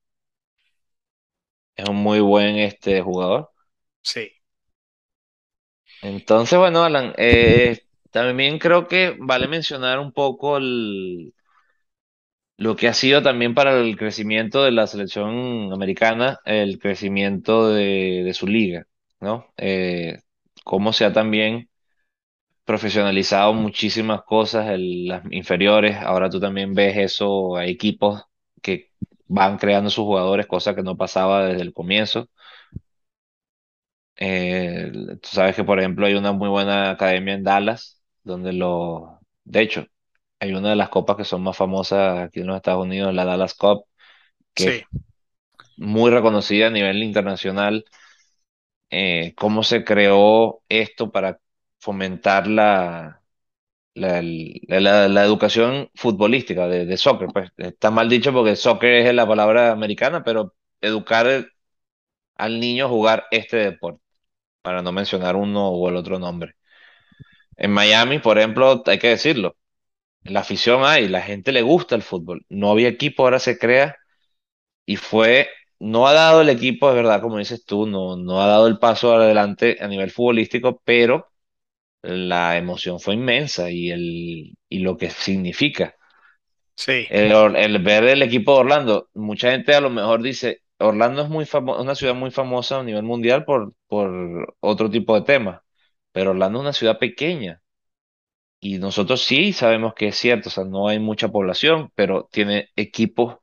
Es 1.78 1.88
un 1.90 1.96
muy 1.96 2.20
buen 2.20 2.58
este 2.58 3.02
jugador. 3.02 3.52
Sí, 4.02 4.32
Entonces, 6.02 6.58
bueno, 6.60 6.84
Alan, 6.84 7.14
eh, 7.18 7.80
también 8.12 8.60
creo 8.60 8.88
que 8.88 9.16
vale 9.20 9.48
mencionar 9.48 10.00
un 10.00 10.12
poco 10.12 10.58
el- 10.58 11.34
lo 12.58 12.76
que 12.76 12.88
ha 12.88 12.94
sido 12.94 13.22
también 13.22 13.54
para 13.54 13.76
el 13.80 13.98
crecimiento 13.98 14.64
de 14.64 14.72
la 14.72 14.88
selección 14.88 15.72
americana, 15.74 16.40
el 16.46 16.80
crecimiento 16.80 17.70
de, 17.72 18.32
su 18.34 18.48
liga, 18.48 18.88
¿no? 19.20 19.46
Eh, 19.58 20.20
cómo 20.64 20.92
se 20.94 21.06
ha 21.06 21.14
también 21.14 21.70
profesionalizado 22.66 23.54
muchísimas 23.54 24.24
cosas 24.24 24.70
en 24.72 25.08
las 25.08 25.24
inferiores. 25.32 25.98
Ahora 25.98 26.30
tú 26.30 26.40
también 26.40 26.74
ves 26.76 26.98
eso, 26.98 27.58
hay 27.58 27.72
equipos 27.72 28.24
que 28.62 28.92
van 29.28 29.58
creando 29.58 29.90
sus 29.90 30.06
jugadores, 30.06 30.48
cosa 30.48 30.76
que 30.76 30.84
no 30.84 30.98
pasaba 30.98 31.46
desde 31.48 31.62
el 31.64 31.74
comienzo. 31.74 32.30
Eh, 34.20 34.92
tú 35.22 35.30
sabes 35.30 35.56
que, 35.56 35.64
por 35.64 35.80
ejemplo, 35.80 36.06
hay 36.06 36.16
una 36.16 36.32
muy 36.32 36.50
buena 36.50 36.90
academia 36.92 37.36
en 37.36 37.44
Dallas, 37.44 37.97
donde 38.28 38.54
lo, 38.54 39.20
de 39.46 39.62
hecho, 39.62 39.86
hay 40.40 40.54
una 40.54 40.72
de 40.72 40.78
las 40.78 40.90
copas 40.90 41.18
que 41.18 41.26
son 41.26 41.44
más 41.44 41.58
famosas 41.58 42.20
aquí 42.20 42.42
en 42.42 42.48
los 42.48 42.58
Estados 42.58 42.86
Unidos, 42.86 43.14
la 43.14 43.26
Dallas 43.26 43.56
Cup, 43.56 43.86
que 44.54 44.68
sí, 44.68 44.72
es 44.72 44.88
muy 45.78 46.12
reconocida 46.12 46.68
a 46.68 46.70
nivel 46.72 47.04
internacional. 47.04 47.86
Eh, 48.90 49.34
cómo 49.38 49.64
se 49.64 49.84
creó 49.84 50.62
esto 50.70 51.12
para 51.12 51.40
fomentar 51.80 52.48
la, 52.48 53.22
la, 53.96 54.22
la- 54.24 55.08
la 55.10 55.24
educación 55.26 55.90
futbolística 55.96 56.68
de, 56.68 56.86
de 56.86 56.98
soccer. 56.98 57.30
Pues 57.34 57.52
está 57.58 57.92
mal 57.92 58.10
dicho 58.10 58.34
porque 58.34 58.56
soccer 58.58 58.94
es 59.08 59.14
la 59.16 59.28
palabra 59.28 59.72
americana, 59.72 60.24
pero 60.24 60.56
educar 60.82 61.48
al 62.38 62.60
niño 62.62 62.86
a 62.88 62.90
jugar 62.90 63.26
este 63.32 63.58
deporte, 63.58 64.02
para 64.64 64.84
no 64.84 64.94
mencionar 64.94 65.38
uno 65.38 65.70
o 65.70 65.90
el 65.90 65.98
otro 65.98 66.20
nombre. 66.20 66.56
En 67.58 67.72
Miami, 67.72 68.20
por 68.20 68.38
ejemplo, 68.38 68.84
hay 68.86 69.00
que 69.00 69.10
decirlo. 69.10 69.56
la 70.24 70.42
afición 70.42 70.84
hay, 70.86 71.08
la 71.10 71.22
gente 71.22 71.52
le 71.54 71.62
gusta 71.64 71.96
el 71.96 72.04
fútbol. 72.04 72.46
No 72.50 72.72
había 72.72 72.90
equipo, 72.90 73.24
ahora 73.24 73.40
se 73.40 73.58
crea 73.60 73.98
y 74.86 74.98
fue, 74.98 75.50
no 75.80 76.08
ha 76.08 76.14
dado 76.14 76.42
el 76.42 76.50
equipo, 76.50 76.90
es 76.90 76.96
verdad, 76.96 77.22
como 77.22 77.38
dices 77.40 77.66
tú, 77.66 77.88
no, 77.88 78.18
no 78.18 78.42
ha 78.42 78.48
dado 78.48 78.68
el 78.68 78.80
paso 78.80 79.14
adelante 79.16 79.78
a 79.82 79.88
nivel 79.90 80.12
futbolístico, 80.12 80.82
pero 80.86 81.28
la 82.04 82.58
emoción 82.58 83.00
fue 83.02 83.16
inmensa 83.16 83.72
y, 83.72 83.92
el, 83.92 84.58
y 84.70 84.80
lo 84.80 84.98
que 84.98 85.10
significa. 85.12 85.96
Sí, 86.76 87.08
El, 87.10 87.80
ver 87.84 88.04
el 88.06 88.22
equipo 88.22 88.54
de 88.54 88.60
Orlando, 88.60 89.10
mucha 89.14 89.52
gente 89.52 89.74
a 89.76 89.82
lo 89.82 89.90
mejor 89.90 90.22
dice, 90.22 90.62
Orlando 90.80 91.22
es 91.24 91.30
muy 91.30 91.46
famo- 91.46 91.80
una 91.82 91.96
ciudad 91.96 92.16
muy 92.16 92.32
famosa 92.32 92.80
a 92.80 92.84
nivel 92.84 93.04
mundial 93.04 93.46
por, 93.46 93.74
por 93.88 94.56
otro 94.60 94.90
tipo 94.90 95.16
de 95.16 95.22
temas, 95.26 95.62
pero 96.18 96.32
Orlando 96.32 96.58
es 96.60 96.62
una 96.64 96.74
ciudad 96.74 96.98
pequeña 96.98 97.62
y 98.60 98.80
nosotros 98.80 99.24
sí 99.24 99.54
sabemos 99.54 99.94
que 99.96 100.08
es 100.10 100.18
cierto, 100.18 100.50
o 100.50 100.52
sea, 100.52 100.64
no 100.66 100.88
hay 100.88 101.00
mucha 101.00 101.30
población, 101.30 101.92
pero 101.96 102.28
tiene 102.32 102.70
equipos 102.76 103.38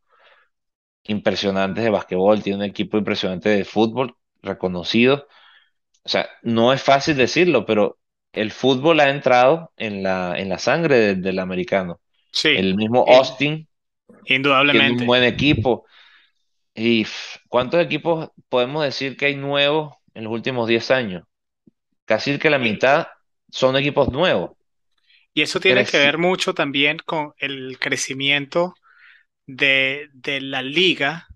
impresionantes 1.05 1.85
de 1.85 1.91
basquetbol, 1.91 2.43
tiene 2.43 2.59
un 2.59 2.65
equipo 2.65 2.97
impresionante 2.99 3.49
de 3.51 3.65
fútbol 3.65 4.17
reconocido. 4.43 5.27
O 6.05 6.09
sea, 6.09 6.29
no 6.43 6.73
es 6.73 6.83
fácil 6.83 7.17
decirlo, 7.19 7.67
pero 7.67 7.99
el 8.33 8.53
fútbol 8.53 9.01
ha 9.01 9.11
entrado 9.11 9.73
en 9.77 10.03
la, 10.03 10.35
en 10.39 10.49
la 10.51 10.59
sangre 10.59 10.97
de- 10.99 11.15
del 11.17 11.39
americano. 11.41 12.01
sí, 12.33 12.51
El 12.53 12.77
mismo 12.77 13.07
in- 13.07 13.19
Austin 13.19 13.69
tiene 14.69 14.93
un 14.93 15.05
indudablemente. 15.05 15.07
buen 15.07 15.23
equipo. 15.25 15.87
¿Y 16.75 17.07
cuántos 17.49 17.81
equipos 17.83 18.31
podemos 18.49 18.85
decir 18.85 19.17
que 19.19 19.27
hay 19.27 19.37
nuevos 19.37 19.95
en 20.15 20.25
los 20.25 20.35
últimos 20.35 20.69
10 20.69 20.91
años? 20.91 21.25
Casi 22.07 22.39
que 22.39 22.51
la 22.51 22.59
mitad 22.59 23.09
son 23.51 23.77
equipos 23.77 24.09
nuevos. 24.11 24.53
y 25.33 25.43
eso 25.43 25.61
tiene 25.61 25.85
que 25.85 25.99
ver 25.99 26.19
mucho 26.19 26.55
también 26.55 26.99
con 27.05 27.35
el 27.39 27.79
crecimiento 27.81 28.75
de, 29.47 30.09
de 30.15 30.41
la 30.41 30.63
liga, 30.63 31.29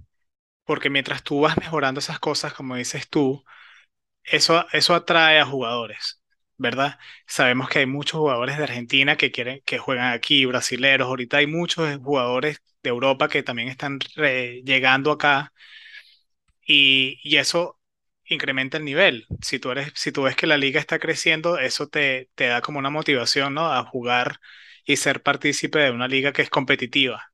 porque 0.64 0.90
mientras 0.90 1.22
tú 1.24 1.42
vas 1.42 1.58
mejorando 1.58 2.00
esas 2.00 2.20
cosas, 2.20 2.54
como 2.54 2.76
dices 2.76 3.08
tú, 3.10 3.44
eso, 4.24 4.66
eso 4.72 4.94
atrae 4.94 5.40
a 5.40 5.46
jugadores, 5.46 6.22
¿verdad? 6.58 6.98
Sabemos 7.26 7.68
que 7.70 7.80
hay 7.80 7.86
muchos 7.86 8.20
jugadores 8.20 8.58
de 8.58 8.64
Argentina 8.64 9.16
que 9.16 9.32
quieren, 9.32 9.62
que 9.66 9.78
juegan 9.78 10.12
aquí, 10.12 10.46
brasileros. 10.46 11.08
Ahorita 11.08 11.38
hay 11.38 11.46
muchos 11.48 11.98
jugadores 11.98 12.62
de 12.82 12.90
Europa 12.90 13.28
que 13.28 13.42
también 13.44 13.68
están 13.68 13.98
llegando 14.16 15.12
acá 15.12 15.52
y, 16.66 17.18
y 17.22 17.36
eso 17.38 17.77
incrementa 18.28 18.76
el 18.78 18.84
nivel. 18.84 19.26
Si 19.42 19.58
tú 19.58 19.70
eres, 19.70 19.92
si 19.94 20.12
tú 20.12 20.22
ves 20.22 20.36
que 20.36 20.46
la 20.46 20.56
liga 20.58 20.80
está 20.80 20.98
creciendo, 20.98 21.58
eso 21.58 21.88
te, 21.88 22.30
te 22.34 22.46
da 22.46 22.60
como 22.62 22.78
una 22.78 22.90
motivación, 22.90 23.54
¿no? 23.54 23.72
A 23.72 23.84
jugar 23.84 24.40
y 24.84 24.96
ser 24.96 25.22
partícipe 25.22 25.78
de 25.80 25.90
una 25.90 26.08
liga 26.08 26.32
que 26.32 26.42
es 26.42 26.50
competitiva. 26.50 27.32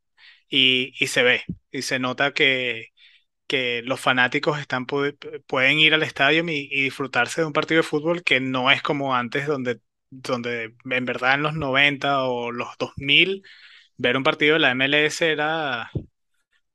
Y, 0.49 0.95
y 0.99 1.09
se 1.09 1.23
ve, 1.23 1.45
y 1.73 1.83
se 1.83 1.99
nota 1.99 2.33
que, 2.33 2.89
que 3.47 3.83
los 3.85 4.01
fanáticos 4.01 4.59
están, 4.61 4.87
pu- 4.87 5.17
pueden 5.47 5.79
ir 5.79 5.95
al 5.95 6.03
estadio 6.03 6.45
y, 6.49 6.69
y 6.71 6.83
disfrutarse 6.85 7.41
de 7.43 7.47
un 7.47 7.53
partido 7.53 7.79
de 7.83 7.89
fútbol 7.89 8.23
que 8.25 8.41
no 8.41 8.71
es 8.71 8.83
como 8.83 9.15
antes, 9.15 9.47
donde, 9.47 9.81
donde 10.11 10.75
en 10.91 11.05
verdad 11.05 11.35
en 11.35 11.43
los 11.43 11.55
90 11.55 12.25
o 12.25 12.53
los 12.53 12.69
2000 12.79 13.43
ver 13.99 14.17
un 14.17 14.25
partido 14.25 14.55
de 14.55 14.61
la 14.61 14.73
MLS 14.73 15.31
era, 15.31 15.91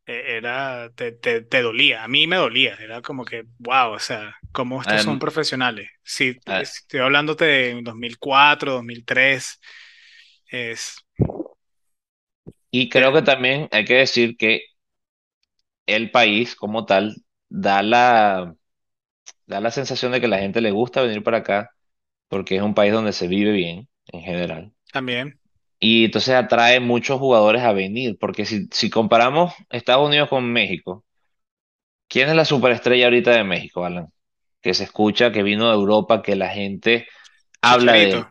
era 0.10 0.91
te, 0.95 1.12
te, 1.14 1.41
te 1.41 1.62
dolía. 1.62 2.03
A 2.03 2.07
mí 2.07 2.28
me 2.28 2.38
dolía, 2.38 2.76
era 2.76 3.01
como 3.01 3.26
que, 3.26 3.43
wow, 3.60 3.91
o 3.93 3.99
sea, 3.99 4.36
cómo 4.51 4.82
estos 4.82 5.01
son 5.01 5.18
Adem- 5.18 5.20
profesionales. 5.20 5.89
Si 6.03 6.39
a- 6.47 6.64
estoy 6.64 6.99
hablándote 7.01 7.45
de 7.45 7.82
2004, 7.84 8.74
2003, 8.74 9.60
es... 10.51 10.97
y 12.72 12.89
creo 12.89 13.14
que 13.14 13.22
también 13.22 13.68
hay 13.72 13.86
que 13.86 13.95
decir 13.95 14.38
que 14.38 14.62
el 15.86 16.12
país 16.12 16.55
como 16.55 16.86
tal 16.86 17.16
da 17.49 17.82
la, 17.84 18.55
da 19.47 19.62
la 19.62 19.72
sensación 19.72 20.12
de 20.14 20.20
que 20.22 20.28
a 20.28 20.30
la 20.30 20.39
gente 20.39 20.62
le 20.62 20.72
gusta 20.72 21.01
venir 21.03 21.24
para 21.24 21.39
acá 21.39 21.72
porque 22.30 22.57
es 22.57 22.64
un 22.64 22.76
país 22.76 22.93
donde 22.93 23.14
se 23.14 23.28
vive 23.28 23.51
bien 23.53 23.89
en 24.07 24.22
general. 24.22 24.74
también, 24.91 25.39
Y 25.80 26.06
entonces 26.06 26.36
atrae 26.36 26.80
muchos 26.80 27.20
jugadores 27.20 27.64
a 27.64 27.74
venir, 27.74 28.18
porque 28.20 28.46
si, 28.46 28.68
si 28.72 28.90
comparamos 28.90 29.54
Estados 29.70 30.08
Unidos 30.08 30.30
con 30.30 30.52
México, 30.52 31.06
¿quién 32.08 32.30
es 32.30 32.36
la 32.36 32.46
superestrella 32.46 33.06
ahorita 33.06 33.32
de 33.32 33.44
México, 33.44 33.86
Alan? 33.86 34.08
Que 34.62 34.74
se 34.74 34.84
escucha, 34.86 35.32
que 35.32 35.44
vino 35.44 35.68
de 35.70 35.76
Europa, 35.76 36.22
que 36.22 36.36
la 36.36 36.50
gente 36.50 37.08
habla 37.62 37.94
de 37.96 38.12
él. 38.14 38.30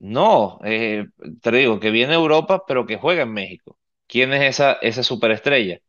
No, 0.00 0.60
eh, 0.64 1.06
te 1.42 1.52
digo, 1.52 1.80
que 1.80 1.90
viene 1.90 2.10
de 2.14 2.18
Europa, 2.18 2.64
pero 2.66 2.86
que 2.86 2.96
juega 2.98 3.22
en 3.24 3.32
México. 3.34 3.78
¿Quién 4.08 4.32
es 4.32 4.42
esa, 4.56 4.74
esa 4.82 5.02
superestrella? 5.02 5.80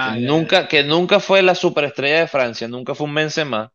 Que 0.00 0.10
Ah, 0.10 0.16
ya. 0.20 0.30
nunca, 0.30 0.68
que 0.68 0.82
nunca 0.84 1.20
fue 1.20 1.42
la 1.42 1.54
superestrella 1.54 2.20
de 2.20 2.28
Francia, 2.28 2.68
nunca 2.68 2.94
fue 2.94 3.06
un 3.06 3.14
Benzema, 3.14 3.72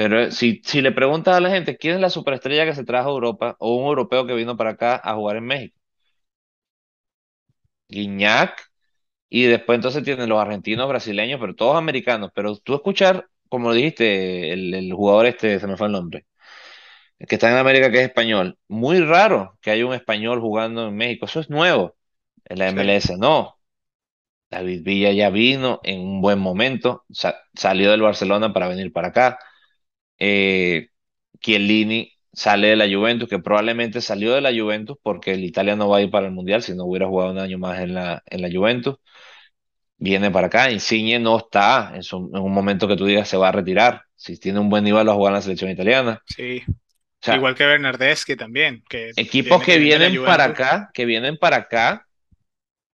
pero 0.00 0.30
si, 0.30 0.62
si 0.64 0.80
le 0.82 0.92
preguntas 0.92 1.36
a 1.36 1.40
la 1.40 1.50
gente 1.50 1.76
quién 1.76 1.94
es 1.96 2.00
la 2.00 2.10
superestrella 2.10 2.64
que 2.64 2.74
se 2.74 2.84
trajo 2.84 3.10
a 3.10 3.12
Europa 3.12 3.56
o 3.58 3.76
un 3.76 3.86
europeo 3.88 4.26
que 4.26 4.34
vino 4.34 4.56
para 4.56 4.70
acá 4.70 5.00
a 5.04 5.14
jugar 5.14 5.36
en 5.36 5.44
México, 5.46 5.78
Guiñac, 7.88 8.70
y 9.30 9.44
después 9.46 9.76
entonces 9.76 10.04
tienen 10.04 10.28
los 10.28 10.40
argentinos, 10.40 10.88
brasileños, 10.88 11.40
pero 11.40 11.54
todos 11.56 11.76
americanos. 11.76 12.30
Pero 12.34 12.56
tú 12.58 12.74
escuchar, 12.74 13.28
como 13.48 13.72
dijiste, 13.74 14.52
el, 14.52 14.74
el 14.74 14.92
jugador 14.94 15.26
este, 15.26 15.60
se 15.60 15.66
me 15.68 15.76
fue 15.76 15.88
el 15.88 15.94
nombre, 15.94 16.26
que 17.28 17.34
está 17.36 17.50
en 17.50 17.56
América 17.58 17.90
que 17.90 17.98
es 18.00 18.06
español, 18.08 18.58
muy 18.68 19.00
raro 19.00 19.58
que 19.60 19.70
haya 19.70 19.86
un 19.86 19.94
español 19.94 20.40
jugando 20.40 20.88
en 20.88 20.96
México, 20.96 21.26
eso 21.26 21.40
es 21.40 21.50
nuevo. 21.50 21.96
En 22.46 22.58
la 22.58 22.68
Sí, 22.70 22.70
MLS 22.70 23.16
no. 23.18 23.56
David 24.50 24.82
Villa 24.84 25.12
ya 25.12 25.30
vino 25.30 25.80
en 25.84 26.00
un 26.00 26.20
buen 26.22 26.38
momento, 26.40 27.04
sa- 27.10 27.36
salió 27.54 27.90
del 27.92 28.02
Barcelona 28.02 28.52
para 28.52 28.68
venir 28.68 28.92
para 28.92 29.08
acá. 29.08 29.38
Eh, 30.20 30.88
Chiellini 31.40 32.12
sale 32.32 32.68
de 32.68 32.76
la 32.76 32.86
Juventus, 32.90 33.28
que 33.30 33.40
probablemente 33.40 34.00
salió 34.02 34.34
de 34.34 34.42
la 34.42 34.52
Juventus 34.54 34.98
porque 35.02 35.32
el 35.34 35.44
Italia 35.44 35.76
no 35.76 35.88
va 35.90 35.98
a 35.98 36.02
ir 36.02 36.10
para 36.12 36.26
el 36.28 36.32
Mundial 36.34 36.62
si 36.62 36.74
no 36.74 36.86
hubiera 36.86 37.08
jugado 37.08 37.32
un 37.32 37.40
año 37.40 37.58
más 37.58 37.80
en 37.80 37.94
la, 37.94 38.22
en 38.26 38.42
la 38.42 38.50
Juventus. 38.52 38.96
Viene 39.98 40.30
para 40.30 40.46
acá, 40.48 40.70
Insigne 40.70 41.18
no 41.20 41.36
está 41.38 41.92
en, 41.94 42.02
su- 42.02 42.30
en 42.34 42.40
un 42.42 42.52
momento 42.52 42.88
que 42.88 42.96
tú 42.96 43.04
digas 43.06 43.28
se 43.28 43.36
va 43.36 43.48
a 43.48 43.52
retirar. 43.52 44.02
Si 44.16 44.36
tiene 44.38 44.58
un 44.60 44.70
buen 44.70 44.82
nivel, 44.84 45.06
va 45.08 45.12
a 45.12 45.14
jugar 45.14 45.30
en 45.32 45.34
la 45.36 45.42
selección 45.42 45.70
italiana. 45.70 46.22
sí. 46.24 46.62
O 47.22 47.24
sea, 47.26 47.38
Igual 47.38 47.54
que 47.54 47.66
Bernardeschi 47.66 48.36
también, 48.36 48.82
que 48.88 49.12
equipos 49.16 49.62
que 49.62 49.78
vienen 49.78 50.18
para 50.24 50.44
acá, 50.46 50.90
que 50.94 51.04
vienen 51.04 51.36
para 51.38 51.56
acá 51.58 52.06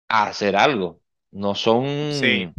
a 0.07 0.27
hacer 0.27 0.55
algo. 0.55 1.01
No 1.31 1.55
Sí, 2.09 2.45
son, 2.45 2.55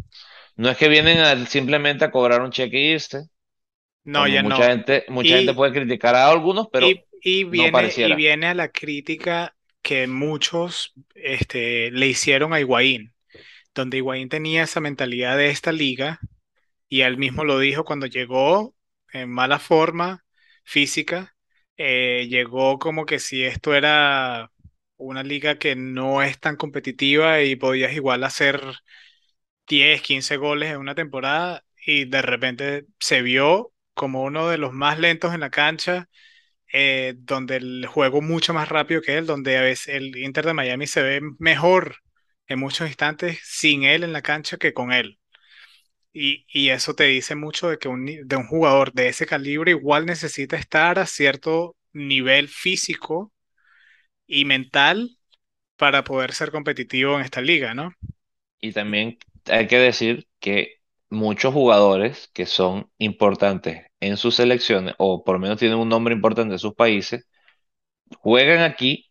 no 0.56 0.70
es 0.70 0.76
que 0.78 0.88
vienen 0.88 1.18
a- 1.20 1.46
simplemente 1.46 2.04
a 2.04 2.10
cobrar 2.10 2.42
un 2.42 2.50
cheque 2.52 2.78
e 2.78 2.92
irse, 2.94 3.28
no, 4.04 4.26
ya 4.28 4.42
mucha 4.42 4.66
no. 4.66 4.68
gente, 4.68 5.04
mucha 5.08 5.36
gente 5.36 5.54
puede 5.54 5.72
criticar 5.72 6.14
a 6.14 6.28
algunos, 6.30 6.68
pero 6.72 6.88
y, 6.88 7.06
y 7.20 7.44
no 7.50 7.70
viene, 7.70 7.94
y 7.98 8.14
viene 8.14 8.48
a 8.48 8.54
la 8.54 8.68
crítica 8.70 9.56
que 9.82 10.06
muchos 10.06 10.92
este, 11.14 11.90
le 11.90 12.06
hicieron 12.08 12.52
a 12.52 12.60
Higuaín, 12.60 13.14
donde 13.74 13.98
Higuaín 13.98 14.28
tenía 14.28 14.64
esa 14.64 14.80
mentalidad 14.80 15.36
de 15.36 15.50
esta 15.50 15.72
liga, 15.72 16.20
y 16.88 17.02
él 17.02 17.18
mismo 17.18 17.44
lo 17.44 17.58
dijo 17.58 17.84
cuando 17.84 18.06
llegó 18.06 18.74
en 19.12 19.30
mala 19.30 19.58
forma 19.58 20.24
física, 20.64 21.36
eh, 21.76 22.26
llegó 22.30 22.78
como 22.78 23.06
que 23.06 23.18
si 23.20 23.44
esto 23.44 23.74
era 23.74 24.52
una 24.98 25.22
liga 25.24 25.58
que 25.58 25.76
no 25.76 26.22
es 26.22 26.40
tan 26.40 26.56
competitiva 26.56 27.42
y 27.42 27.56
podías 27.56 27.94
igual 27.94 28.24
hacer 28.24 28.62
10 29.68 30.02
15 30.02 30.36
goles 30.36 30.70
en 30.72 30.78
una 30.78 30.94
temporada 30.94 31.64
y 31.84 32.04
de 32.06 32.22
repente 32.22 32.86
se 33.00 33.22
vio 33.22 33.71
como 33.94 34.22
uno 34.24 34.48
de 34.48 34.58
los 34.58 34.72
más 34.72 34.98
lentos 34.98 35.34
en 35.34 35.40
la 35.40 35.50
cancha, 35.50 36.08
eh, 36.72 37.14
donde 37.18 37.56
el 37.56 37.86
juego 37.86 38.22
mucho 38.22 38.54
más 38.54 38.68
rápido 38.70 39.02
que 39.02 39.18
él, 39.18 39.26
donde 39.26 39.58
a 39.58 39.62
veces 39.62 39.88
el 39.96 40.16
Inter 40.18 40.46
de 40.46 40.54
Miami 40.54 40.86
se 40.88 41.02
ve 41.02 41.20
mejor 41.38 41.96
en 42.48 42.58
muchos 42.60 42.88
instantes 42.88 43.40
sin 43.44 43.84
él 43.84 44.04
en 44.04 44.12
la 44.12 44.22
cancha 44.22 44.58
que 44.58 44.74
con 44.74 44.92
él. 44.92 45.18
Y, 46.12 46.46
y 46.48 46.70
eso 46.70 46.94
te 46.94 47.04
dice 47.04 47.34
mucho 47.36 47.68
de 47.70 47.78
que 47.78 47.88
un, 47.88 48.06
de 48.06 48.36
un 48.36 48.46
jugador 48.46 48.92
de 48.92 49.08
ese 49.08 49.26
calibre 49.26 49.72
igual 49.72 50.06
necesita 50.06 50.56
estar 50.56 50.98
a 50.98 51.06
cierto 51.06 51.76
nivel 51.92 52.48
físico 52.48 53.32
y 54.26 54.44
mental 54.44 55.18
para 55.76 56.04
poder 56.04 56.32
ser 56.34 56.52
competitivo 56.52 57.16
en 57.18 57.22
esta 57.24 57.40
liga, 57.42 57.74
¿no? 57.74 57.92
Y 58.60 58.72
también 58.72 59.18
hay 59.46 59.66
que 59.66 59.78
decir 59.78 60.28
que 60.40 60.81
muchos 61.12 61.54
jugadores 61.54 62.30
que 62.34 62.46
son 62.46 62.90
importantes 62.98 63.86
en 64.00 64.16
sus 64.16 64.36
selecciones, 64.36 64.94
o 64.98 65.24
por 65.24 65.36
lo 65.36 65.40
menos 65.40 65.58
tienen 65.58 65.78
un 65.78 65.88
nombre 65.88 66.14
importante 66.14 66.54
en 66.54 66.58
sus 66.60 66.74
países, 66.74 67.26
juegan 68.20 68.60
aquí, 68.62 69.10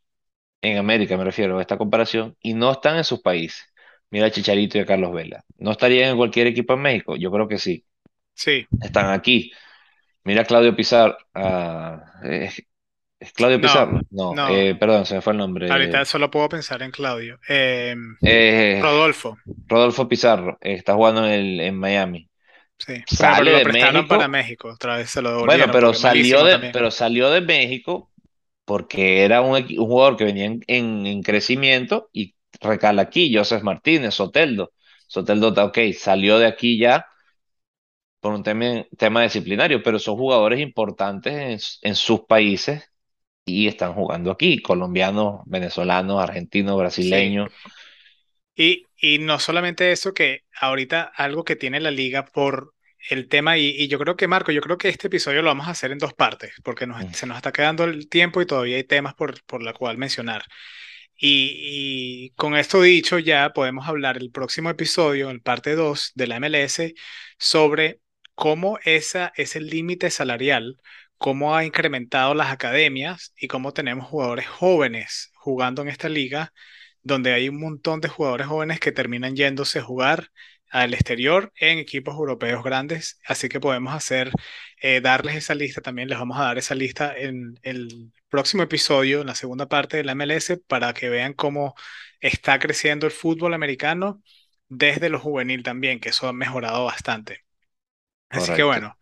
en 0.61 0.77
América 0.77 1.17
me 1.17 1.25
refiero 1.25 1.57
a 1.59 1.61
esta 1.61 1.77
comparación, 1.77 2.37
y 2.41 2.53
no 2.55 2.71
están 2.71 2.97
en 2.97 3.03
sus 3.05 3.21
países. 3.21 3.65
Mira 4.11 4.27
a 4.27 4.31
Chicharito 4.31 4.77
y 4.77 4.81
a 4.81 4.85
Carlos 4.85 5.13
Vela. 5.13 5.45
¿No 5.57 5.71
estarían 5.71 6.11
en 6.11 6.17
cualquier 6.17 6.47
equipo 6.47 6.73
en 6.73 6.81
México? 6.81 7.15
Yo 7.17 7.31
creo 7.31 7.47
que 7.47 7.57
sí. 7.59 7.85
Sí, 8.35 8.67
Están 8.81 9.11
aquí. 9.11 9.51
Mira 10.25 10.41
a 10.43 10.45
Claudio 10.45 10.75
Pizarro. 10.75 11.17
ah, 11.35 12.03
eh, 12.23 12.51
¿Es 13.21 13.31
Claudio 13.33 13.61
No, 13.61 13.61
Pizarro? 13.61 14.01
No, 14.11 14.35
no. 14.35 14.47
eh, 14.47 14.75
perdón, 14.79 15.05
se 15.05 15.15
me 15.15 15.21
fue 15.21 15.33
el 15.33 15.39
nombre. 15.39 15.67
Ahorita 15.69 16.05
solo 16.05 16.29
puedo 16.31 16.49
pensar 16.49 16.81
en 16.83 16.91
Claudio. 16.91 17.39
Eh, 17.47 17.95
Eh, 18.21 18.83
Rodolfo, 18.83 19.37
Rodolfo 19.67 20.07
Pizarro, 20.09 20.57
está 20.61 20.95
jugando 20.95 21.25
en, 21.27 21.31
el- 21.33 21.59
en 21.61 21.75
Miami. 21.77 22.29
sí. 22.79 23.03
Pero 23.17 23.33
Sale 23.33 23.51
lo 23.51 23.59
de 23.59 23.65
prestaron 23.65 24.07
para 24.07 24.27
México. 24.27 24.27
México. 24.27 24.69
Otra 24.69 24.97
vez 24.97 25.09
se 25.09 25.21
lo 25.21 25.45
Bueno, 25.45 25.71
pero 25.71 25.93
salió 25.93 26.43
de, 26.43 26.59
también. 26.59 26.71
pero 26.71 26.91
salió 26.91 27.29
de 27.31 27.41
México 27.41 28.11
porque 28.65 29.23
era 29.25 29.41
un, 29.41 29.65
jugador 29.77 30.17
que 30.17 30.25
venía 30.25 30.45
en, 30.45 30.61
en- 30.67 31.05
en 31.07 31.23
crecimiento 31.23 32.09
y 32.13 32.35
recala 32.61 33.03
aquí, 33.03 33.35
Joseph 33.35 33.63
Martínez, 33.63 34.15
Soteldo. 34.15 34.73
Soteldo, 35.07 35.49
está 35.49 35.65
ok, 35.65 35.79
salió 35.97 36.39
de 36.39 36.47
aquí 36.47 36.79
ya 36.79 37.07
por 38.19 38.33
un 38.33 38.43
tema, 38.43 38.85
tema 38.97 39.23
disciplinario, 39.23 39.81
pero 39.83 39.99
son 39.99 40.15
jugadores 40.17 40.59
importantes 40.59 41.79
en, 41.83 41.89
en 41.91 41.95
sus 41.95 42.21
países 42.21 42.90
y 43.45 43.67
están 43.67 43.93
jugando 43.93 44.31
aquí, 44.31 44.61
colombianos, 44.61 45.41
venezolanos, 45.45 46.21
argentinos, 46.21 46.77
Sí. 46.77 46.79
brasileños. 46.79 47.49
Y, 48.55 48.85
y 48.97 49.19
no 49.19 49.39
solamente 49.39 49.91
eso, 49.91 50.13
que 50.13 50.41
ahorita 50.59 51.03
algo 51.15 51.43
que 51.43 51.55
tiene 51.55 51.79
la 51.79 51.91
liga 51.91 52.25
por 52.25 52.73
el 53.09 53.27
tema, 53.29 53.57
y, 53.57 53.69
y 53.69 53.87
yo 53.87 53.97
creo 53.99 54.15
que 54.15 54.27
Marco, 54.27 54.51
yo 54.51 54.61
creo 54.61 54.77
que 54.77 54.89
este 54.89 55.07
episodio 55.07 55.41
lo 55.41 55.47
vamos 55.49 55.67
a 55.67 55.71
hacer 55.71 55.91
en 55.91 55.97
dos 55.97 56.13
partes, 56.13 56.53
porque 56.63 56.85
nos- 56.85 57.03
Mm, 57.03 57.13
se 57.15 57.25
nos 57.25 57.37
está 57.37 57.51
quedando 57.51 57.83
el 57.85 58.09
tiempo 58.09 58.41
y 58.41 58.45
todavía 58.45 58.77
hay 58.77 58.83
temas 58.83 59.15
por, 59.15 59.43
por 59.45 59.63
la 59.63 59.73
cual 59.73 59.97
mencionar. 59.97 60.43
Y, 61.17 62.27
y 62.27 62.31
con 62.31 62.55
esto 62.57 62.81
dicho, 62.81 63.19
ya 63.19 63.51
podemos 63.53 63.87
hablar 63.87 64.17
el 64.17 64.31
próximo 64.31 64.69
episodio, 64.69 65.29
en 65.31 65.39
parte 65.41 65.75
2 65.75 66.11
de 66.15 66.27
la 66.27 66.37
MLS, 66.37 66.93
sobre 67.39 68.01
cómo 68.35 68.79
esa, 68.85 69.33
ese 69.35 69.61
límite 69.61 70.09
salarial, 70.11 70.77
cómo 71.21 71.55
ha 71.55 71.63
incrementado 71.63 72.33
las 72.33 72.51
academias 72.51 73.31
y 73.37 73.47
cómo 73.47 73.73
tenemos 73.73 74.07
jugadores 74.07 74.47
jóvenes 74.47 75.31
jugando 75.35 75.83
en 75.83 75.89
esta 75.89 76.09
liga, 76.09 76.51
donde 77.03 77.31
hay 77.31 77.47
un 77.47 77.59
montón 77.59 78.01
de 78.01 78.07
jugadores 78.09 78.47
jóvenes 78.47 78.79
que 78.79 78.91
terminan 78.91 79.35
yéndose 79.35 79.77
a 79.79 79.83
jugar 79.83 80.29
al 80.71 80.95
exterior 80.95 81.53
en 81.57 81.77
equipos 81.77 82.15
europeos 82.15 82.63
grandes. 82.63 83.19
Así 83.23 83.49
que 83.49 83.59
podemos 83.59 83.93
hacer, 83.93 84.31
eh, 84.81 84.99
darles 84.99 85.35
esa 85.35 85.53
lista 85.53 85.79
también, 85.81 86.09
les 86.09 86.17
vamos 86.17 86.39
a 86.39 86.45
dar 86.45 86.57
esa 86.57 86.73
lista 86.73 87.15
en 87.15 87.53
el 87.61 88.11
próximo 88.27 88.63
episodio, 88.63 89.21
en 89.21 89.27
la 89.27 89.35
segunda 89.35 89.67
parte 89.67 89.97
de 89.97 90.03
la 90.03 90.15
MLS, 90.15 90.57
para 90.65 90.91
que 90.95 91.09
vean 91.09 91.33
cómo 91.33 91.75
está 92.19 92.57
creciendo 92.57 93.05
el 93.05 93.11
fútbol 93.11 93.53
americano 93.53 94.23
desde 94.69 95.09
lo 95.09 95.19
juvenil 95.19 95.61
también, 95.61 95.99
que 95.99 96.09
eso 96.09 96.27
ha 96.27 96.33
mejorado 96.33 96.85
bastante. 96.85 97.45
Así 98.29 98.53
que 98.53 98.63
bueno, 98.63 98.97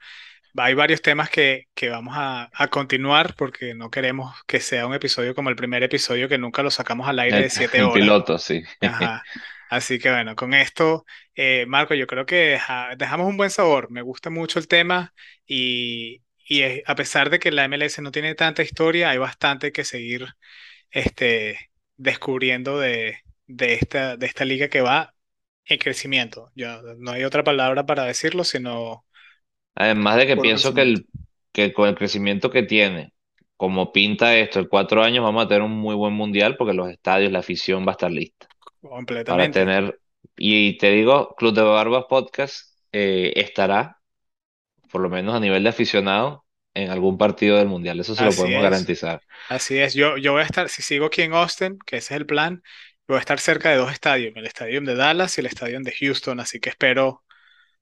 hay 0.62 0.74
varios 0.74 1.02
temas 1.02 1.30
que, 1.30 1.66
que 1.76 1.90
vamos 1.90 2.16
a, 2.18 2.50
a 2.54 2.68
continuar 2.70 3.36
porque 3.36 3.74
no 3.76 3.90
queremos 3.92 4.36
que 4.48 4.60
sea 4.60 4.88
un 4.88 4.94
episodio 4.94 5.36
como 5.36 5.50
el 5.50 5.56
primer 5.56 5.84
episodio 5.84 6.30
que 6.30 6.38
nunca 6.38 6.64
lo 6.64 6.72
sacamos 6.72 7.08
al 7.08 7.20
aire 7.20 7.40
El, 7.40 7.44
de 7.44 7.50
siete 7.50 7.82
el 7.84 7.92
horas. 7.92 7.92
piloto, 7.92 8.38
sí. 8.38 8.64
Ajá. 8.82 9.24
Así 9.70 10.00
que 10.00 10.10
bueno, 10.12 10.36
con 10.36 10.54
esto, 10.54 11.06
eh, 11.36 11.66
Marco, 11.68 11.94
yo 11.96 12.08
creo 12.08 12.26
que 12.26 12.36
deja- 12.52 12.96
dejamos 12.98 13.28
un 13.28 13.38
buen 13.38 13.50
sabor. 13.52 13.92
Me 13.92 14.02
gusta 14.02 14.30
mucho 14.30 14.60
el 14.60 14.68
tema 14.68 15.14
y, 15.46 16.24
y 16.48 16.62
eh, 16.64 16.84
a 16.88 16.96
pesar 16.96 17.30
de 17.30 17.40
que 17.40 17.52
la 17.52 17.66
MLS 17.66 18.02
no 18.02 18.12
tiene 18.12 18.36
tanta 18.36 18.64
historia, 18.64 19.10
hay 19.12 19.18
bastante 19.20 19.72
que 19.72 19.84
seguir 19.86 20.28
este, 20.92 21.72
descubriendo 21.98 22.80
de, 22.80 23.20
de 23.48 23.74
esta, 23.76 24.18
de 24.18 24.26
esta 24.26 24.46
liga 24.46 24.70
que 24.70 24.82
va 24.82 25.16
en 25.66 25.78
crecimiento. 25.80 26.52
Ya, 26.56 26.82
no 26.98 27.12
hay 27.12 27.24
otra 27.24 27.44
palabra 27.44 27.86
para 27.86 28.06
decirlo, 28.06 28.44
sino 28.44 29.06
Además 29.80 30.18
de 30.18 30.28
que 30.28 30.38
pienso 30.38 30.76
que, 30.76 30.84
el, 30.84 31.08
que 31.54 31.74
con 31.74 31.90
el 31.90 31.96
crecimiento 31.96 32.52
que 32.52 32.64
tiene, 32.64 33.14
como 33.58 33.94
pinta 33.94 34.38
esto, 34.38 34.60
en 34.62 34.68
cuatro 34.68 35.04
años 35.04 35.24
vamos 35.26 35.46
a 35.46 35.50
tener 35.50 35.64
un 35.64 35.72
muy 35.74 35.96
buen 35.96 36.14
mundial 36.14 36.58
porque 36.58 36.76
los 36.76 36.90
estadios, 36.92 37.32
la 37.32 37.40
afición 37.40 37.86
va 37.88 37.92
a 37.92 37.94
estar 37.94 38.12
lista 38.12 38.48
para 39.28 39.48
Completamente. 39.48 39.50
tener, 39.50 40.00
y 40.38 40.78
te 40.78 40.92
digo, 40.92 41.36
Club 41.38 41.54
de 41.56 41.64
Barbas 41.64 42.06
Podcast 42.10 42.76
eh, 42.94 43.34
estará, 43.36 44.02
por 44.92 45.02
lo 45.02 45.10
menos 45.10 45.36
a 45.36 45.40
nivel 45.42 45.64
de 45.64 45.70
aficionado, 45.70 46.46
en 46.76 46.92
algún 46.92 47.18
partido 47.18 47.58
del 47.58 47.68
mundial, 47.68 48.00
eso 48.00 48.16
se 48.16 48.26
lo 48.26 48.36
podemos 48.36 48.62
es. 48.62 48.64
garantizar. 48.64 49.22
Así 49.48 49.78
es, 49.80 49.94
yo, 49.96 50.18
yo 50.18 50.34
voy 50.34 50.42
a 50.42 50.46
estar, 50.46 50.70
si 50.70 50.82
sigo 50.82 51.08
aquí 51.08 51.22
en 51.24 51.34
Austin, 51.34 51.80
que 51.86 51.98
ese 51.98 52.14
es 52.16 52.20
el 52.22 52.26
plan, 52.26 52.64
voy 53.08 53.18
a 53.18 53.20
estar 53.20 53.40
cerca 53.40 53.70
de 53.72 53.78
dos 53.78 53.92
estadios, 53.92 54.34
el 54.36 54.46
estadio 54.46 54.82
de 54.82 54.96
Dallas 54.96 55.38
y 55.38 55.42
el 55.42 55.48
estadio 55.48 55.80
de 55.82 55.92
Houston, 55.92 56.40
así 56.40 56.60
que 56.60 56.70
espero, 56.70 57.24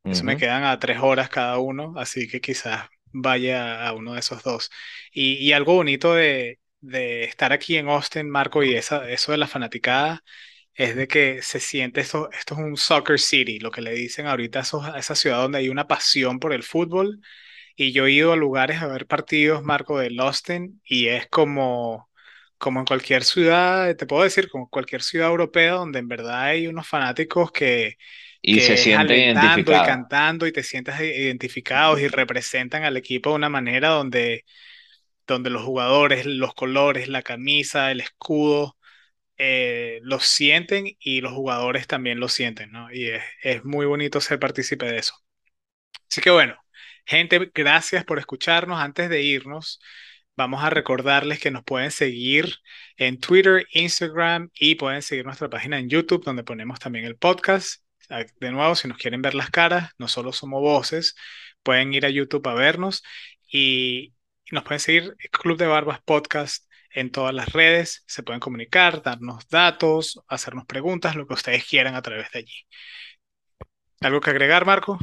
eso 0.09 0.25
me 0.25 0.37
quedan 0.37 0.63
a 0.63 0.79
tres 0.79 0.99
horas 1.01 1.29
cada 1.29 1.57
uno, 1.59 1.93
así 1.97 2.27
que 2.27 2.41
quizás 2.41 2.87
vaya 3.11 3.87
a 3.87 3.93
uno 3.93 4.13
de 4.13 4.19
esos 4.19 4.43
dos. 4.43 4.69
Y, 5.11 5.33
y 5.35 5.53
algo 5.53 5.73
bonito 5.75 6.13
de, 6.13 6.59
de 6.81 7.23
estar 7.25 7.53
aquí 7.53 7.77
en 7.77 7.89
Austin, 7.89 8.29
Marco, 8.29 8.63
y 8.63 8.75
esa, 8.75 9.09
eso 9.09 9.31
de 9.31 9.37
la 9.37 9.47
fanaticada, 9.47 10.23
es 10.75 10.95
de 10.95 11.07
que 11.07 11.41
se 11.41 11.59
siente 11.59 12.01
esto, 12.01 12.29
esto 12.31 12.55
es 12.55 12.59
un 12.61 12.77
soccer 12.77 13.19
city, 13.19 13.59
lo 13.59 13.71
que 13.71 13.81
le 13.81 13.91
dicen 13.93 14.27
ahorita 14.27 14.61
a 14.61 14.99
esa 14.99 15.15
ciudad 15.15 15.39
donde 15.41 15.59
hay 15.59 15.69
una 15.69 15.87
pasión 15.87 16.39
por 16.39 16.53
el 16.53 16.63
fútbol 16.63 17.19
y 17.75 17.91
yo 17.93 18.05
he 18.07 18.11
ido 18.11 18.33
a 18.33 18.35
lugares 18.35 18.81
a 18.81 18.87
ver 18.87 19.07
partidos, 19.07 19.63
Marco, 19.63 19.99
del 19.99 20.19
Austin, 20.19 20.81
y 20.85 21.07
es 21.09 21.27
como, 21.29 22.09
como 22.57 22.79
en 22.79 22.85
cualquier 22.85 23.23
ciudad, 23.23 23.95
te 23.95 24.05
puedo 24.07 24.23
decir, 24.23 24.49
como 24.49 24.69
cualquier 24.69 25.03
ciudad 25.03 25.29
europea 25.29 25.73
donde 25.73 25.99
en 25.99 26.07
verdad 26.07 26.41
hay 26.43 26.67
unos 26.67 26.87
fanáticos 26.87 27.51
que, 27.51 27.97
Y 28.49 28.61
se 28.61 28.77
sienten 28.77 29.37
alentando 29.37 29.41
y 29.41 29.49
identificados. 29.49 29.87
cantando 29.87 30.47
y 30.47 30.51
te 30.53 30.63
sientes 30.63 30.99
identificados 31.01 31.99
y 31.99 32.07
representan 32.07 32.85
al 32.85 32.95
equipo 32.95 33.31
de 33.31 33.35
una 33.35 33.49
manera 33.49 33.89
donde, 33.89 34.45
donde 35.27 35.49
los 35.49 35.63
jugadores, 35.63 36.25
los 36.25 36.53
colores, 36.53 37.09
la 37.09 37.23
camisa, 37.23 37.91
el 37.91 37.99
escudo, 37.99 38.77
eh, 39.37 39.99
lo 40.03 40.19
sienten 40.21 40.95
y 40.99 41.19
los 41.19 41.33
jugadores 41.33 41.87
también 41.87 42.21
lo 42.21 42.29
sienten, 42.29 42.71
¿no? 42.71 42.91
Y 42.91 43.07
es, 43.07 43.23
es 43.43 43.65
muy 43.65 43.85
bonito 43.85 44.21
ser 44.21 44.39
partícipe 44.39 44.85
de 44.85 44.99
eso. 44.99 45.13
Así 46.09 46.21
que 46.21 46.31
bueno, 46.31 46.55
gente, 47.05 47.51
gracias 47.53 48.05
por 48.05 48.17
escucharnos. 48.17 48.79
Antes 48.79 49.09
de 49.09 49.23
irnos, 49.23 49.81
vamos 50.37 50.63
a 50.63 50.69
recordarles 50.69 51.39
que 51.39 51.51
nos 51.51 51.63
pueden 51.63 51.91
seguir 51.91 52.55
en 52.95 53.19
Twitter, 53.19 53.67
Instagram 53.71 54.51
y 54.53 54.75
pueden 54.75 55.01
seguir 55.01 55.25
nuestra 55.25 55.49
página 55.49 55.79
en 55.79 55.89
YouTube 55.89 56.23
donde 56.23 56.43
ponemos 56.45 56.79
también 56.79 57.05
el 57.05 57.17
podcast. 57.17 57.86
De 58.09 58.51
nuevo, 58.51 58.75
si 58.75 58.87
nos 58.87 58.97
quieren 58.97 59.21
ver 59.21 59.35
las 59.35 59.49
caras, 59.49 59.91
no 59.97 60.07
solo 60.07 60.31
somos 60.31 60.61
voces, 60.61 61.15
pueden 61.61 61.93
ir 61.93 62.05
a 62.05 62.09
YouTube 62.09 62.47
a 62.47 62.53
vernos 62.53 63.03
y 63.51 64.13
nos 64.51 64.63
pueden 64.63 64.79
seguir 64.79 65.15
Club 65.31 65.57
de 65.57 65.67
Barbas 65.67 65.99
Podcast 66.01 66.65
en 66.91 67.11
todas 67.11 67.33
las 67.33 67.51
redes. 67.51 68.03
Se 68.07 68.23
pueden 68.23 68.39
comunicar, 68.39 69.01
darnos 69.03 69.47
datos, 69.49 70.21
hacernos 70.27 70.65
preguntas, 70.65 71.15
lo 71.15 71.27
que 71.27 71.33
ustedes 71.33 71.65
quieran 71.67 71.95
a 71.95 72.01
través 72.01 72.31
de 72.31 72.39
allí. 72.39 72.65
¿Algo 73.99 74.21
que 74.21 74.29
agregar, 74.29 74.65
Marco? 74.65 74.97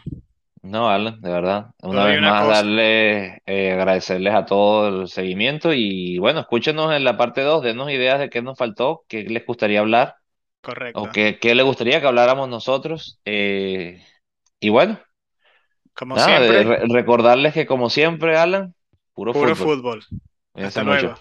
No, 0.62 0.88
Alan, 0.88 1.20
de 1.20 1.30
verdad. 1.30 1.66
Una 1.82 2.06
vez 2.06 2.18
una 2.18 2.30
más, 2.30 2.44
cosa. 2.44 2.54
darle, 2.54 3.42
eh, 3.44 3.72
agradecerles 3.72 4.32
a 4.32 4.46
todo 4.46 5.02
el 5.02 5.08
seguimiento 5.08 5.74
y 5.74 6.16
bueno, 6.18 6.40
escúchenos 6.40 6.90
en 6.94 7.04
la 7.04 7.18
parte 7.18 7.42
2, 7.42 7.62
denos 7.62 7.90
ideas 7.90 8.18
de 8.18 8.30
qué 8.30 8.40
nos 8.40 8.56
faltó, 8.56 9.04
qué 9.08 9.24
les 9.24 9.44
gustaría 9.44 9.80
hablar 9.80 10.16
o 10.92 11.08
Correcto. 11.08 11.12
qué, 11.12 11.38
qué 11.40 11.54
les 11.54 11.64
gustaría 11.66 12.00
que 12.00 12.06
habláramos 12.06 12.48
nosotros. 12.48 13.20
eh, 13.24 14.04
y 14.60 14.70
bueno, 14.70 15.00
Como 15.94 16.18
nada, 16.18 16.38
siempre, 16.40 16.62
re- 16.64 16.80
recordarles 16.88 17.54
que 17.54 17.66
como 17.66 17.90
siempre, 17.90 18.36
Alan, 18.36 18.74
puro 19.14 19.34
puro 19.34 19.54
fútbol. 19.56 19.62
fútbol. 19.62 20.02
Hasta 20.54 20.82
mucho. 20.84 21.12
luego. 21.12 21.16